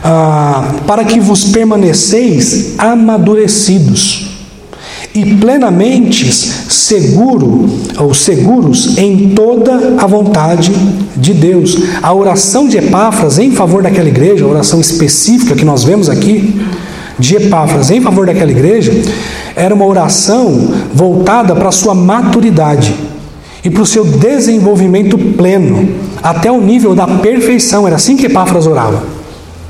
ah, 0.04 0.74
Para 0.88 1.06
que 1.06 1.20
vos 1.20 1.46
permaneceis 1.46 2.74
amadurecidos 2.80 4.37
e 5.18 5.36
plenamente 5.38 6.32
seguro 6.32 7.68
ou 7.98 8.14
seguros 8.14 9.00
em 9.00 9.30
toda 9.30 9.96
a 9.98 10.06
vontade 10.06 10.72
de 11.16 11.34
Deus. 11.34 11.76
A 12.04 12.14
oração 12.14 12.68
de 12.68 12.78
Epáfras 12.78 13.40
em 13.40 13.52
favor 13.52 13.82
daquela 13.82 14.08
igreja, 14.08 14.46
a 14.46 14.48
oração 14.48 14.80
específica 14.80 15.56
que 15.56 15.66
nós 15.66 15.84
vemos 15.84 16.08
aqui 16.08 16.62
de 17.18 17.36
Epáfras 17.36 17.90
em 17.90 18.00
favor 18.00 18.28
daquela 18.28 18.52
igreja, 18.52 18.94
era 19.56 19.74
uma 19.74 19.86
oração 19.86 20.70
voltada 20.94 21.56
para 21.56 21.70
a 21.70 21.72
sua 21.72 21.96
maturidade 21.96 22.94
e 23.64 23.72
para 23.72 23.82
o 23.82 23.88
seu 23.88 24.06
desenvolvimento 24.06 25.18
pleno, 25.18 25.90
até 26.22 26.52
o 26.52 26.62
nível 26.62 26.94
da 26.94 27.08
perfeição. 27.08 27.88
Era 27.88 27.96
assim 27.96 28.16
que 28.16 28.28
Epáfras 28.28 28.68
orava. 28.68 29.17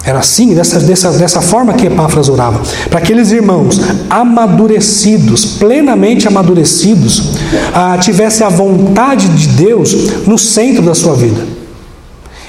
Era 0.08 0.20
assim, 0.20 0.56
dessa, 0.56 0.80
dessa, 0.80 1.12
dessa 1.12 1.42
forma 1.42 1.74
que 1.74 1.86
Epáfras 1.86 2.30
orava. 2.30 2.62
Para 2.90 3.00
aqueles 3.00 3.30
irmãos 3.34 3.82
amadurecidos, 4.10 5.58
plenamente 5.60 6.26
amadurecidos, 6.30 7.34
ah, 7.74 7.98
tivesse 8.00 8.42
a 8.42 8.48
vontade 8.48 9.28
de 9.28 9.50
Deus 9.50 10.26
no 10.26 10.38
centro 10.38 10.82
da 10.82 10.96
sua 10.96 11.14
vida. 11.14 11.58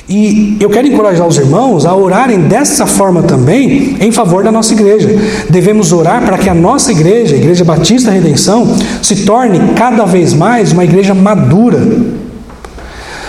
E 0.09 0.57
eu 0.61 0.71
quero 0.71 0.87
encorajar 0.87 1.27
os 1.27 1.37
irmãos 1.37 1.85
a 1.85 1.97
orarem 1.97 2.43
dessa 2.43 2.87
forma 2.87 3.25
também 3.25 3.97
em 4.01 4.13
favor 4.13 4.45
da 4.45 4.53
nossa 4.53 4.73
igreja. 4.73 5.11
Devemos 5.51 5.93
orar 5.93 6.25
para 6.25 6.39
que 6.39 6.49
a 6.49 6.55
nossa 6.55 6.93
igreja, 6.93 7.35
a 7.35 7.39
Igreja 7.39 7.65
Batista 7.65 8.13
Redenção, 8.13 8.73
se 9.03 9.25
torne 9.25 9.75
cada 9.75 10.05
vez 10.05 10.33
mais 10.33 10.71
uma 10.71 10.85
igreja 10.85 11.13
madura, 11.13 11.81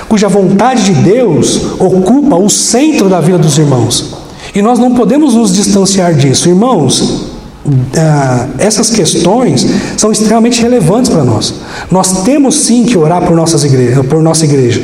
cuja 0.09 0.27
vontade 0.27 0.83
de 0.85 0.93
Deus 0.95 1.79
ocupa 1.79 2.35
o 2.35 2.49
centro 2.49 3.07
da 3.07 3.21
vida 3.21 3.37
dos 3.37 3.57
irmãos. 3.57 4.15
E 4.53 4.61
nós 4.61 4.79
não 4.79 4.95
podemos 4.95 5.35
nos 5.35 5.53
distanciar 5.53 6.15
disso. 6.15 6.49
Irmãos, 6.49 7.27
ah, 7.95 8.47
essas 8.57 8.89
questões 8.89 9.65
são 9.95 10.11
extremamente 10.11 10.61
relevantes 10.61 11.09
para 11.11 11.23
nós. 11.23 11.53
Nós 11.91 12.23
temos 12.23 12.55
sim 12.55 12.83
que 12.85 12.97
orar 12.97 13.21
por, 13.21 13.35
nossas 13.35 13.63
igreja, 13.63 14.03
por 14.03 14.21
nossa 14.21 14.45
igreja. 14.45 14.81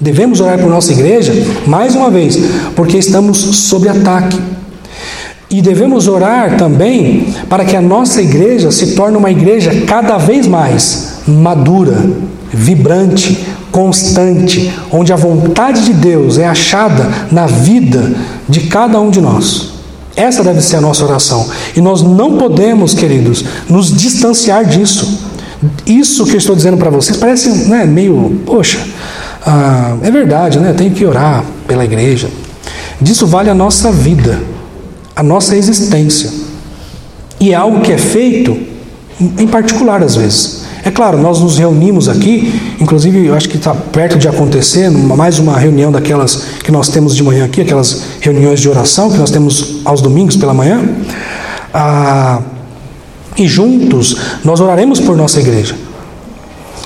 Devemos 0.00 0.40
orar 0.40 0.58
por 0.58 0.68
nossa 0.68 0.92
igreja, 0.92 1.32
mais 1.66 1.94
uma 1.94 2.10
vez, 2.10 2.36
porque 2.74 2.98
estamos 2.98 3.38
sob 3.38 3.88
ataque. 3.88 4.38
E 5.48 5.62
devemos 5.62 6.08
orar 6.08 6.56
também 6.56 7.28
para 7.48 7.64
que 7.64 7.76
a 7.76 7.80
nossa 7.80 8.20
igreja 8.20 8.72
se 8.72 8.94
torne 8.94 9.16
uma 9.16 9.30
igreja 9.30 9.70
cada 9.86 10.18
vez 10.18 10.46
mais 10.46 11.20
madura, 11.26 12.04
vibrante, 12.52 13.46
constante, 13.76 14.72
onde 14.90 15.12
a 15.12 15.16
vontade 15.16 15.84
de 15.84 15.92
Deus 15.92 16.38
é 16.38 16.46
achada 16.46 17.06
na 17.30 17.46
vida 17.46 18.10
de 18.48 18.60
cada 18.60 18.98
um 18.98 19.10
de 19.10 19.20
nós. 19.20 19.72
Essa 20.16 20.42
deve 20.42 20.62
ser 20.62 20.76
a 20.76 20.80
nossa 20.80 21.04
oração. 21.04 21.46
E 21.76 21.80
nós 21.82 22.00
não 22.00 22.38
podemos, 22.38 22.94
queridos, 22.94 23.44
nos 23.68 23.94
distanciar 23.94 24.64
disso. 24.64 25.20
Isso 25.84 26.24
que 26.24 26.32
eu 26.32 26.38
estou 26.38 26.56
dizendo 26.56 26.78
para 26.78 26.88
vocês 26.88 27.18
parece 27.18 27.50
né, 27.68 27.84
meio, 27.84 28.40
poxa, 28.46 28.78
ah, 29.44 29.94
é 30.02 30.10
verdade, 30.10 30.58
né? 30.58 30.72
Tem 30.72 30.88
que 30.88 31.04
orar 31.04 31.44
pela 31.68 31.84
igreja. 31.84 32.30
Disso 32.98 33.26
vale 33.26 33.50
a 33.50 33.54
nossa 33.54 33.92
vida, 33.92 34.40
a 35.14 35.22
nossa 35.22 35.54
existência. 35.54 36.30
E 37.38 37.52
é 37.52 37.54
algo 37.54 37.82
que 37.82 37.92
é 37.92 37.98
feito 37.98 38.56
em 39.20 39.46
particular 39.46 40.02
às 40.02 40.16
vezes. 40.16 40.65
É 40.86 40.90
claro, 40.92 41.18
nós 41.18 41.40
nos 41.40 41.58
reunimos 41.58 42.08
aqui, 42.08 42.60
inclusive 42.80 43.26
eu 43.26 43.34
acho 43.34 43.48
que 43.48 43.56
está 43.56 43.74
perto 43.74 44.16
de 44.16 44.28
acontecer 44.28 44.88
mais 44.88 45.36
uma 45.40 45.58
reunião 45.58 45.90
daquelas 45.90 46.44
que 46.62 46.70
nós 46.70 46.88
temos 46.88 47.16
de 47.16 47.24
manhã 47.24 47.44
aqui, 47.44 47.60
aquelas 47.60 48.02
reuniões 48.20 48.60
de 48.60 48.68
oração 48.68 49.10
que 49.10 49.18
nós 49.18 49.32
temos 49.32 49.80
aos 49.84 50.00
domingos 50.00 50.36
pela 50.36 50.54
manhã. 50.54 50.88
Ah, 51.74 52.40
e 53.36 53.48
juntos 53.48 54.16
nós 54.44 54.60
oraremos 54.60 55.00
por 55.00 55.16
nossa 55.16 55.40
igreja. 55.40 55.74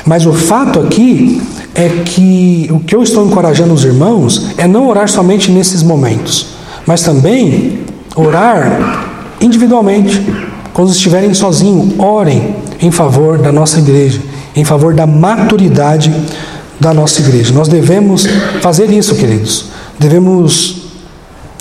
Mas 0.07 0.25
o 0.25 0.33
fato 0.33 0.81
aqui 0.81 1.43
é 1.75 1.91
que 2.03 2.71
o 2.73 2.81
que 2.81 2.97
eu 2.97 3.03
estou 3.03 3.27
encorajando 3.27 3.75
os 3.75 3.85
irmãos 3.85 4.47
é 4.57 4.67
não 4.67 4.89
orar 4.89 5.11
somente 5.11 5.51
nesses 5.51 5.83
momentos, 5.83 6.55
mas 6.87 7.03
também 7.03 7.81
orar 8.17 9.11
individualmente. 9.43 10.27
Quando 10.73 10.91
estiverem 10.91 11.35
sozinhos, 11.35 11.99
orem 11.99 12.60
em 12.81 12.91
favor 12.91 13.39
da 13.39 13.53
nossa 13.53 13.79
igreja, 13.79 14.21
em 14.57 14.65
favor 14.65 14.95
da 14.95 15.07
maturidade 15.07 16.13
da 16.79 16.95
nossa 16.95 17.21
igreja. 17.21 17.53
Nós 17.53 17.69
devemos 17.69 18.27
fazer 18.63 18.91
isso, 18.91 19.15
queridos. 19.15 19.67
Devemos 19.99 20.83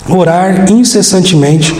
orar 0.08 0.70
incessantemente 0.70 1.78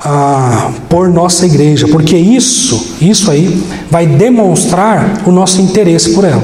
ah, 0.00 0.70
por 0.88 1.08
nossa 1.08 1.46
igreja, 1.46 1.88
porque 1.88 2.16
isso, 2.16 2.96
isso 3.00 3.30
aí, 3.30 3.64
vai 3.90 4.06
demonstrar 4.06 5.22
o 5.24 5.32
nosso 5.32 5.62
interesse 5.62 6.12
por 6.12 6.24
ela. 6.24 6.42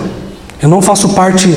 Eu 0.62 0.68
não 0.68 0.80
faço 0.80 1.10
parte 1.10 1.54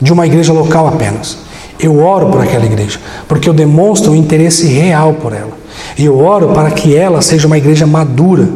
de 0.00 0.12
uma 0.12 0.26
igreja 0.26 0.52
local 0.52 0.86
apenas. 0.86 1.38
Eu 1.80 1.98
oro 1.98 2.26
por 2.26 2.42
aquela 2.42 2.66
igreja, 2.66 3.00
porque 3.26 3.48
eu 3.48 3.54
demonstro 3.54 4.12
um 4.12 4.16
interesse 4.16 4.66
real 4.66 5.14
por 5.14 5.32
ela. 5.32 5.52
E 5.96 6.04
eu 6.04 6.18
oro 6.18 6.48
para 6.48 6.70
que 6.70 6.94
ela 6.94 7.22
seja 7.22 7.46
uma 7.46 7.56
igreja 7.56 7.86
madura 7.86 8.48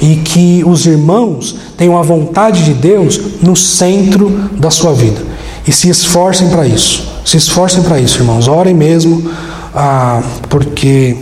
e 0.00 0.16
que 0.16 0.62
os 0.66 0.86
irmãos 0.86 1.56
tenham 1.76 1.98
a 1.98 2.02
vontade 2.02 2.64
de 2.64 2.74
Deus 2.74 3.20
no 3.42 3.56
centro 3.56 4.30
da 4.52 4.70
sua 4.70 4.92
vida. 4.92 5.22
E 5.66 5.72
se 5.72 5.88
esforcem 5.88 6.48
para 6.48 6.66
isso. 6.66 7.08
Se 7.24 7.36
esforcem 7.36 7.82
para 7.82 8.00
isso, 8.00 8.18
irmãos. 8.18 8.46
Orem 8.46 8.74
mesmo, 8.74 9.30
ah, 9.74 10.22
porque 10.48 11.16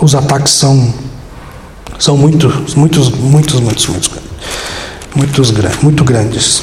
os 0.00 0.14
ataques 0.14 0.52
são, 0.52 0.92
são 1.98 2.16
muitos, 2.16 2.74
muitos, 2.74 3.10
muitos, 3.10 3.60
muitos, 3.60 3.86
muitos, 3.86 4.10
muitos, 5.14 5.52
muito 5.82 6.04
grandes. 6.04 6.62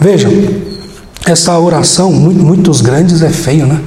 Vejam, 0.00 0.32
essa 1.26 1.58
oração, 1.58 2.12
muitos 2.12 2.80
grandes, 2.80 3.22
é 3.22 3.30
feio, 3.30 3.66
né? 3.66 3.80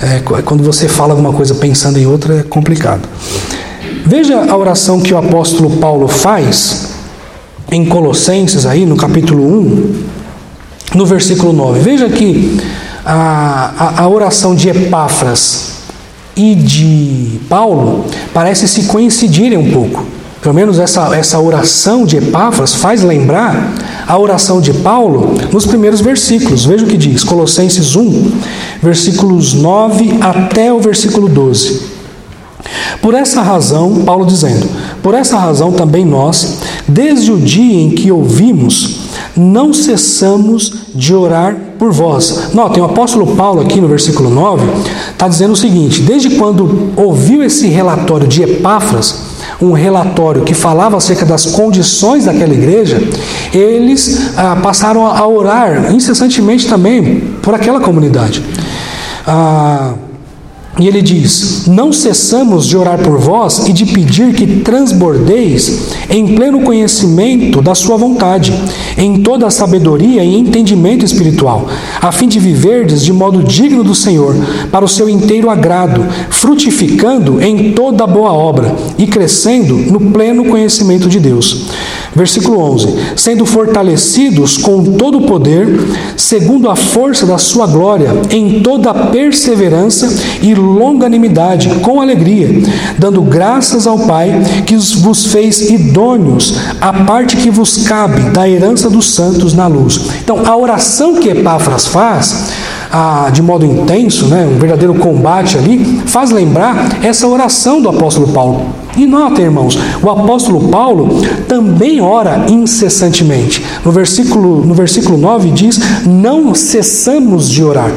É, 0.00 0.20
quando 0.20 0.62
você 0.62 0.88
fala 0.88 1.12
alguma 1.12 1.32
coisa 1.32 1.54
pensando 1.56 1.98
em 1.98 2.06
outra, 2.06 2.40
é 2.40 2.42
complicado. 2.42 3.08
Veja 4.06 4.44
a 4.50 4.56
oração 4.56 5.00
que 5.00 5.12
o 5.12 5.18
apóstolo 5.18 5.76
Paulo 5.78 6.08
faz 6.08 6.88
em 7.70 7.84
Colossenses, 7.84 8.64
aí 8.64 8.86
no 8.86 8.96
capítulo 8.96 9.44
1, 9.44 9.94
no 10.94 11.06
versículo 11.06 11.52
9. 11.52 11.80
Veja 11.80 12.08
que 12.08 12.58
a, 13.04 13.72
a, 13.78 14.02
a 14.02 14.08
oração 14.08 14.54
de 14.54 14.68
Epáfras 14.68 15.72
e 16.36 16.54
de 16.54 17.40
Paulo 17.48 18.06
parece 18.32 18.68
se 18.68 18.84
coincidirem 18.84 19.58
um 19.58 19.70
pouco. 19.70 20.04
Pelo 20.40 20.54
menos 20.54 20.78
essa, 20.78 21.14
essa 21.16 21.38
oração 21.40 22.06
de 22.06 22.16
Epáfras 22.16 22.74
faz 22.74 23.02
lembrar 23.02 23.74
a 24.06 24.16
oração 24.16 24.60
de 24.60 24.72
Paulo 24.72 25.34
nos 25.52 25.66
primeiros 25.66 26.00
versículos. 26.00 26.64
Veja 26.64 26.84
o 26.84 26.88
que 26.88 26.96
diz, 26.96 27.24
Colossenses 27.24 27.96
1, 27.96 28.32
versículos 28.80 29.52
9 29.52 30.18
até 30.20 30.72
o 30.72 30.78
versículo 30.78 31.28
12. 31.28 31.97
Por 33.00 33.14
essa 33.14 33.42
razão, 33.42 34.02
Paulo 34.04 34.26
dizendo: 34.26 34.68
Por 35.02 35.14
essa 35.14 35.38
razão 35.38 35.72
também 35.72 36.04
nós, 36.04 36.58
desde 36.86 37.30
o 37.30 37.38
dia 37.38 37.80
em 37.80 37.90
que 37.90 38.10
ouvimos, 38.10 39.08
não 39.36 39.72
cessamos 39.72 40.88
de 40.94 41.14
orar 41.14 41.56
por 41.78 41.92
vós. 41.92 42.50
Notem, 42.52 42.82
o 42.82 42.86
apóstolo 42.86 43.36
Paulo, 43.36 43.60
aqui 43.60 43.80
no 43.80 43.86
versículo 43.86 44.28
9, 44.28 44.66
está 45.12 45.28
dizendo 45.28 45.52
o 45.52 45.56
seguinte: 45.56 46.02
desde 46.02 46.30
quando 46.30 46.90
ouviu 46.96 47.42
esse 47.42 47.68
relatório 47.68 48.26
de 48.26 48.42
Epáfras, 48.42 49.28
um 49.62 49.72
relatório 49.72 50.42
que 50.42 50.54
falava 50.54 50.96
acerca 50.96 51.24
das 51.24 51.46
condições 51.46 52.24
daquela 52.24 52.52
igreja, 52.52 53.00
eles 53.52 54.32
ah, 54.36 54.56
passaram 54.62 55.06
a 55.06 55.26
orar 55.26 55.92
incessantemente 55.92 56.66
também 56.66 57.20
por 57.42 57.54
aquela 57.54 57.80
comunidade. 57.80 58.42
Ah, 59.26 59.94
e 60.78 60.86
ele 60.86 61.02
diz: 61.02 61.66
Não 61.66 61.92
cessamos 61.92 62.66
de 62.66 62.76
orar 62.76 62.98
por 62.98 63.18
vós 63.18 63.66
e 63.68 63.72
de 63.72 63.84
pedir 63.86 64.34
que 64.34 64.60
transbordeis 64.60 65.90
em 66.08 66.34
pleno 66.34 66.60
conhecimento 66.60 67.60
da 67.60 67.74
Sua 67.74 67.96
vontade, 67.96 68.52
em 68.96 69.22
toda 69.22 69.46
a 69.46 69.50
sabedoria 69.50 70.22
e 70.22 70.36
entendimento 70.36 71.04
espiritual, 71.04 71.68
a 72.00 72.12
fim 72.12 72.28
de 72.28 72.38
viverdes 72.38 73.02
de 73.02 73.12
modo 73.12 73.42
digno 73.42 73.82
do 73.82 73.94
Senhor, 73.94 74.36
para 74.70 74.84
o 74.84 74.88
seu 74.88 75.08
inteiro 75.08 75.50
agrado, 75.50 76.06
frutificando 76.30 77.40
em 77.42 77.72
toda 77.72 78.06
boa 78.06 78.32
obra 78.32 78.74
e 78.96 79.06
crescendo 79.06 79.74
no 79.76 80.00
pleno 80.12 80.44
conhecimento 80.44 81.08
de 81.08 81.18
Deus. 81.18 81.66
Versículo 82.18 82.58
11: 82.72 82.96
Sendo 83.14 83.46
fortalecidos 83.46 84.56
com 84.56 84.82
todo 84.94 85.18
o 85.18 85.26
poder, 85.28 85.68
segundo 86.16 86.68
a 86.68 86.74
força 86.74 87.24
da 87.24 87.38
Sua 87.38 87.64
glória, 87.68 88.10
em 88.28 88.60
toda 88.60 88.92
perseverança 88.92 90.12
e 90.42 90.52
longanimidade, 90.52 91.68
com 91.76 92.00
alegria, 92.00 92.60
dando 92.98 93.22
graças 93.22 93.86
ao 93.86 94.00
Pai 94.00 94.42
que 94.66 94.76
vos 94.76 95.26
fez 95.26 95.70
idôneos 95.70 96.56
à 96.80 96.92
parte 96.92 97.36
que 97.36 97.50
vos 97.50 97.86
cabe 97.86 98.20
da 98.30 98.48
herança 98.48 98.90
dos 98.90 99.14
santos 99.14 99.54
na 99.54 99.68
luz. 99.68 100.00
Então, 100.20 100.42
a 100.44 100.56
oração 100.56 101.20
que 101.20 101.28
Epáfras 101.28 101.86
faz, 101.86 102.48
ah, 102.90 103.30
de 103.32 103.42
modo 103.42 103.64
intenso, 103.64 104.26
né, 104.26 104.44
um 104.44 104.58
verdadeiro 104.58 104.96
combate 104.96 105.56
ali, 105.56 106.02
faz 106.04 106.32
lembrar 106.32 106.98
essa 107.00 107.28
oração 107.28 107.80
do 107.80 107.88
apóstolo 107.88 108.32
Paulo. 108.32 108.87
E 108.98 109.06
nota, 109.06 109.40
irmãos, 109.40 109.78
o 110.02 110.10
apóstolo 110.10 110.68
Paulo 110.68 111.22
também 111.46 112.00
ora 112.00 112.46
incessantemente. 112.50 113.64
No 113.84 113.92
versículo, 113.92 114.66
no 114.66 114.74
versículo 114.74 115.16
9 115.16 115.52
diz: 115.52 115.80
Não 116.04 116.52
cessamos 116.52 117.48
de 117.48 117.62
orar. 117.62 117.92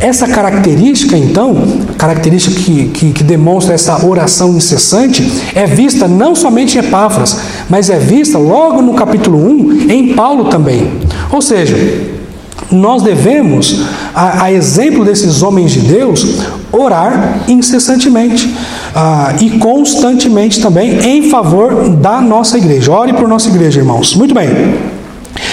Essa 0.00 0.26
característica, 0.26 1.14
então, 1.14 1.54
característica 1.98 2.58
que, 2.58 2.88
que, 2.88 3.12
que 3.12 3.22
demonstra 3.22 3.74
essa 3.74 4.06
oração 4.06 4.56
incessante, 4.56 5.30
é 5.54 5.66
vista 5.66 6.08
não 6.08 6.34
somente 6.34 6.78
em 6.78 6.80
Epáfras, 6.80 7.38
mas 7.68 7.90
é 7.90 7.98
vista 7.98 8.38
logo 8.38 8.80
no 8.80 8.94
capítulo 8.94 9.38
1 9.38 9.90
em 9.90 10.14
Paulo 10.14 10.46
também. 10.46 10.90
Ou 11.30 11.42
seja, 11.42 11.76
nós 12.70 13.02
devemos, 13.02 13.82
a, 14.14 14.44
a, 14.44 14.52
exemplo 14.52 15.04
desses 15.04 15.42
homens 15.42 15.72
de 15.72 15.80
Deus, 15.80 16.40
orar 16.72 17.40
incessantemente 17.48 18.54
ah, 18.94 19.34
e 19.40 19.58
constantemente 19.58 20.60
também 20.60 20.98
em 21.04 21.30
favor 21.30 21.88
da 21.90 22.20
nossa 22.20 22.58
igreja. 22.58 22.90
Ore 22.90 23.12
por 23.12 23.28
nossa 23.28 23.48
igreja, 23.48 23.80
irmãos. 23.80 24.14
Muito 24.14 24.34
bem. 24.34 24.48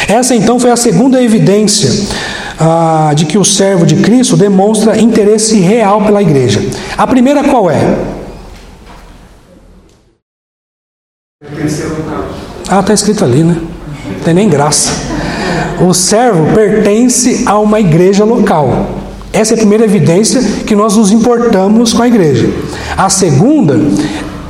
Essa 0.08 0.36
então 0.36 0.60
foi 0.60 0.72
a 0.72 0.76
segunda 0.76 1.22
evidência 1.22 1.90
ah, 2.60 3.12
de 3.16 3.26
que 3.26 3.38
o 3.38 3.44
servo 3.44 3.86
de 3.86 3.98
Cristo 3.98 4.36
demonstra 4.36 5.00
interesse 5.00 5.60
real 5.60 6.02
pela 6.02 6.22
igreja. 6.22 6.62
A 6.98 7.06
primeira 7.06 7.44
qual 7.44 7.70
é? 7.70 7.98
Ah, 12.70 12.80
está 12.80 12.94
escrito 12.94 13.24
ali, 13.24 13.44
né? 13.44 13.58
Não 14.06 14.20
tem 14.24 14.34
nem 14.34 14.50
graça. 14.50 14.94
O 15.86 15.94
servo 15.94 16.54
pertence 16.54 17.44
a 17.46 17.60
uma 17.60 17.78
igreja 17.78 18.24
local. 18.24 18.88
Essa 19.34 19.54
é 19.54 19.56
a 19.56 19.58
primeira 19.58 19.84
evidência 19.84 20.42
que 20.66 20.76
nós 20.76 20.96
nos 20.96 21.12
importamos 21.12 21.92
com 21.92 22.02
a 22.02 22.08
igreja. 22.08 22.50
A 22.96 23.10
segunda, 23.10 23.78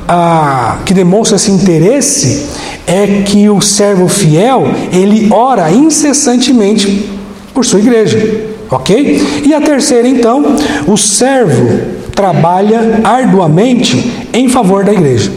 a, 0.06 0.78
que 0.86 0.94
demonstra 0.94 1.34
esse 1.34 1.50
interesse, 1.50 2.46
é 2.86 3.22
que 3.26 3.48
o 3.48 3.60
servo 3.60 4.06
fiel 4.06 4.64
ele 4.92 5.28
ora 5.32 5.72
incessantemente 5.72 7.10
por 7.52 7.64
sua 7.64 7.80
igreja, 7.80 8.46
ok? 8.70 9.42
E 9.44 9.52
a 9.54 9.60
terceira, 9.60 10.06
então, 10.06 10.54
o 10.86 10.96
servo 10.96 11.80
trabalha 12.14 13.00
arduamente 13.02 14.28
em 14.32 14.48
favor 14.48 14.84
da 14.84 14.92
igreja. 14.92 15.32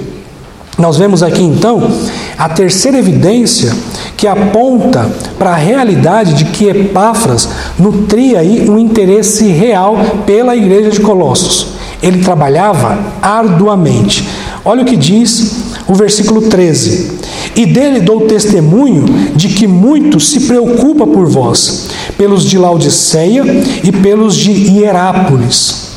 Nós 0.77 0.95
vemos 0.97 1.23
aqui 1.23 1.41
então 1.41 1.91
a 2.37 2.47
terceira 2.47 2.99
evidência 2.99 3.73
que 4.15 4.27
aponta 4.27 5.09
para 5.39 5.51
a 5.51 5.55
realidade 5.55 6.33
de 6.33 6.45
que 6.45 6.67
Epáfras 6.67 7.49
nutria 7.79 8.39
aí 8.39 8.69
um 8.69 8.77
interesse 8.77 9.47
real 9.47 9.97
pela 10.25 10.55
igreja 10.55 10.91
de 10.91 10.99
Colossos. 10.99 11.77
Ele 12.01 12.23
trabalhava 12.23 12.99
arduamente. 13.21 14.27
Olha 14.63 14.83
o 14.83 14.85
que 14.85 14.95
diz 14.95 15.63
o 15.87 15.95
versículo 15.95 16.43
13. 16.43 17.17
E 17.55 17.65
dele 17.65 18.01
dou 18.01 18.21
testemunho 18.21 19.05
de 19.35 19.49
que 19.49 19.65
muito 19.65 20.19
se 20.19 20.41
preocupa 20.41 21.07
por 21.07 21.27
vós, 21.27 21.87
pelos 22.17 22.43
de 22.43 22.57
Laodiceia 22.57 23.43
e 23.83 23.91
pelos 23.91 24.35
de 24.35 24.51
Hierápolis. 24.51 25.87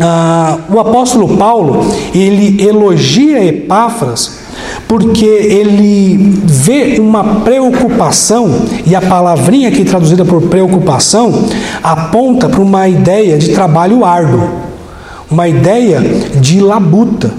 Ah, 0.00 0.58
o 0.70 0.78
apóstolo 0.78 1.36
Paulo 1.36 1.86
ele 2.14 2.62
elogia 2.62 3.44
Epáfras 3.44 4.43
porque 4.88 5.24
ele 5.24 6.40
vê 6.44 6.98
uma 7.00 7.40
preocupação, 7.40 8.50
e 8.86 8.94
a 8.94 9.00
palavrinha 9.00 9.68
aqui 9.68 9.84
traduzida 9.84 10.24
por 10.24 10.42
preocupação 10.42 11.46
aponta 11.82 12.48
para 12.48 12.60
uma 12.60 12.88
ideia 12.88 13.38
de 13.38 13.50
trabalho 13.50 14.04
árduo, 14.04 14.48
uma 15.30 15.48
ideia 15.48 16.00
de 16.40 16.60
labuta. 16.60 17.32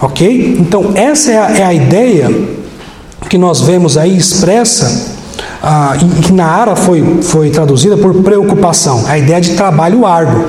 Ok? 0.00 0.56
Então, 0.60 0.92
essa 0.94 1.30
é 1.30 1.38
a, 1.38 1.50
é 1.58 1.64
a 1.64 1.74
ideia 1.74 2.30
que 3.28 3.38
nós 3.38 3.60
vemos 3.62 3.96
aí 3.96 4.16
expressa 4.16 5.14
ah, 5.62 5.96
e 5.96 6.20
que 6.20 6.32
na 6.32 6.44
ARA 6.44 6.76
foi, 6.76 7.22
foi 7.22 7.48
traduzida 7.48 7.96
por 7.96 8.22
preocupação, 8.22 9.04
a 9.08 9.16
ideia 9.16 9.40
de 9.40 9.54
trabalho 9.54 10.04
árduo. 10.04 10.44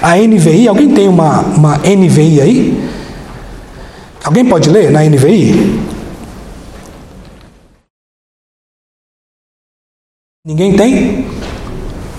A 0.00 0.16
NVI, 0.16 0.68
alguém 0.68 0.90
tem 0.90 1.08
uma, 1.08 1.40
uma 1.40 1.78
NVI 1.78 2.40
aí? 2.40 2.90
Alguém 4.22 4.44
pode 4.44 4.68
ler 4.68 4.90
na 4.90 5.02
NVI? 5.02 5.80
Ninguém 10.46 10.76
tem? 10.76 11.26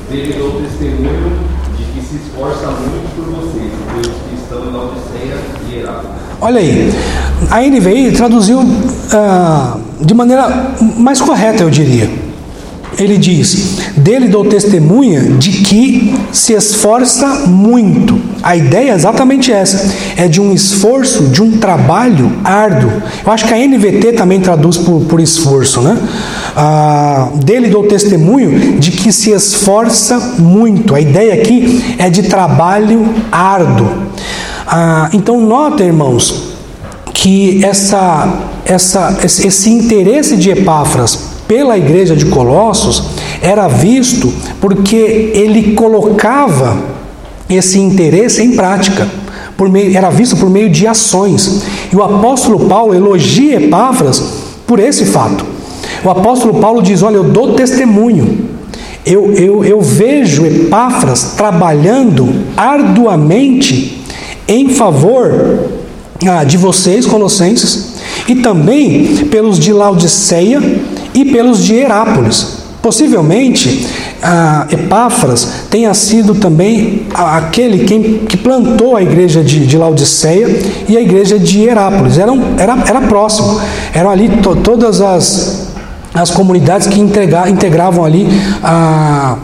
Testemunho 0.09 1.39
de 1.77 1.83
que 1.85 2.05
se 2.05 2.15
esforça 2.15 2.67
muito 2.67 3.15
por 3.15 3.25
vocês, 3.35 3.71
pelos 3.91 4.17
que 4.17 4.35
estão 4.35 4.65
em 4.65 4.71
Laodiceia 4.71 5.37
e 5.69 5.75
Herápolis. 5.79 6.21
Olha 6.41 6.59
aí, 6.59 6.89
a 7.51 7.61
NVI 7.61 8.11
traduziu 8.13 8.59
ah, 9.13 9.77
de 9.99 10.13
maneira 10.13 10.75
mais 10.97 11.21
correta, 11.21 11.63
eu 11.63 11.69
diria. 11.69 12.09
Ele 12.97 13.17
diz: 13.17 13.77
Dele 13.95 14.27
dou 14.27 14.45
testemunha 14.45 15.21
de 15.21 15.51
que 15.51 16.13
se 16.31 16.53
esforça 16.53 17.47
muito. 17.47 18.19
A 18.43 18.55
ideia 18.55 18.91
é 18.91 18.93
exatamente 18.93 19.51
essa: 19.51 19.93
é 20.17 20.27
de 20.27 20.41
um 20.41 20.53
esforço, 20.53 21.29
de 21.29 21.41
um 21.41 21.57
trabalho 21.57 22.31
árduo. 22.43 22.91
Eu 23.25 23.31
acho 23.31 23.45
que 23.45 23.53
a 23.53 23.57
NVT 23.57 24.13
também 24.13 24.39
traduz 24.39 24.77
por, 24.77 25.01
por 25.05 25.19
esforço, 25.19 25.81
né? 25.81 25.97
Ah, 26.55 27.29
dele 27.43 27.69
dou 27.69 27.83
testemunho 27.83 28.79
de 28.79 28.91
que 28.91 29.11
se 29.11 29.31
esforça 29.31 30.17
muito. 30.37 30.93
A 30.93 30.99
ideia 30.99 31.33
aqui 31.33 31.95
é 31.97 32.09
de 32.09 32.23
trabalho 32.23 33.07
árduo. 33.31 33.87
Ah, 34.67 35.09
então, 35.13 35.39
nota, 35.39 35.83
irmãos, 35.83 36.55
que 37.13 37.63
essa, 37.63 38.33
essa, 38.65 39.17
esse 39.23 39.69
interesse 39.69 40.35
de 40.35 40.49
Epáfras 40.49 41.30
pela 41.51 41.77
igreja 41.77 42.15
de 42.15 42.27
Colossos 42.27 43.07
era 43.41 43.67
visto 43.67 44.31
porque 44.61 44.95
ele 45.35 45.73
colocava 45.73 46.77
esse 47.49 47.77
interesse 47.77 48.41
em 48.41 48.55
prática. 48.55 49.05
Meio, 49.69 49.95
era 49.95 50.09
visto 50.09 50.37
por 50.37 50.49
meio 50.49 50.69
de 50.69 50.87
ações. 50.87 51.63
E 51.91 51.95
o 51.95 52.01
apóstolo 52.01 52.67
Paulo 52.67 52.95
elogia 52.95 53.61
Epáfras 53.61 54.23
por 54.65 54.79
esse 54.79 55.05
fato. 55.05 55.45
O 56.05 56.09
apóstolo 56.09 56.53
Paulo 56.61 56.81
diz: 56.81 57.03
Olha, 57.03 57.17
eu 57.17 57.25
dou 57.25 57.53
testemunho. 57.53 58.49
Eu, 59.05 59.33
eu, 59.33 59.65
eu 59.65 59.81
vejo 59.81 60.45
Epáfras 60.45 61.33
trabalhando 61.35 62.33
arduamente 62.55 64.01
em 64.47 64.69
favor 64.69 65.69
ah, 66.25 66.45
de 66.45 66.57
vocês, 66.57 67.05
colossenses, 67.05 67.95
e 68.27 68.35
também 68.35 69.27
pelos 69.29 69.59
de 69.59 69.73
Laodiceia 69.73 70.61
e 71.13 71.25
pelos 71.25 71.63
de 71.63 71.75
Herápolis. 71.75 72.61
Possivelmente, 72.81 73.87
Epáfras 74.71 75.65
tenha 75.69 75.93
sido 75.93 76.33
também 76.33 77.03
aquele 77.13 77.85
quem, 77.85 78.19
que 78.19 78.35
plantou 78.35 78.95
a 78.95 79.03
igreja 79.03 79.43
de, 79.43 79.67
de 79.67 79.77
Laodiceia 79.77 80.47
e 80.89 80.97
a 80.97 81.01
igreja 81.01 81.37
de 81.37 81.61
Herápolis. 81.61 82.17
Era, 82.17 82.31
era, 82.57 82.83
era 82.87 83.01
próximo, 83.01 83.61
eram 83.93 84.09
ali 84.09 84.29
to, 84.37 84.55
todas 84.55 84.99
as, 84.99 85.73
as 86.11 86.31
comunidades 86.31 86.87
que 86.87 86.99
integra, 86.99 87.47
integravam 87.49 88.03
ali 88.03 88.27
a, 88.63 89.37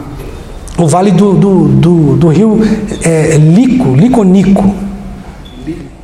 o 0.76 0.88
vale 0.88 1.12
do, 1.12 1.34
do, 1.34 1.68
do, 1.68 2.16
do 2.16 2.28
rio 2.28 2.60
é, 3.04 3.36
Lico, 3.36 3.94
Liconico. 3.94 4.74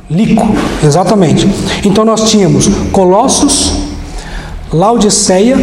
Lico, 0.09 0.47
exatamente. 0.83 1.47
Então 1.83 2.05
nós 2.05 2.29
tínhamos 2.29 2.69
Colossos, 2.91 3.74
Laodiceia 4.75 5.57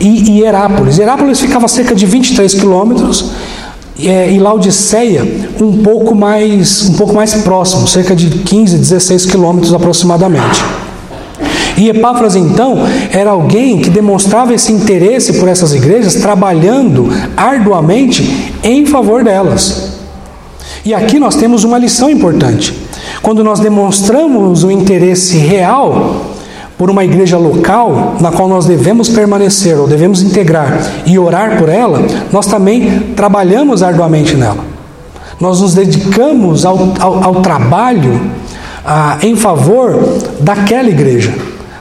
e 0.00 0.40
Hierápolis. 0.40 0.98
Hierápolis 0.98 1.40
ficava 1.40 1.66
a 1.66 1.68
cerca 1.68 1.94
de 1.94 2.04
23 2.04 2.54
quilômetros 2.54 3.30
é, 4.00 4.30
e 4.32 4.38
Laodiceia 4.38 5.22
um 5.60 5.82
pouco 5.82 6.14
mais 6.14 6.88
um 6.88 6.94
pouco 6.94 7.14
mais 7.14 7.34
próximo, 7.34 7.86
cerca 7.86 8.16
de 8.16 8.28
15, 8.28 8.76
16 8.78 9.26
quilômetros 9.26 9.72
aproximadamente. 9.72 10.60
E 11.76 11.88
Epáfras 11.88 12.34
então 12.34 12.78
era 13.12 13.30
alguém 13.30 13.78
que 13.78 13.88
demonstrava 13.88 14.52
esse 14.52 14.72
interesse 14.72 15.34
por 15.34 15.48
essas 15.48 15.72
igrejas, 15.72 16.16
trabalhando 16.16 17.08
arduamente 17.36 18.52
em 18.64 18.84
favor 18.84 19.22
delas. 19.22 19.92
E 20.84 20.92
aqui 20.92 21.20
nós 21.20 21.36
temos 21.36 21.62
uma 21.62 21.78
lição 21.78 22.10
importante. 22.10 22.74
Quando 23.22 23.44
nós 23.44 23.60
demonstramos 23.60 24.64
o 24.64 24.70
interesse 24.70 25.36
real 25.36 26.37
por 26.78 26.88
uma 26.88 27.04
igreja 27.04 27.36
local 27.36 28.16
na 28.20 28.30
qual 28.30 28.48
nós 28.48 28.64
devemos 28.64 29.08
permanecer 29.08 29.76
ou 29.76 29.88
devemos 29.88 30.22
integrar 30.22 30.80
e 31.04 31.18
orar 31.18 31.58
por 31.58 31.68
ela, 31.68 32.00
nós 32.32 32.46
também 32.46 33.12
trabalhamos 33.16 33.82
arduamente 33.82 34.36
nela. 34.36 34.64
Nós 35.40 35.60
nos 35.60 35.74
dedicamos 35.74 36.64
ao, 36.64 36.94
ao, 37.00 37.24
ao 37.24 37.34
trabalho 37.42 38.20
ah, 38.84 39.18
em 39.22 39.34
favor 39.34 40.18
daquela 40.40 40.88
igreja, 40.88 41.34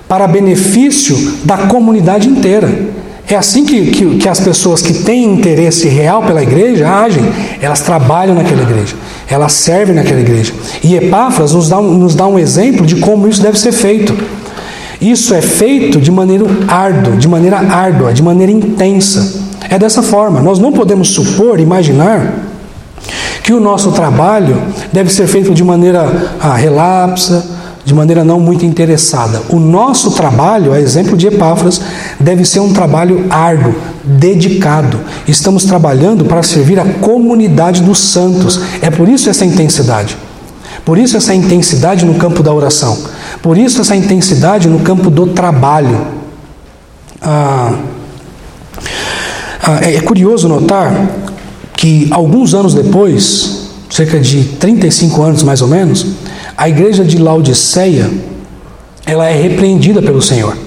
para 0.08 0.28
benefício 0.28 1.16
da 1.43 1.58
comunidade 1.58 2.28
inteira. 2.28 2.98
É 3.30 3.36
assim 3.36 3.66
que, 3.66 3.88
que, 3.88 4.18
que, 4.18 4.30
as 4.30 4.39
pessoas 4.39 4.82
que 4.82 4.93
têm 4.93 5.26
interesse 5.26 5.88
real 5.89 6.24
pela 6.24 6.41
igreja 6.41 6.89
agem. 6.89 7.24
Elas 7.62 7.82
trabalham 7.82 8.34
naquela 8.34 8.62
igreja, 8.62 8.95
elas 9.30 9.52
servem 9.52 9.93
naquela 9.93 10.22
igreja. 10.22 10.54
E 10.82 10.95
Epáfras 10.95 11.52
nos 11.54 11.68
dá, 11.68 11.82
nos 11.82 12.16
dá 12.16 12.26
um 12.26 12.39
exemplo 12.39 12.86
de 12.86 12.95
como 12.95 13.28
isso 13.28 13.41
deve 13.41 13.60
ser 13.60 13.74
feito. 13.74 14.16
Isso 15.00 15.34
é 15.34 15.41
feito 15.41 16.02
de 16.02 16.12
maneira 16.12 16.45
árdua, 16.68 17.16
de 17.16 17.28
maneira 17.28 17.58
árdua, 17.60 18.14
de 18.14 18.24
maneira 18.24 18.52
intensa. 18.52 19.45
É 19.70 19.78
dessa 19.78 20.02
forma. 20.02 20.41
Nós 20.41 20.60
não 20.60 20.72
podemos 20.72 21.10
supor, 21.10 21.60
imaginar 21.60 22.45
que 23.43 23.54
o 23.54 23.60
nosso 23.60 23.91
trabalho 23.91 24.62
deve 24.91 25.12
ser 25.12 25.28
feito 25.28 25.54
de 25.54 25.64
maneira 25.64 26.34
ah, 26.41 26.56
relapsa, 26.56 27.45
de 27.86 27.93
maneira 27.93 28.22
não 28.22 28.38
muito 28.38 28.66
interessada. 28.66 29.41
O 29.50 29.58
nosso 29.58 30.12
trabalho, 30.12 30.74
a 30.74 30.82
exemplo 30.82 31.16
de 31.16 31.28
Epáfras, 31.28 31.80
deve 32.20 32.43
ser 32.43 32.60
um 32.60 32.74
trabalho 32.74 33.26
árduo, 33.30 33.74
dedicado. 34.04 35.00
Estamos 35.26 35.64
trabalhando 35.64 36.26
para 36.26 36.43
servir 36.43 36.78
a 36.78 36.86
comunidade 36.86 37.82
dos 37.82 38.00
santos. 38.00 38.60
É 38.82 38.89
por 38.89 39.08
isso 39.08 39.30
essa 39.30 39.45
intensidade. 39.45 40.18
Por 40.84 40.98
isso 40.98 41.16
essa 41.16 41.34
intensidade 41.34 42.06
no 42.06 42.16
campo 42.16 42.43
da 42.43 42.54
oração. 42.54 42.98
Por 43.48 43.58
isso, 43.58 43.80
essa 43.80 43.95
intensidade 43.95 44.68
no 44.68 44.82
campo 44.82 45.10
do 45.10 45.28
trabalho. 45.28 46.06
Ah, 47.22 47.80
ah, 49.64 49.80
é 49.84 50.02
curioso 50.02 50.50
notar 50.50 50.91
que 51.74 52.10
alguns 52.12 52.54
anos 52.54 52.74
depois, 52.74 53.70
cerca 53.89 54.20
de 54.20 54.43
35 54.43 55.24
anos 55.24 55.43
mais 55.43 55.62
ou 55.62 55.70
menos, 55.70 56.08
a 56.58 56.68
igreja 56.68 57.06
de 57.06 57.18
Laodiceia 57.18 58.12
ela 59.06 59.30
é 59.30 59.41
repreendida 59.41 60.02
pelo 60.02 60.22
Senhor. 60.22 60.58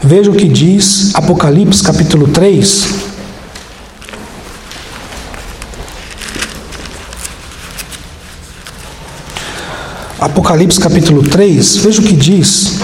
Veja 0.00 0.30
o 0.30 0.34
que 0.34 0.46
diz 0.46 1.16
Apocalipse 1.16 1.82
capítulo 1.82 2.28
3, 2.28 2.86
Apocalipse 10.24 10.80
capítulo 10.80 11.22
3, 11.22 11.76
veja 11.76 12.00
o 12.00 12.02
que 12.02 12.14
diz. 12.14 12.78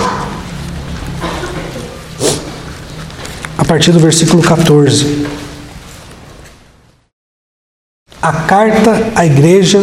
A 3.56 3.64
partir 3.64 3.92
do 3.92 3.98
versículo 3.98 4.42
14. 4.42 5.26
A 8.20 8.30
carta 8.30 9.10
à 9.16 9.24
igreja 9.24 9.78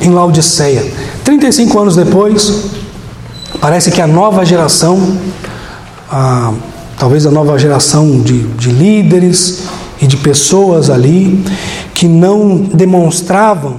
em 0.00 0.10
Laodiceia. 0.10 0.84
35 1.22 1.78
anos 1.78 1.94
depois, 1.94 2.72
parece 3.60 3.92
que 3.92 4.00
a 4.00 4.06
nova 4.08 4.44
geração, 4.44 5.16
a, 6.10 6.52
talvez 6.98 7.24
a 7.24 7.30
nova 7.30 7.56
geração 7.56 8.20
de, 8.20 8.48
de 8.48 8.72
líderes 8.72 9.62
e 10.02 10.08
de 10.08 10.16
pessoas 10.16 10.90
ali, 10.90 11.44
que 11.94 12.08
não 12.08 12.56
demonstravam 12.58 13.78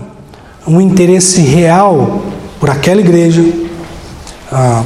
um 0.66 0.80
interesse 0.80 1.42
real 1.42 2.24
por 2.60 2.70
aquela 2.70 3.02
igreja. 3.02 3.44
Ah, 4.52 4.84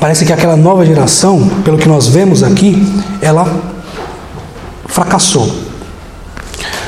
parece 0.00 0.24
que 0.24 0.32
aquela 0.32 0.56
nova 0.56 0.84
geração, 0.84 1.48
pelo 1.64 1.78
que 1.78 1.88
nós 1.88 2.08
vemos 2.08 2.42
aqui, 2.42 2.82
ela 3.20 3.46
fracassou. 4.86 5.50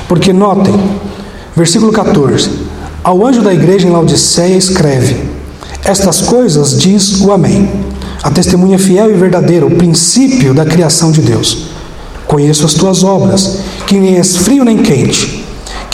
Porque 0.09 0.33
notem, 0.33 0.75
versículo 1.57 1.93
14: 1.93 2.51
Ao 3.03 3.27
anjo 3.27 3.43
da 3.43 3.53
igreja 3.53 3.87
em 3.87 3.91
Laodiceia 3.91 4.57
escreve: 4.57 5.29
Estas 5.85 6.23
coisas 6.23 6.79
diz 6.79 7.21
o 7.21 7.33
Amém, 7.33 7.71
a 8.23 8.31
testemunha 8.31 8.79
fiel 8.79 9.11
e 9.11 9.15
verdadeira, 9.15 9.67
o 9.67 9.77
princípio 9.77 10.55
da 10.55 10.65
criação 10.65 11.11
de 11.11 11.21
Deus. 11.21 11.69
Conheço 12.27 12.65
as 12.65 12.75
tuas 12.75 13.05
obras, 13.05 13.59
que 13.87 14.01
nem 14.01 14.17
és 14.17 14.37
frio 14.37 14.65
nem 14.65 14.79
quente 14.79 15.44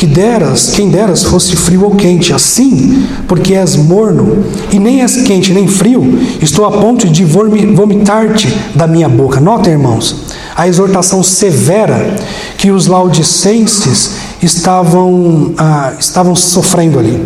que 0.01 0.07
deras, 0.07 0.71
quem 0.71 0.89
deras 0.89 1.25
fosse 1.25 1.55
frio 1.55 1.85
ou 1.85 1.91
quente, 1.95 2.33
assim, 2.33 3.07
porque 3.29 3.53
és 3.53 3.77
morno, 3.77 4.47
e 4.73 4.79
nem 4.79 5.03
és 5.03 5.17
quente 5.25 5.53
nem 5.53 5.69
frio, 5.69 6.19
estou 6.41 6.65
a 6.65 6.73
ponto 6.73 7.07
de 7.07 7.23
vomitar-te 7.23 8.49
da 8.75 8.87
minha 8.87 9.11
boca. 9.11 9.41
Nota, 9.41 9.69
irmãos, 9.69 10.17
a 10.57 10.67
exortação 10.67 11.23
severa 11.23 12.17
que 12.57 12.71
os 12.71 12.87
laudicenses 12.87 14.13
estavam, 14.43 15.53
ah, 15.59 15.93
estavam 16.01 16.35
sofrendo 16.35 16.99
ali. 16.99 17.23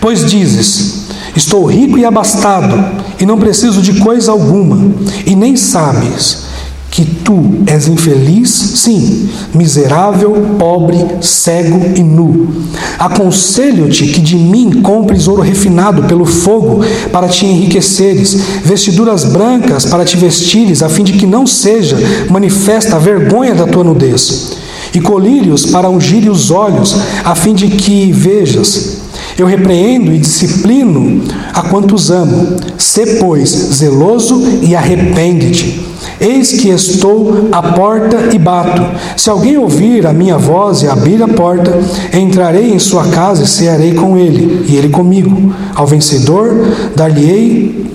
Pois 0.00 0.24
dizes: 0.24 1.08
Estou 1.36 1.66
rico 1.66 1.98
e 1.98 2.06
abastado, 2.06 3.02
e 3.20 3.26
não 3.26 3.38
preciso 3.38 3.82
de 3.82 4.00
coisa 4.00 4.32
alguma, 4.32 4.94
e 5.26 5.36
nem 5.36 5.56
sabes 5.56 6.53
que 6.94 7.04
tu 7.04 7.64
és 7.66 7.88
infeliz, 7.88 8.48
sim, 8.50 9.28
miserável, 9.52 10.30
pobre, 10.56 10.96
cego 11.20 11.90
e 11.96 12.04
nu. 12.04 12.54
Aconselho-te 12.96 14.06
que 14.06 14.20
de 14.20 14.36
mim 14.36 14.80
compres 14.80 15.26
ouro 15.26 15.42
refinado 15.42 16.04
pelo 16.04 16.24
fogo 16.24 16.84
para 17.10 17.26
te 17.26 17.46
enriqueceres, 17.46 18.38
vestiduras 18.64 19.24
brancas 19.24 19.86
para 19.86 20.04
te 20.04 20.16
vestires, 20.16 20.84
a 20.84 20.88
fim 20.88 21.02
de 21.02 21.14
que 21.14 21.26
não 21.26 21.48
seja 21.48 21.98
manifesta 22.30 22.94
a 22.94 23.00
vergonha 23.00 23.56
da 23.56 23.66
tua 23.66 23.82
nudez, 23.82 24.52
e 24.94 25.00
colírios 25.00 25.66
para 25.66 25.90
ungir 25.90 26.30
os 26.30 26.52
olhos, 26.52 26.96
a 27.24 27.34
fim 27.34 27.54
de 27.54 27.70
que 27.70 28.12
vejas. 28.12 28.98
Eu 29.36 29.48
repreendo 29.48 30.12
e 30.12 30.18
disciplino 30.18 31.24
a 31.52 31.62
quantos 31.62 32.08
amo. 32.08 32.56
Sê, 32.78 33.16
pois, 33.16 33.48
zeloso 33.50 34.40
e 34.62 34.76
arrepende-te. 34.76 35.93
Eis 36.20 36.52
que 36.52 36.68
estou 36.68 37.48
à 37.50 37.62
porta 37.62 38.30
e 38.32 38.38
bato. 38.38 38.82
Se 39.16 39.28
alguém 39.28 39.56
ouvir 39.56 40.06
a 40.06 40.12
minha 40.12 40.38
voz 40.38 40.82
e 40.82 40.88
abrir 40.88 41.22
a 41.22 41.28
porta, 41.28 41.78
entrarei 42.12 42.72
em 42.72 42.78
sua 42.78 43.08
casa 43.08 43.42
e 43.42 43.46
cearei 43.46 43.94
com 43.94 44.16
ele, 44.16 44.64
e 44.68 44.76
ele 44.76 44.88
comigo. 44.88 45.54
Ao 45.74 45.86
vencedor, 45.86 46.54
dar-lhe-ei 46.94 47.92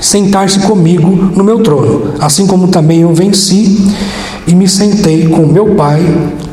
sentar-se 0.00 0.60
comigo 0.60 1.08
no 1.34 1.44
meu 1.44 1.60
trono, 1.60 2.14
assim 2.20 2.46
como 2.46 2.68
também 2.68 3.00
eu 3.00 3.14
venci 3.14 3.90
e 4.46 4.54
me 4.54 4.68
sentei 4.68 5.26
com 5.28 5.46
meu 5.46 5.74
Pai 5.74 6.02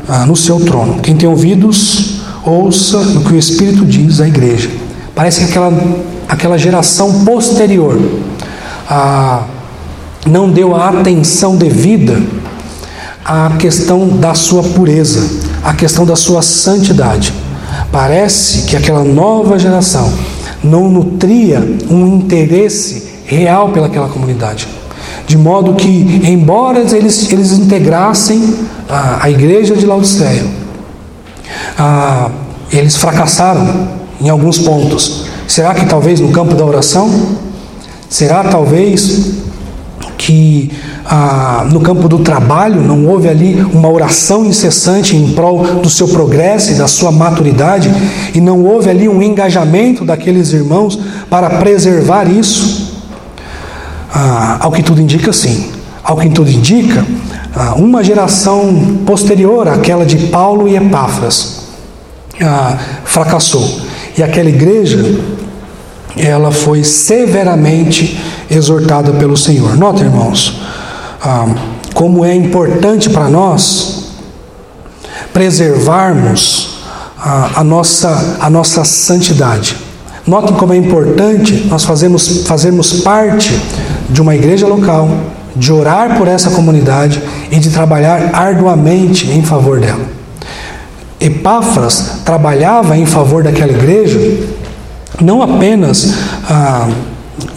ah, 0.08 0.24
no 0.26 0.34
seu 0.34 0.58
trono. 0.60 1.00
Quem 1.02 1.16
tem 1.16 1.28
ouvidos, 1.28 2.22
ouça 2.44 2.98
o 2.98 3.24
que 3.24 3.34
o 3.34 3.38
Espírito 3.38 3.84
diz 3.84 4.20
à 4.20 4.26
igreja. 4.26 4.70
Parece 5.14 5.40
que 5.40 5.50
aquela, 5.50 5.72
aquela 6.28 6.58
geração 6.58 7.24
posterior. 7.24 8.00
Ah, 8.88 9.44
não 10.26 10.48
deu 10.50 10.74
a 10.74 10.88
atenção 10.88 11.56
devida 11.56 12.20
à 13.24 13.50
questão 13.58 14.08
da 14.08 14.34
sua 14.34 14.62
pureza, 14.62 15.48
à 15.64 15.74
questão 15.74 16.04
da 16.04 16.16
sua 16.16 16.42
santidade. 16.42 17.32
Parece 17.90 18.62
que 18.62 18.76
aquela 18.76 19.04
nova 19.04 19.58
geração 19.58 20.12
não 20.62 20.88
nutria 20.88 21.60
um 21.90 22.16
interesse 22.16 23.12
real 23.24 23.70
pelaquela 23.70 24.08
comunidade. 24.08 24.68
De 25.26 25.36
modo 25.36 25.74
que, 25.74 26.22
embora 26.24 26.80
eles, 26.80 27.30
eles 27.32 27.52
integrassem 27.52 28.54
a, 28.88 29.24
a 29.24 29.30
igreja 29.30 29.74
de 29.76 29.86
Laodiceia, 29.86 30.44
a, 31.78 32.30
eles 32.70 32.96
fracassaram 32.96 33.88
em 34.20 34.28
alguns 34.28 34.58
pontos. 34.58 35.26
Será 35.46 35.74
que 35.74 35.86
talvez 35.86 36.20
no 36.20 36.30
campo 36.30 36.54
da 36.54 36.64
oração? 36.64 37.10
Será 38.08 38.44
talvez 38.44 39.41
que 40.24 40.70
ah, 41.04 41.66
no 41.68 41.80
campo 41.80 42.08
do 42.08 42.20
trabalho 42.20 42.80
não 42.80 43.06
houve 43.06 43.28
ali 43.28 43.60
uma 43.72 43.90
oração 43.90 44.44
incessante 44.44 45.16
em 45.16 45.32
prol 45.32 45.64
do 45.82 45.90
seu 45.90 46.06
progresso 46.06 46.70
e 46.70 46.74
da 46.74 46.86
sua 46.86 47.10
maturidade, 47.10 47.92
e 48.32 48.40
não 48.40 48.64
houve 48.64 48.88
ali 48.88 49.08
um 49.08 49.20
engajamento 49.20 50.04
daqueles 50.04 50.52
irmãos 50.52 50.96
para 51.28 51.50
preservar 51.58 52.30
isso? 52.30 52.92
Ah, 54.14 54.58
ao 54.60 54.70
que 54.70 54.82
tudo 54.82 55.00
indica, 55.00 55.32
sim. 55.32 55.70
Ao 56.04 56.16
que 56.16 56.28
tudo 56.28 56.50
indica, 56.50 57.04
ah, 57.56 57.74
uma 57.74 58.04
geração 58.04 58.98
posterior 59.04 59.66
àquela 59.66 60.06
de 60.06 60.28
Paulo 60.28 60.68
e 60.68 60.76
Epáfras 60.76 61.62
ah, 62.40 62.78
fracassou. 63.04 63.80
E 64.16 64.22
aquela 64.22 64.48
igreja 64.48 65.18
ela 66.16 66.52
foi 66.52 66.84
severamente 66.84 68.20
exortada 68.52 69.12
pelo 69.12 69.36
Senhor. 69.36 69.76
Nota, 69.76 70.02
irmãos, 70.02 70.60
ah, 71.22 71.46
como 71.94 72.24
é 72.24 72.34
importante 72.34 73.10
para 73.10 73.28
nós 73.28 74.12
preservarmos 75.32 76.72
a, 77.22 77.62
nossa, 77.62 78.36
a 78.40 78.50
nossa 78.50 78.84
santidade. 78.84 79.76
Notem 80.26 80.54
como 80.56 80.72
é 80.72 80.76
importante 80.76 81.66
nós 81.68 81.84
fazermos, 81.84 82.46
fazermos 82.46 83.00
parte 83.02 83.56
de 84.08 84.20
uma 84.20 84.34
igreja 84.34 84.66
local, 84.66 85.08
de 85.54 85.72
orar 85.72 86.16
por 86.16 86.26
essa 86.26 86.50
comunidade 86.50 87.22
e 87.50 87.58
de 87.58 87.70
trabalhar 87.70 88.30
arduamente 88.32 89.30
em 89.30 89.42
favor 89.42 89.80
dela. 89.80 90.04
Epáfras 91.20 92.20
trabalhava 92.24 92.96
em 92.96 93.06
favor 93.06 93.44
daquela 93.44 93.70
igreja 93.70 94.18
não 95.20 95.42
apenas 95.42 96.14
ah, 96.48 96.88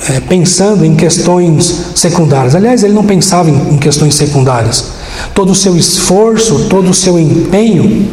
é, 0.09 0.19
pensando 0.19 0.85
em 0.85 0.95
questões 0.95 1.91
secundárias. 1.95 2.55
Aliás, 2.55 2.83
ele 2.83 2.93
não 2.93 3.03
pensava 3.03 3.49
em, 3.49 3.73
em 3.73 3.77
questões 3.77 4.15
secundárias. 4.15 4.91
Todo 5.33 5.51
o 5.51 5.55
seu 5.55 5.75
esforço, 5.75 6.67
todo 6.69 6.89
o 6.89 6.93
seu 6.93 7.19
empenho, 7.19 8.07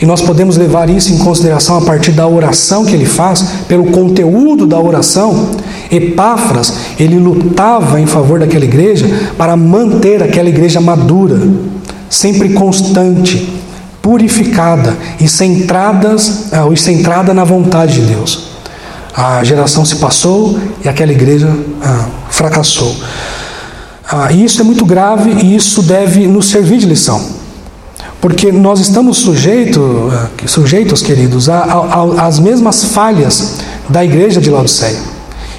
e 0.00 0.06
nós 0.06 0.20
podemos 0.20 0.56
levar 0.56 0.90
isso 0.90 1.12
em 1.12 1.18
consideração 1.18 1.78
a 1.78 1.82
partir 1.82 2.10
da 2.10 2.26
oração 2.26 2.84
que 2.84 2.92
ele 2.92 3.06
faz, 3.06 3.44
pelo 3.68 3.86
conteúdo 3.86 4.66
da 4.66 4.78
oração. 4.78 5.50
Epáfras, 5.90 6.74
ele 6.98 7.18
lutava 7.18 8.00
em 8.00 8.06
favor 8.06 8.40
daquela 8.40 8.64
igreja 8.64 9.06
para 9.38 9.56
manter 9.56 10.22
aquela 10.22 10.48
igreja 10.48 10.80
madura, 10.80 11.40
sempre 12.10 12.48
constante, 12.50 13.60
purificada 14.00 14.96
e 15.20 15.28
centradas, 15.28 16.48
ou 16.66 16.76
centrada 16.76 17.32
na 17.32 17.44
vontade 17.44 18.00
de 18.00 18.14
Deus. 18.14 18.52
A 19.14 19.44
geração 19.44 19.84
se 19.84 19.96
passou 19.96 20.58
e 20.84 20.88
aquela 20.88 21.12
igreja 21.12 21.48
ah, 21.82 22.06
fracassou. 22.30 22.96
Ah, 24.10 24.32
e 24.32 24.44
isso 24.44 24.60
é 24.60 24.64
muito 24.64 24.84
grave 24.84 25.30
e 25.30 25.54
isso 25.54 25.82
deve 25.82 26.26
nos 26.26 26.46
servir 26.46 26.78
de 26.78 26.86
lição. 26.86 27.22
Porque 28.20 28.52
nós 28.52 28.80
estamos 28.80 29.18
sujeito, 29.18 30.10
ah, 30.12 30.28
sujeitos, 30.46 31.02
queridos, 31.02 31.48
às 32.18 32.38
mesmas 32.38 32.84
falhas 32.84 33.56
da 33.88 34.04
igreja 34.04 34.40
de 34.40 34.50
Laodiceia. 34.50 34.98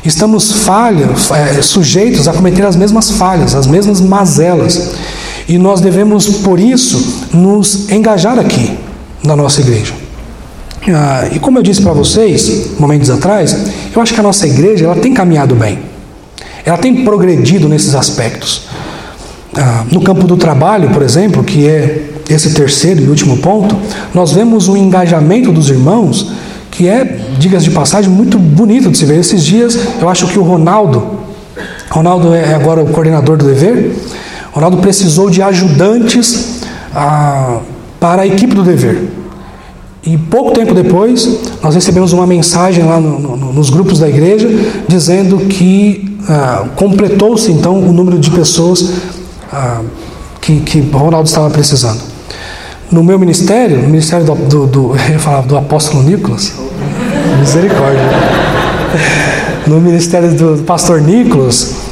Estamos 0.03 0.51
falhas, 0.51 1.31
é, 1.31 1.61
sujeitos 1.61 2.27
a 2.27 2.33
cometer 2.33 2.65
as 2.65 2.75
mesmas 2.75 3.11
falhas, 3.11 3.55
as 3.55 3.67
mesmas 3.67 4.01
mazelas. 4.01 4.91
E 5.47 5.57
nós 5.57 5.79
devemos, 5.79 6.27
por 6.37 6.59
isso, 6.59 7.27
nos 7.31 7.89
engajar 7.89 8.37
aqui 8.37 8.77
na 9.23 9.35
nossa 9.35 9.61
igreja. 9.61 10.02
Ah, 10.89 11.29
e 11.31 11.39
como 11.39 11.59
eu 11.59 11.63
disse 11.63 11.81
para 11.81 11.93
vocês, 11.93 12.71
momentos 12.77 13.09
atrás, 13.09 13.55
eu 13.95 14.01
acho 14.01 14.13
que 14.13 14.19
a 14.19 14.23
nossa 14.23 14.45
igreja 14.47 14.85
ela 14.85 14.95
tem 14.95 15.13
caminhado 15.13 15.55
bem. 15.55 15.79
Ela 16.65 16.77
tem 16.77 17.03
progredido 17.05 17.69
nesses 17.69 17.95
aspectos. 17.95 18.67
Ah, 19.55 19.85
no 19.91 20.01
campo 20.01 20.27
do 20.27 20.35
trabalho, 20.35 20.89
por 20.89 21.01
exemplo, 21.01 21.43
que 21.43 21.67
é 21.67 22.09
esse 22.29 22.53
terceiro 22.53 23.01
e 23.01 23.07
último 23.07 23.37
ponto, 23.37 23.77
nós 24.13 24.31
vemos 24.31 24.67
um 24.67 24.75
engajamento 24.75 25.51
dos 25.51 25.69
irmãos 25.69 26.31
que 26.71 26.87
é, 26.87 27.19
digas 27.37 27.63
de 27.63 27.69
passagem, 27.69 28.09
muito 28.09 28.39
bonito 28.39 28.89
de 28.89 28.97
se 28.97 29.05
ver. 29.05 29.19
Esses 29.19 29.43
dias, 29.43 29.77
eu 30.01 30.09
acho 30.09 30.27
que 30.27 30.39
o 30.39 30.43
Ronaldo, 30.43 31.19
Ronaldo 31.89 32.33
é 32.33 32.55
agora 32.55 32.81
o 32.81 32.87
coordenador 32.87 33.37
do 33.37 33.45
dever, 33.45 33.95
Ronaldo 34.51 34.77
precisou 34.77 35.29
de 35.29 35.41
ajudantes 35.41 36.61
ah, 36.93 37.59
para 37.99 38.23
a 38.23 38.27
equipe 38.27 38.53
do 38.53 38.63
dever. 38.63 39.22
E 40.05 40.17
pouco 40.17 40.51
tempo 40.51 40.73
depois, 40.73 41.39
nós 41.61 41.75
recebemos 41.75 42.11
uma 42.11 42.27
mensagem 42.27 42.83
lá 42.83 42.99
no, 42.99 43.19
no, 43.19 43.53
nos 43.53 43.69
grupos 43.69 43.99
da 43.99 44.09
igreja 44.09 44.49
dizendo 44.87 45.37
que 45.45 46.17
ah, 46.27 46.65
completou-se 46.75 47.49
então 47.51 47.79
o 47.79 47.93
número 47.93 48.19
de 48.19 48.29
pessoas 48.31 48.91
ah, 49.51 49.81
que, 50.41 50.59
que 50.59 50.81
Ronaldo 50.81 51.29
estava 51.29 51.49
precisando. 51.49 52.01
No 52.91 53.01
meu 53.01 53.17
ministério, 53.17 53.81
no 53.81 53.87
ministério 53.87 54.25
do, 54.25 54.35
do, 54.35 54.67
do, 54.67 54.95
eu 55.09 55.19
falava 55.19 55.47
do 55.47 55.55
apóstolo 55.55 56.03
Nicolas, 56.03 56.53
misericórdia. 57.39 58.01
No 59.65 59.79
ministério 59.79 60.33
do, 60.35 60.57
do 60.57 60.63
pastor 60.63 61.01
Nicolas, 61.01 61.82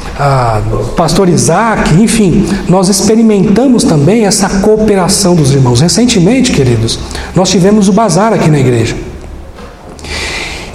pastor 0.96 1.28
Isaac, 1.28 1.94
enfim, 1.94 2.46
nós 2.68 2.88
experimentamos 2.88 3.84
também 3.84 4.24
essa 4.24 4.48
cooperação 4.60 5.34
dos 5.34 5.52
irmãos. 5.52 5.80
Recentemente, 5.80 6.52
queridos, 6.52 6.98
nós 7.34 7.50
tivemos 7.50 7.88
o 7.88 7.92
bazar 7.92 8.32
aqui 8.32 8.50
na 8.50 8.58
igreja. 8.58 8.94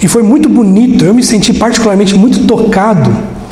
E 0.00 0.06
foi 0.06 0.22
muito 0.22 0.48
bonito, 0.48 1.04
eu 1.04 1.12
me 1.12 1.22
senti 1.22 1.52
particularmente 1.52 2.14
muito 2.14 2.46
tocado 2.46 3.10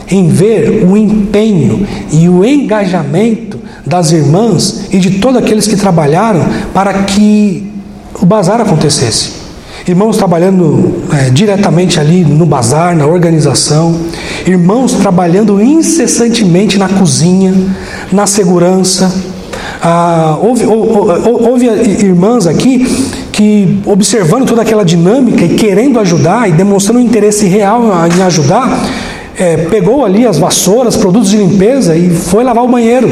em 0.08 0.28
ver 0.28 0.84
o 0.88 0.96
empenho 0.96 1.86
e 2.12 2.28
o 2.28 2.44
engajamento 2.44 3.58
das 3.84 4.12
irmãs 4.12 4.86
e 4.92 4.98
de 4.98 5.18
todos 5.18 5.38
aqueles 5.42 5.66
que 5.66 5.76
trabalharam 5.76 6.44
para 6.72 6.92
que 7.04 7.72
o 8.20 8.26
bazar 8.26 8.60
acontecesse. 8.60 9.46
Irmãos 9.86 10.16
trabalhando 10.16 11.04
é, 11.12 11.30
diretamente 11.30 12.00
ali 12.00 12.24
no 12.24 12.44
bazar, 12.44 12.96
na 12.96 13.06
organização, 13.06 13.94
irmãos 14.46 14.92
trabalhando 14.94 15.60
incessantemente 15.60 16.78
na 16.78 16.88
cozinha, 16.88 17.52
na 18.12 18.26
segurança. 18.26 19.12
Ah, 19.82 20.38
houve, 20.40 20.64
houve 20.64 21.66
irmãs 21.66 22.46
aqui 22.46 22.86
que, 23.32 23.80
observando 23.84 24.46
toda 24.46 24.62
aquela 24.62 24.84
dinâmica 24.84 25.44
e 25.44 25.56
querendo 25.56 25.98
ajudar 25.98 26.48
e 26.48 26.52
demonstrando 26.52 27.00
um 27.00 27.02
interesse 27.02 27.46
real 27.46 27.82
em 28.16 28.22
ajudar, 28.22 28.86
é, 29.36 29.56
pegou 29.56 30.04
ali 30.04 30.26
as 30.26 30.38
vassouras, 30.38 30.96
produtos 30.96 31.30
de 31.30 31.36
limpeza 31.36 31.96
e 31.96 32.10
foi 32.10 32.44
lavar 32.44 32.64
o 32.64 32.68
banheiro. 32.68 33.08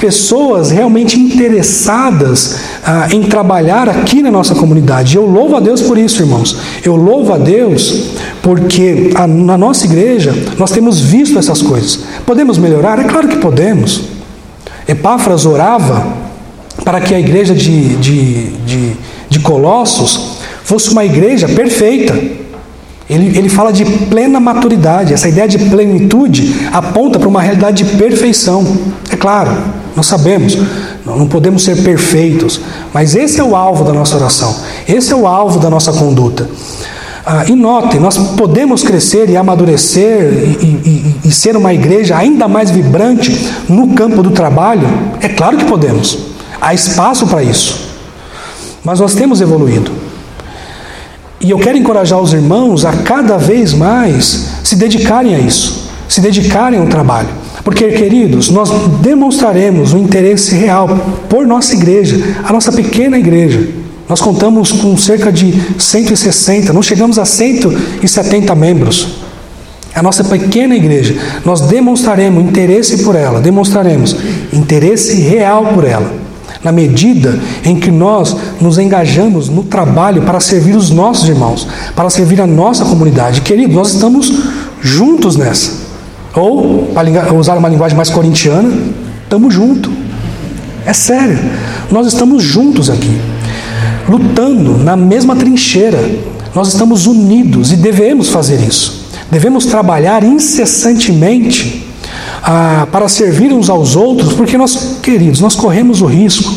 Pessoas 0.00 0.70
realmente 0.70 1.20
interessadas 1.20 2.56
ah, 2.84 3.08
em 3.12 3.22
trabalhar 3.22 3.88
aqui 3.88 4.22
na 4.22 4.30
nossa 4.30 4.54
comunidade. 4.54 5.16
Eu 5.16 5.26
louvo 5.26 5.56
a 5.56 5.60
Deus 5.60 5.82
por 5.82 5.98
isso, 5.98 6.22
irmãos. 6.22 6.56
Eu 6.82 6.96
louvo 6.96 7.32
a 7.32 7.38
Deus 7.38 8.10
porque 8.42 9.10
a, 9.14 9.26
na 9.26 9.58
nossa 9.58 9.84
igreja 9.84 10.34
nós 10.58 10.70
temos 10.70 11.00
visto 11.00 11.38
essas 11.38 11.60
coisas. 11.60 12.00
Podemos 12.24 12.56
melhorar? 12.56 12.98
É 12.98 13.04
claro 13.04 13.28
que 13.28 13.36
podemos. 13.36 14.02
Epáfras 14.88 15.44
orava 15.44 16.06
para 16.84 17.00
que 17.00 17.14
a 17.14 17.20
igreja 17.20 17.54
de, 17.54 17.96
de, 17.96 18.46
de, 18.64 18.92
de 19.28 19.38
Colossos 19.40 20.38
fosse 20.64 20.90
uma 20.90 21.04
igreja 21.04 21.46
perfeita. 21.48 22.14
Ele, 23.08 23.36
ele 23.36 23.48
fala 23.48 23.72
de 23.72 23.84
plena 23.84 24.38
maturidade. 24.40 25.12
Essa 25.12 25.28
ideia 25.28 25.46
de 25.46 25.58
plenitude 25.58 26.68
aponta 26.72 27.18
para 27.18 27.28
uma 27.28 27.42
realidade 27.42 27.84
de 27.84 27.96
perfeição. 27.96 28.64
É 29.10 29.16
claro, 29.16 29.50
nós 29.96 30.06
sabemos, 30.06 30.56
não 31.04 31.26
podemos 31.26 31.64
ser 31.64 31.82
perfeitos, 31.82 32.60
mas 32.92 33.14
esse 33.14 33.40
é 33.40 33.44
o 33.44 33.56
alvo 33.56 33.84
da 33.84 33.92
nossa 33.92 34.16
oração, 34.16 34.54
esse 34.88 35.12
é 35.12 35.16
o 35.16 35.26
alvo 35.26 35.58
da 35.58 35.68
nossa 35.68 35.92
conduta. 35.92 36.48
Ah, 37.24 37.44
e 37.46 37.54
notem, 37.54 38.00
nós 38.00 38.16
podemos 38.16 38.82
crescer 38.82 39.28
e 39.28 39.36
amadurecer 39.36 40.32
e, 40.32 41.16
e, 41.24 41.28
e 41.28 41.30
ser 41.30 41.56
uma 41.56 41.72
igreja 41.72 42.16
ainda 42.16 42.48
mais 42.48 42.70
vibrante 42.70 43.50
no 43.68 43.94
campo 43.94 44.22
do 44.22 44.30
trabalho? 44.30 44.88
É 45.20 45.28
claro 45.28 45.58
que 45.58 45.64
podemos, 45.64 46.18
há 46.60 46.72
espaço 46.72 47.26
para 47.26 47.42
isso, 47.42 47.90
mas 48.82 49.00
nós 49.00 49.14
temos 49.14 49.40
evoluído. 49.40 49.92
E 51.40 51.50
eu 51.50 51.58
quero 51.58 51.78
encorajar 51.78 52.18
os 52.18 52.32
irmãos 52.32 52.84
a 52.84 52.92
cada 52.92 53.38
vez 53.38 53.72
mais 53.72 54.48
se 54.62 54.76
dedicarem 54.76 55.34
a 55.34 55.38
isso, 55.38 55.88
se 56.08 56.20
dedicarem 56.20 56.78
ao 56.78 56.86
trabalho. 56.86 57.39
Porque, 57.64 57.90
queridos, 57.90 58.50
nós 58.50 58.70
demonstraremos 59.00 59.92
o 59.92 59.98
interesse 59.98 60.54
real 60.54 60.88
por 61.28 61.46
nossa 61.46 61.74
igreja, 61.74 62.18
a 62.44 62.52
nossa 62.52 62.72
pequena 62.72 63.18
igreja. 63.18 63.68
Nós 64.08 64.20
contamos 64.20 64.72
com 64.72 64.96
cerca 64.96 65.30
de 65.30 65.54
160, 65.78 66.72
não 66.72 66.82
chegamos 66.82 67.18
a 67.18 67.24
170 67.24 68.54
membros. 68.54 69.20
A 69.94 70.02
nossa 70.02 70.24
pequena 70.24 70.74
igreja, 70.74 71.16
nós 71.44 71.62
demonstraremos 71.62 72.42
interesse 72.44 73.04
por 73.04 73.14
ela, 73.14 73.40
demonstraremos 73.40 74.16
interesse 74.52 75.20
real 75.20 75.66
por 75.74 75.84
ela 75.84 76.20
na 76.62 76.70
medida 76.70 77.40
em 77.64 77.78
que 77.78 77.90
nós 77.90 78.36
nos 78.60 78.78
engajamos 78.78 79.48
no 79.48 79.62
trabalho 79.64 80.22
para 80.22 80.40
servir 80.40 80.76
os 80.76 80.90
nossos 80.90 81.28
irmãos, 81.28 81.66
para 81.96 82.10
servir 82.10 82.40
a 82.40 82.46
nossa 82.46 82.84
comunidade. 82.84 83.40
Querido, 83.40 83.72
nós 83.72 83.94
estamos 83.94 84.30
juntos 84.80 85.36
nessa. 85.36 85.79
Ou, 86.34 86.92
para 86.94 87.34
usar 87.34 87.58
uma 87.58 87.68
linguagem 87.68 87.96
mais 87.96 88.10
corintiana, 88.10 88.70
estamos 89.24 89.52
juntos. 89.52 89.92
É 90.86 90.92
sério, 90.92 91.38
nós 91.90 92.06
estamos 92.06 92.42
juntos 92.42 92.88
aqui, 92.88 93.20
lutando 94.08 94.78
na 94.78 94.96
mesma 94.96 95.36
trincheira. 95.36 95.98
Nós 96.54 96.68
estamos 96.68 97.06
unidos 97.06 97.70
e 97.72 97.76
devemos 97.76 98.30
fazer 98.30 98.60
isso. 98.60 99.04
Devemos 99.30 99.66
trabalhar 99.66 100.24
incessantemente 100.24 101.86
ah, 102.42 102.88
para 102.90 103.08
servir 103.08 103.52
uns 103.52 103.70
aos 103.70 103.94
outros, 103.94 104.32
porque 104.32 104.58
nós, 104.58 104.98
queridos, 105.02 105.40
nós 105.40 105.54
corremos 105.54 106.00
o 106.00 106.06
risco 106.06 106.52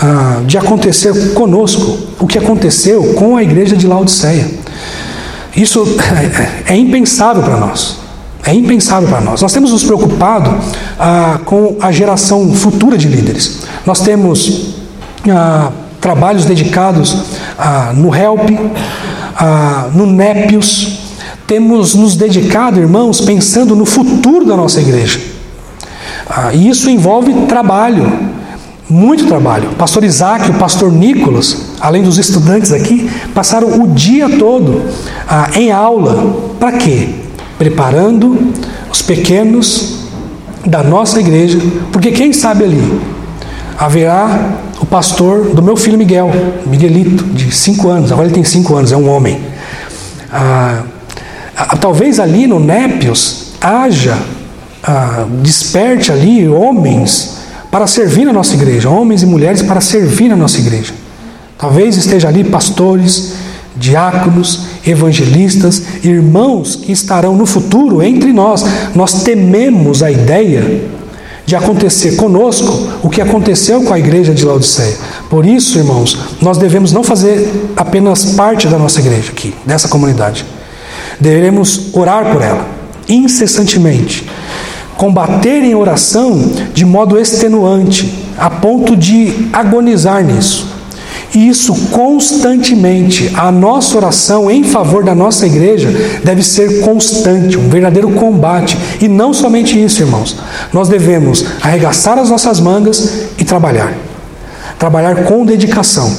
ah, 0.00 0.40
de 0.46 0.58
acontecer 0.58 1.34
conosco 1.34 1.98
o 2.18 2.26
que 2.26 2.38
aconteceu 2.38 3.14
com 3.14 3.36
a 3.36 3.42
igreja 3.42 3.76
de 3.76 3.86
Laodiceia. 3.86 4.50
Isso 5.56 5.86
é, 6.66 6.72
é 6.74 6.76
impensável 6.76 7.42
para 7.42 7.56
nós. 7.56 8.03
É 8.46 8.54
impensável 8.54 9.08
para 9.08 9.20
nós. 9.20 9.40
Nós 9.40 9.52
temos 9.52 9.72
nos 9.72 9.82
preocupado 9.84 10.54
ah, 10.98 11.40
com 11.44 11.76
a 11.80 11.90
geração 11.90 12.52
futura 12.52 12.98
de 12.98 13.08
líderes. 13.08 13.60
Nós 13.86 14.00
temos 14.00 14.74
ah, 15.30 15.70
trabalhos 16.00 16.44
dedicados 16.44 17.16
ah, 17.58 17.92
no 17.94 18.14
Help, 18.14 18.50
ah, 19.36 19.88
no 19.94 20.06
Népios, 20.06 20.98
temos 21.46 21.94
nos 21.94 22.16
dedicado, 22.16 22.78
irmãos, 22.78 23.20
pensando 23.20 23.74
no 23.74 23.84
futuro 23.84 24.44
da 24.44 24.56
nossa 24.56 24.80
igreja. 24.80 25.20
Ah, 26.28 26.52
e 26.52 26.68
isso 26.68 26.90
envolve 26.90 27.32
trabalho, 27.46 28.10
muito 28.88 29.26
trabalho. 29.26 29.70
O 29.70 29.74
pastor 29.74 30.04
Isaac, 30.04 30.50
o 30.50 30.54
pastor 30.54 30.92
Nicolas, 30.92 31.72
além 31.80 32.02
dos 32.02 32.18
estudantes 32.18 32.72
aqui, 32.72 33.10
passaram 33.34 33.82
o 33.82 33.88
dia 33.88 34.28
todo 34.38 34.82
ah, 35.28 35.50
em 35.54 35.70
aula. 35.70 36.54
Para 36.58 36.72
quê? 36.72 37.23
Preparando 37.58 38.52
os 38.90 39.02
pequenos 39.02 40.00
da 40.66 40.82
nossa 40.82 41.20
igreja, 41.20 41.58
porque 41.92 42.10
quem 42.10 42.32
sabe 42.32 42.64
ali 42.64 43.00
haverá 43.78 44.52
o 44.80 44.86
pastor 44.86 45.54
do 45.54 45.62
meu 45.62 45.76
filho 45.76 45.98
Miguel, 45.98 46.30
Miguelito, 46.66 47.24
de 47.24 47.54
cinco 47.54 47.88
anos, 47.88 48.10
agora 48.10 48.26
ele 48.26 48.34
tem 48.34 48.44
cinco 48.44 48.74
anos, 48.74 48.92
é 48.92 48.96
um 48.96 49.08
homem. 49.08 49.40
Ah, 50.32 50.82
ah, 51.56 51.76
talvez 51.76 52.18
ali 52.18 52.46
no 52.46 52.58
Népios 52.58 53.52
haja, 53.60 54.18
ah, 54.82 55.26
desperte 55.42 56.10
ali 56.10 56.48
homens 56.48 57.38
para 57.70 57.86
servir 57.86 58.24
na 58.24 58.32
nossa 58.32 58.54
igreja, 58.54 58.88
homens 58.88 59.22
e 59.22 59.26
mulheres 59.26 59.62
para 59.62 59.80
servir 59.80 60.28
na 60.28 60.36
nossa 60.36 60.58
igreja. 60.58 60.92
Talvez 61.58 61.96
esteja 61.96 62.28
ali 62.28 62.44
pastores, 62.44 63.34
diáconos, 63.76 64.66
evangelistas, 64.86 65.82
irmãos 66.02 66.76
que 66.76 66.92
estarão 66.92 67.36
no 67.36 67.46
futuro 67.46 68.02
entre 68.02 68.32
nós. 68.32 68.64
Nós 68.94 69.22
tememos 69.22 70.02
a 70.02 70.10
ideia 70.10 70.82
de 71.46 71.54
acontecer 71.54 72.16
conosco 72.16 72.88
o 73.02 73.10
que 73.10 73.20
aconteceu 73.20 73.82
com 73.82 73.92
a 73.92 73.98
igreja 73.98 74.32
de 74.32 74.44
Laodiceia. 74.44 74.96
Por 75.28 75.44
isso, 75.44 75.78
irmãos, 75.78 76.18
nós 76.40 76.56
devemos 76.56 76.92
não 76.92 77.04
fazer 77.04 77.72
apenas 77.76 78.24
parte 78.24 78.66
da 78.68 78.78
nossa 78.78 79.00
igreja 79.00 79.30
aqui, 79.30 79.54
dessa 79.66 79.88
comunidade. 79.88 80.44
Devemos 81.20 81.94
orar 81.94 82.32
por 82.32 82.40
ela, 82.40 82.66
incessantemente. 83.08 84.28
Combater 84.96 85.62
em 85.62 85.74
oração 85.74 86.52
de 86.72 86.84
modo 86.84 87.18
extenuante, 87.18 88.26
a 88.38 88.48
ponto 88.48 88.96
de 88.96 89.48
agonizar 89.52 90.24
nisso. 90.24 90.73
Isso 91.34 91.74
constantemente. 91.90 93.32
A 93.34 93.50
nossa 93.50 93.96
oração 93.96 94.50
em 94.50 94.62
favor 94.62 95.02
da 95.02 95.14
nossa 95.14 95.46
igreja 95.46 95.90
deve 96.22 96.42
ser 96.42 96.80
constante, 96.80 97.58
um 97.58 97.68
verdadeiro 97.68 98.10
combate. 98.12 98.78
E 99.00 99.08
não 99.08 99.32
somente 99.32 99.82
isso, 99.82 100.02
irmãos. 100.02 100.36
Nós 100.72 100.88
devemos 100.88 101.44
arregaçar 101.60 102.18
as 102.18 102.30
nossas 102.30 102.60
mangas 102.60 103.26
e 103.36 103.44
trabalhar. 103.44 103.92
Trabalhar 104.78 105.24
com 105.24 105.44
dedicação, 105.44 106.12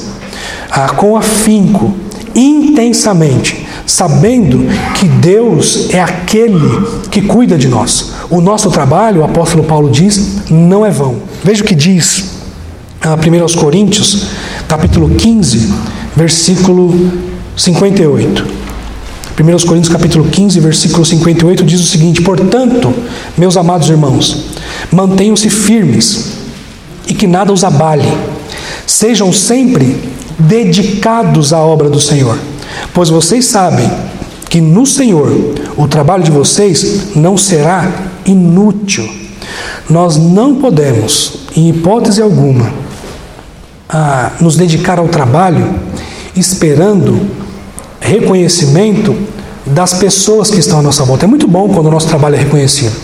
ah, 0.70 0.88
com 0.88 1.16
afinco, 1.16 1.94
intensamente 2.34 3.66
sabendo 3.86 4.66
que 4.94 5.06
Deus 5.06 5.88
é 5.94 6.02
aquele 6.02 6.84
que 7.10 7.22
cuida 7.22 7.56
de 7.56 7.68
nós. 7.68 8.12
O 8.28 8.40
nosso 8.40 8.70
trabalho, 8.70 9.20
o 9.20 9.24
apóstolo 9.24 9.62
Paulo 9.62 9.88
diz, 9.88 10.50
não 10.50 10.84
é 10.84 10.90
vão. 10.90 11.16
Veja 11.44 11.62
o 11.62 11.66
que 11.66 11.74
diz 11.74 12.36
a 13.00 13.14
1 13.14 13.58
Coríntios, 13.58 14.26
capítulo 14.68 15.08
15, 15.08 15.72
versículo 16.14 16.94
58. 17.56 18.66
1 19.38 19.66
Coríntios 19.66 19.92
capítulo 19.92 20.24
15, 20.28 20.60
versículo 20.60 21.04
58 21.04 21.64
diz 21.64 21.80
o 21.80 21.86
seguinte: 21.86 22.22
Portanto, 22.22 22.92
meus 23.36 23.56
amados 23.56 23.88
irmãos, 23.88 24.46
mantenham-se 24.90 25.50
firmes 25.50 26.32
e 27.06 27.14
que 27.14 27.26
nada 27.26 27.52
os 27.52 27.64
abale. 27.64 28.06
Sejam 28.86 29.32
sempre 29.32 30.00
dedicados 30.38 31.52
à 31.52 31.58
obra 31.58 31.90
do 31.90 32.00
Senhor 32.00 32.38
Pois 32.92 33.08
vocês 33.08 33.44
sabem 33.44 33.90
que 34.48 34.60
no 34.60 34.86
Senhor 34.86 35.30
o 35.76 35.86
trabalho 35.86 36.22
de 36.22 36.30
vocês 36.30 37.14
não 37.14 37.36
será 37.36 37.90
inútil. 38.24 39.06
Nós 39.88 40.16
não 40.16 40.56
podemos, 40.56 41.40
em 41.54 41.68
hipótese 41.68 42.22
alguma, 42.22 42.72
a 43.88 44.32
nos 44.40 44.56
dedicar 44.56 44.98
ao 44.98 45.08
trabalho 45.08 45.78
esperando 46.36 47.20
reconhecimento 48.00 49.16
das 49.64 49.94
pessoas 49.94 50.50
que 50.50 50.60
estão 50.60 50.78
à 50.78 50.82
nossa 50.82 51.04
volta. 51.04 51.24
É 51.24 51.28
muito 51.28 51.48
bom 51.48 51.68
quando 51.68 51.86
o 51.86 51.90
nosso 51.90 52.06
trabalho 52.06 52.36
é 52.36 52.38
reconhecido. 52.38 52.94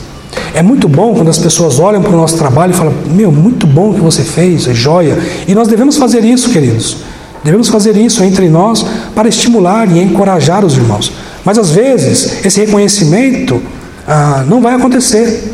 É 0.55 0.62
muito 0.62 0.89
bom 0.89 1.14
quando 1.14 1.28
as 1.28 1.39
pessoas 1.39 1.78
olham 1.78 2.03
para 2.03 2.12
o 2.12 2.16
nosso 2.16 2.37
trabalho 2.37 2.72
e 2.72 2.74
falam: 2.74 2.95
Meu, 3.07 3.33
muito 3.33 3.66
bom 3.66 3.91
o 3.91 3.95
que 3.95 4.01
você 4.01 4.22
fez, 4.22 4.68
é 4.68 4.74
joia. 4.74 5.18
E 5.49 5.55
nós 5.55 5.66
devemos 5.66 5.97
fazer 5.97 6.24
isso, 6.24 6.51
queridos. 6.51 6.99
Devemos 7.43 7.68
fazer 7.68 7.97
isso 7.97 8.22
entre 8.22 8.49
nós 8.49 8.85
para 9.14 9.28
estimular 9.28 9.91
e 9.91 10.01
encorajar 10.01 10.64
os 10.64 10.76
irmãos. 10.76 11.12
Mas 11.45 11.59
às 11.59 11.70
vezes 11.70 12.45
esse 12.45 12.61
reconhecimento 12.61 13.61
ah, 14.07 14.45
não 14.47 14.61
vai 14.61 14.74
acontecer. 14.74 15.53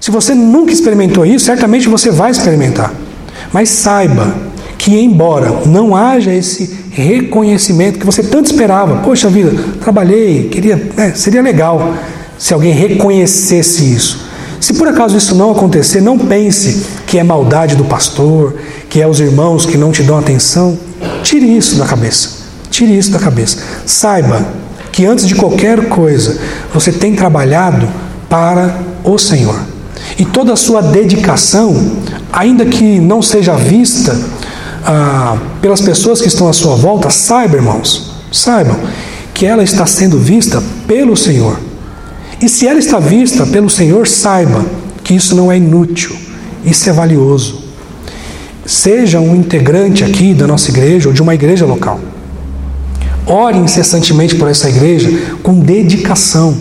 Se 0.00 0.10
você 0.10 0.34
nunca 0.34 0.72
experimentou 0.72 1.24
isso, 1.24 1.46
certamente 1.46 1.88
você 1.88 2.10
vai 2.10 2.30
experimentar. 2.30 2.92
Mas 3.54 3.68
saiba 3.68 4.34
que, 4.76 4.98
embora 4.98 5.62
não 5.64 5.94
haja 5.94 6.34
esse 6.34 6.76
reconhecimento 6.90 8.00
que 8.00 8.04
você 8.04 8.20
tanto 8.20 8.46
esperava, 8.46 8.96
poxa 8.96 9.30
vida, 9.30 9.52
trabalhei, 9.80 10.48
queria, 10.48 10.90
é, 10.96 11.12
seria 11.12 11.40
legal 11.40 11.94
se 12.36 12.52
alguém 12.52 12.72
reconhecesse 12.72 13.94
isso. 13.94 14.26
Se 14.60 14.74
por 14.74 14.88
acaso 14.88 15.16
isso 15.16 15.36
não 15.36 15.52
acontecer, 15.52 16.00
não 16.00 16.18
pense 16.18 16.84
que 17.06 17.16
é 17.16 17.22
maldade 17.22 17.76
do 17.76 17.84
pastor, 17.84 18.56
que 18.90 19.00
é 19.00 19.06
os 19.06 19.20
irmãos 19.20 19.64
que 19.64 19.78
não 19.78 19.92
te 19.92 20.02
dão 20.02 20.18
atenção. 20.18 20.76
Tire 21.22 21.46
isso 21.56 21.76
da 21.76 21.86
cabeça. 21.86 22.30
Tire 22.70 22.98
isso 22.98 23.12
da 23.12 23.20
cabeça. 23.20 23.58
Saiba 23.86 24.44
que 24.90 25.06
antes 25.06 25.28
de 25.28 25.36
qualquer 25.36 25.88
coisa, 25.88 26.40
você 26.72 26.90
tem 26.90 27.14
trabalhado 27.14 27.88
para 28.28 28.80
o 29.04 29.16
Senhor. 29.16 29.60
E 30.18 30.24
toda 30.24 30.52
a 30.52 30.56
sua 30.56 30.82
dedicação, 30.82 31.74
ainda 32.34 32.66
que 32.66 32.98
não 32.98 33.22
seja 33.22 33.54
vista 33.54 34.18
ah, 34.84 35.38
pelas 35.62 35.80
pessoas 35.80 36.20
que 36.20 36.26
estão 36.26 36.48
à 36.48 36.52
sua 36.52 36.74
volta, 36.74 37.08
saiba, 37.08 37.56
irmãos, 37.56 38.12
saibam 38.32 38.76
que 39.32 39.46
ela 39.46 39.62
está 39.62 39.86
sendo 39.86 40.18
vista 40.18 40.62
pelo 40.86 41.16
Senhor. 41.16 41.58
E 42.40 42.48
se 42.48 42.66
ela 42.66 42.80
está 42.80 42.98
vista 42.98 43.46
pelo 43.46 43.70
Senhor, 43.70 44.06
saiba 44.08 44.64
que 45.04 45.14
isso 45.14 45.34
não 45.36 45.50
é 45.50 45.56
inútil, 45.56 46.16
isso 46.64 46.90
é 46.90 46.92
valioso. 46.92 47.62
Seja 48.66 49.20
um 49.20 49.36
integrante 49.36 50.02
aqui 50.02 50.34
da 50.34 50.46
nossa 50.46 50.70
igreja 50.70 51.08
ou 51.08 51.14
de 51.14 51.22
uma 51.22 51.34
igreja 51.34 51.64
local. 51.64 52.00
Ore 53.26 53.58
incessantemente 53.58 54.34
por 54.34 54.48
essa 54.48 54.68
igreja 54.68 55.36
com 55.42 55.60
dedicação. 55.60 56.56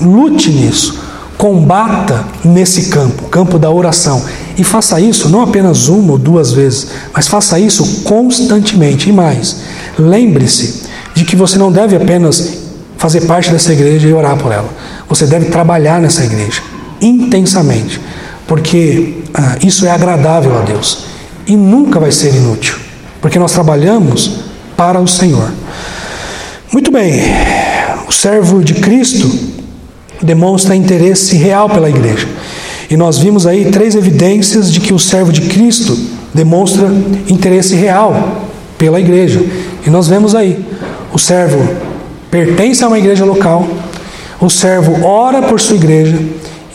Lute 0.00 0.50
nisso. 0.50 1.02
Combata 1.36 2.24
nesse 2.44 2.90
campo, 2.90 3.24
campo 3.24 3.58
da 3.58 3.70
oração. 3.70 4.22
E 4.56 4.62
faça 4.62 5.00
isso 5.00 5.28
não 5.28 5.42
apenas 5.42 5.88
uma 5.88 6.12
ou 6.12 6.18
duas 6.18 6.52
vezes, 6.52 6.88
mas 7.12 7.26
faça 7.26 7.58
isso 7.58 8.02
constantemente. 8.02 9.10
E 9.10 9.12
mais, 9.12 9.56
lembre-se 9.98 10.84
de 11.14 11.24
que 11.24 11.34
você 11.34 11.58
não 11.58 11.72
deve 11.72 11.96
apenas 11.96 12.58
fazer 12.96 13.22
parte 13.22 13.50
dessa 13.50 13.72
igreja 13.72 14.08
e 14.08 14.12
orar 14.12 14.36
por 14.36 14.52
ela. 14.52 14.68
Você 15.08 15.26
deve 15.26 15.46
trabalhar 15.46 16.00
nessa 16.00 16.24
igreja 16.24 16.62
intensamente, 17.00 18.00
porque 18.46 19.22
ah, 19.34 19.56
isso 19.62 19.86
é 19.86 19.90
agradável 19.90 20.56
a 20.58 20.62
Deus 20.62 21.04
e 21.46 21.56
nunca 21.56 22.00
vai 22.00 22.10
ser 22.10 22.34
inútil, 22.34 22.76
porque 23.20 23.38
nós 23.38 23.52
trabalhamos 23.52 24.40
para 24.76 25.00
o 25.00 25.06
Senhor. 25.06 25.52
Muito 26.72 26.90
bem, 26.90 27.20
o 28.08 28.12
servo 28.12 28.62
de 28.64 28.74
Cristo 28.74 29.30
demonstra 30.22 30.74
interesse 30.74 31.36
real 31.36 31.68
pela 31.68 31.90
igreja. 31.90 32.26
E 32.90 32.96
nós 32.96 33.18
vimos 33.18 33.46
aí 33.46 33.70
três 33.70 33.94
evidências 33.94 34.72
de 34.72 34.80
que 34.80 34.92
o 34.92 34.98
servo 34.98 35.32
de 35.32 35.42
Cristo 35.42 35.96
demonstra 36.32 36.88
interesse 37.28 37.74
real 37.74 38.42
pela 38.76 39.00
igreja. 39.00 39.42
E 39.86 39.90
nós 39.90 40.08
vemos 40.08 40.34
aí: 40.34 40.64
o 41.12 41.18
servo 41.18 41.66
pertence 42.30 42.82
a 42.82 42.88
uma 42.88 42.98
igreja 42.98 43.24
local, 43.24 43.66
o 44.40 44.50
servo 44.50 45.04
ora 45.04 45.42
por 45.42 45.60
sua 45.60 45.76
igreja 45.76 46.18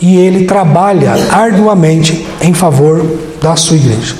e 0.00 0.16
ele 0.16 0.46
trabalha 0.46 1.12
arduamente 1.30 2.26
em 2.40 2.54
favor 2.54 3.04
da 3.40 3.54
sua 3.56 3.76
igreja. 3.76 4.16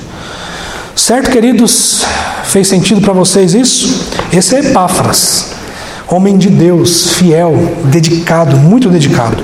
Certo, 0.95 1.31
queridos? 1.31 2.03
Fez 2.43 2.67
sentido 2.67 3.01
para 3.01 3.13
vocês 3.13 3.53
isso? 3.53 4.07
Esse 4.31 4.55
é 4.55 4.59
Epáfras, 4.59 5.53
homem 6.07 6.37
de 6.37 6.49
Deus, 6.49 7.13
fiel, 7.13 7.55
dedicado, 7.85 8.57
muito 8.57 8.89
dedicado. 8.89 9.43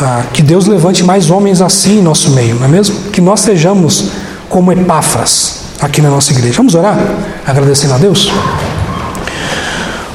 Ah, 0.00 0.24
que 0.32 0.42
Deus 0.42 0.66
levante 0.66 1.04
mais 1.04 1.30
homens 1.30 1.62
assim 1.62 1.98
em 1.98 2.02
nosso 2.02 2.30
meio, 2.30 2.56
não 2.56 2.64
é 2.64 2.68
mesmo? 2.68 3.10
Que 3.12 3.20
nós 3.20 3.40
sejamos 3.40 4.10
como 4.48 4.72
Epáfras 4.72 5.60
aqui 5.80 6.00
na 6.00 6.10
nossa 6.10 6.32
igreja. 6.32 6.56
Vamos 6.56 6.74
orar, 6.74 6.98
agradecendo 7.46 7.94
a 7.94 7.98
Deus? 7.98 8.30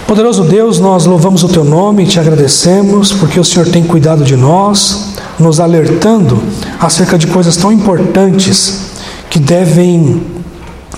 Poderoso 0.06 0.44
Deus, 0.44 0.80
nós 0.80 1.06
louvamos 1.06 1.44
o 1.44 1.48
Teu 1.48 1.64
nome 1.64 2.04
e 2.04 2.08
te 2.08 2.20
agradecemos 2.20 3.14
porque 3.14 3.40
o 3.40 3.44
Senhor 3.44 3.68
tem 3.70 3.84
cuidado 3.84 4.24
de 4.24 4.36
nós, 4.36 5.14
nos 5.38 5.60
alertando 5.60 6.42
acerca 6.80 7.18
de 7.18 7.28
coisas 7.28 7.56
tão 7.56 7.72
importantes 7.72 8.90
que 9.30 9.40
devem 9.40 10.22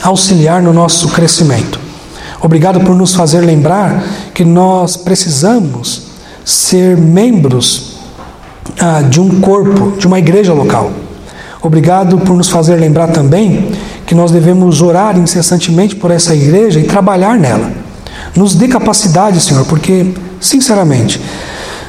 auxiliar 0.01 0.63
no 0.63 0.73
nosso 0.73 1.09
crescimento. 1.09 1.79
Obrigado 2.41 2.79
por 2.79 2.95
nos 2.95 3.13
fazer 3.13 3.41
lembrar 3.41 4.03
que 4.33 4.43
nós 4.43 4.97
precisamos 4.97 6.03
ser 6.43 6.97
membros 6.97 7.90
ah, 8.79 9.01
de 9.01 9.19
um 9.19 9.39
corpo, 9.39 9.97
de 9.97 10.07
uma 10.07 10.19
igreja 10.19 10.53
local. 10.53 10.91
Obrigado 11.61 12.17
por 12.19 12.35
nos 12.35 12.49
fazer 12.49 12.75
lembrar 12.75 13.09
também 13.09 13.71
que 14.05 14.15
nós 14.15 14.31
devemos 14.31 14.81
orar 14.81 15.17
incessantemente 15.17 15.95
por 15.95 16.11
essa 16.11 16.33
igreja 16.33 16.79
e 16.79 16.83
trabalhar 16.83 17.37
nela. 17.37 17.71
Nos 18.35 18.55
dê 18.55 18.67
capacidade, 18.67 19.39
Senhor, 19.39 19.65
porque, 19.65 20.13
sinceramente, 20.39 21.21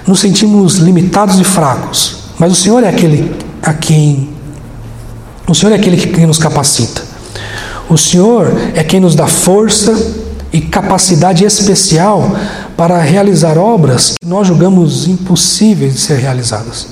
nos 0.07 0.21
sentimos 0.21 0.77
limitados 0.77 1.39
e 1.41 1.45
fracos, 1.45 2.17
mas 2.39 2.53
o 2.53 2.55
Senhor 2.55 2.83
é 2.83 2.89
aquele 2.89 3.35
a 3.63 3.73
quem 3.73 4.29
o 5.47 5.55
Senhor 5.55 5.73
é 5.73 5.77
aquele 5.77 5.97
que 5.97 6.27
nos 6.27 6.39
capacita. 6.39 7.03
O 7.89 7.99
Senhor 7.99 8.53
é 8.75 8.83
quem 8.83 9.01
nos 9.01 9.15
dá 9.15 9.27
força 9.27 9.95
e 10.53 10.61
capacidade 10.61 11.45
especial 11.45 12.31
para 12.77 12.99
realizar 13.01 13.59
obras 13.59 14.15
que 14.21 14.27
nós 14.27 14.47
julgamos 14.47 15.07
impossíveis 15.07 15.95
de 15.95 16.01
ser 16.01 16.19
realizadas. 16.19 16.89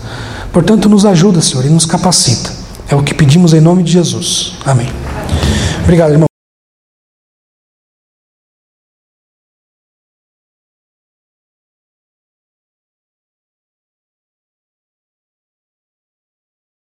Portanto, 0.52 0.88
nos 0.88 1.06
ajuda, 1.06 1.40
Senhor, 1.40 1.64
e 1.64 1.68
nos 1.68 1.86
capacita. 1.86 2.50
É 2.88 2.94
o 2.94 3.02
que 3.02 3.14
pedimos 3.14 3.54
em 3.54 3.60
nome 3.60 3.82
de 3.82 3.92
Jesus. 3.92 4.54
Amém. 4.64 4.88
Obrigado, 5.84 6.12
irmão. 6.12 6.29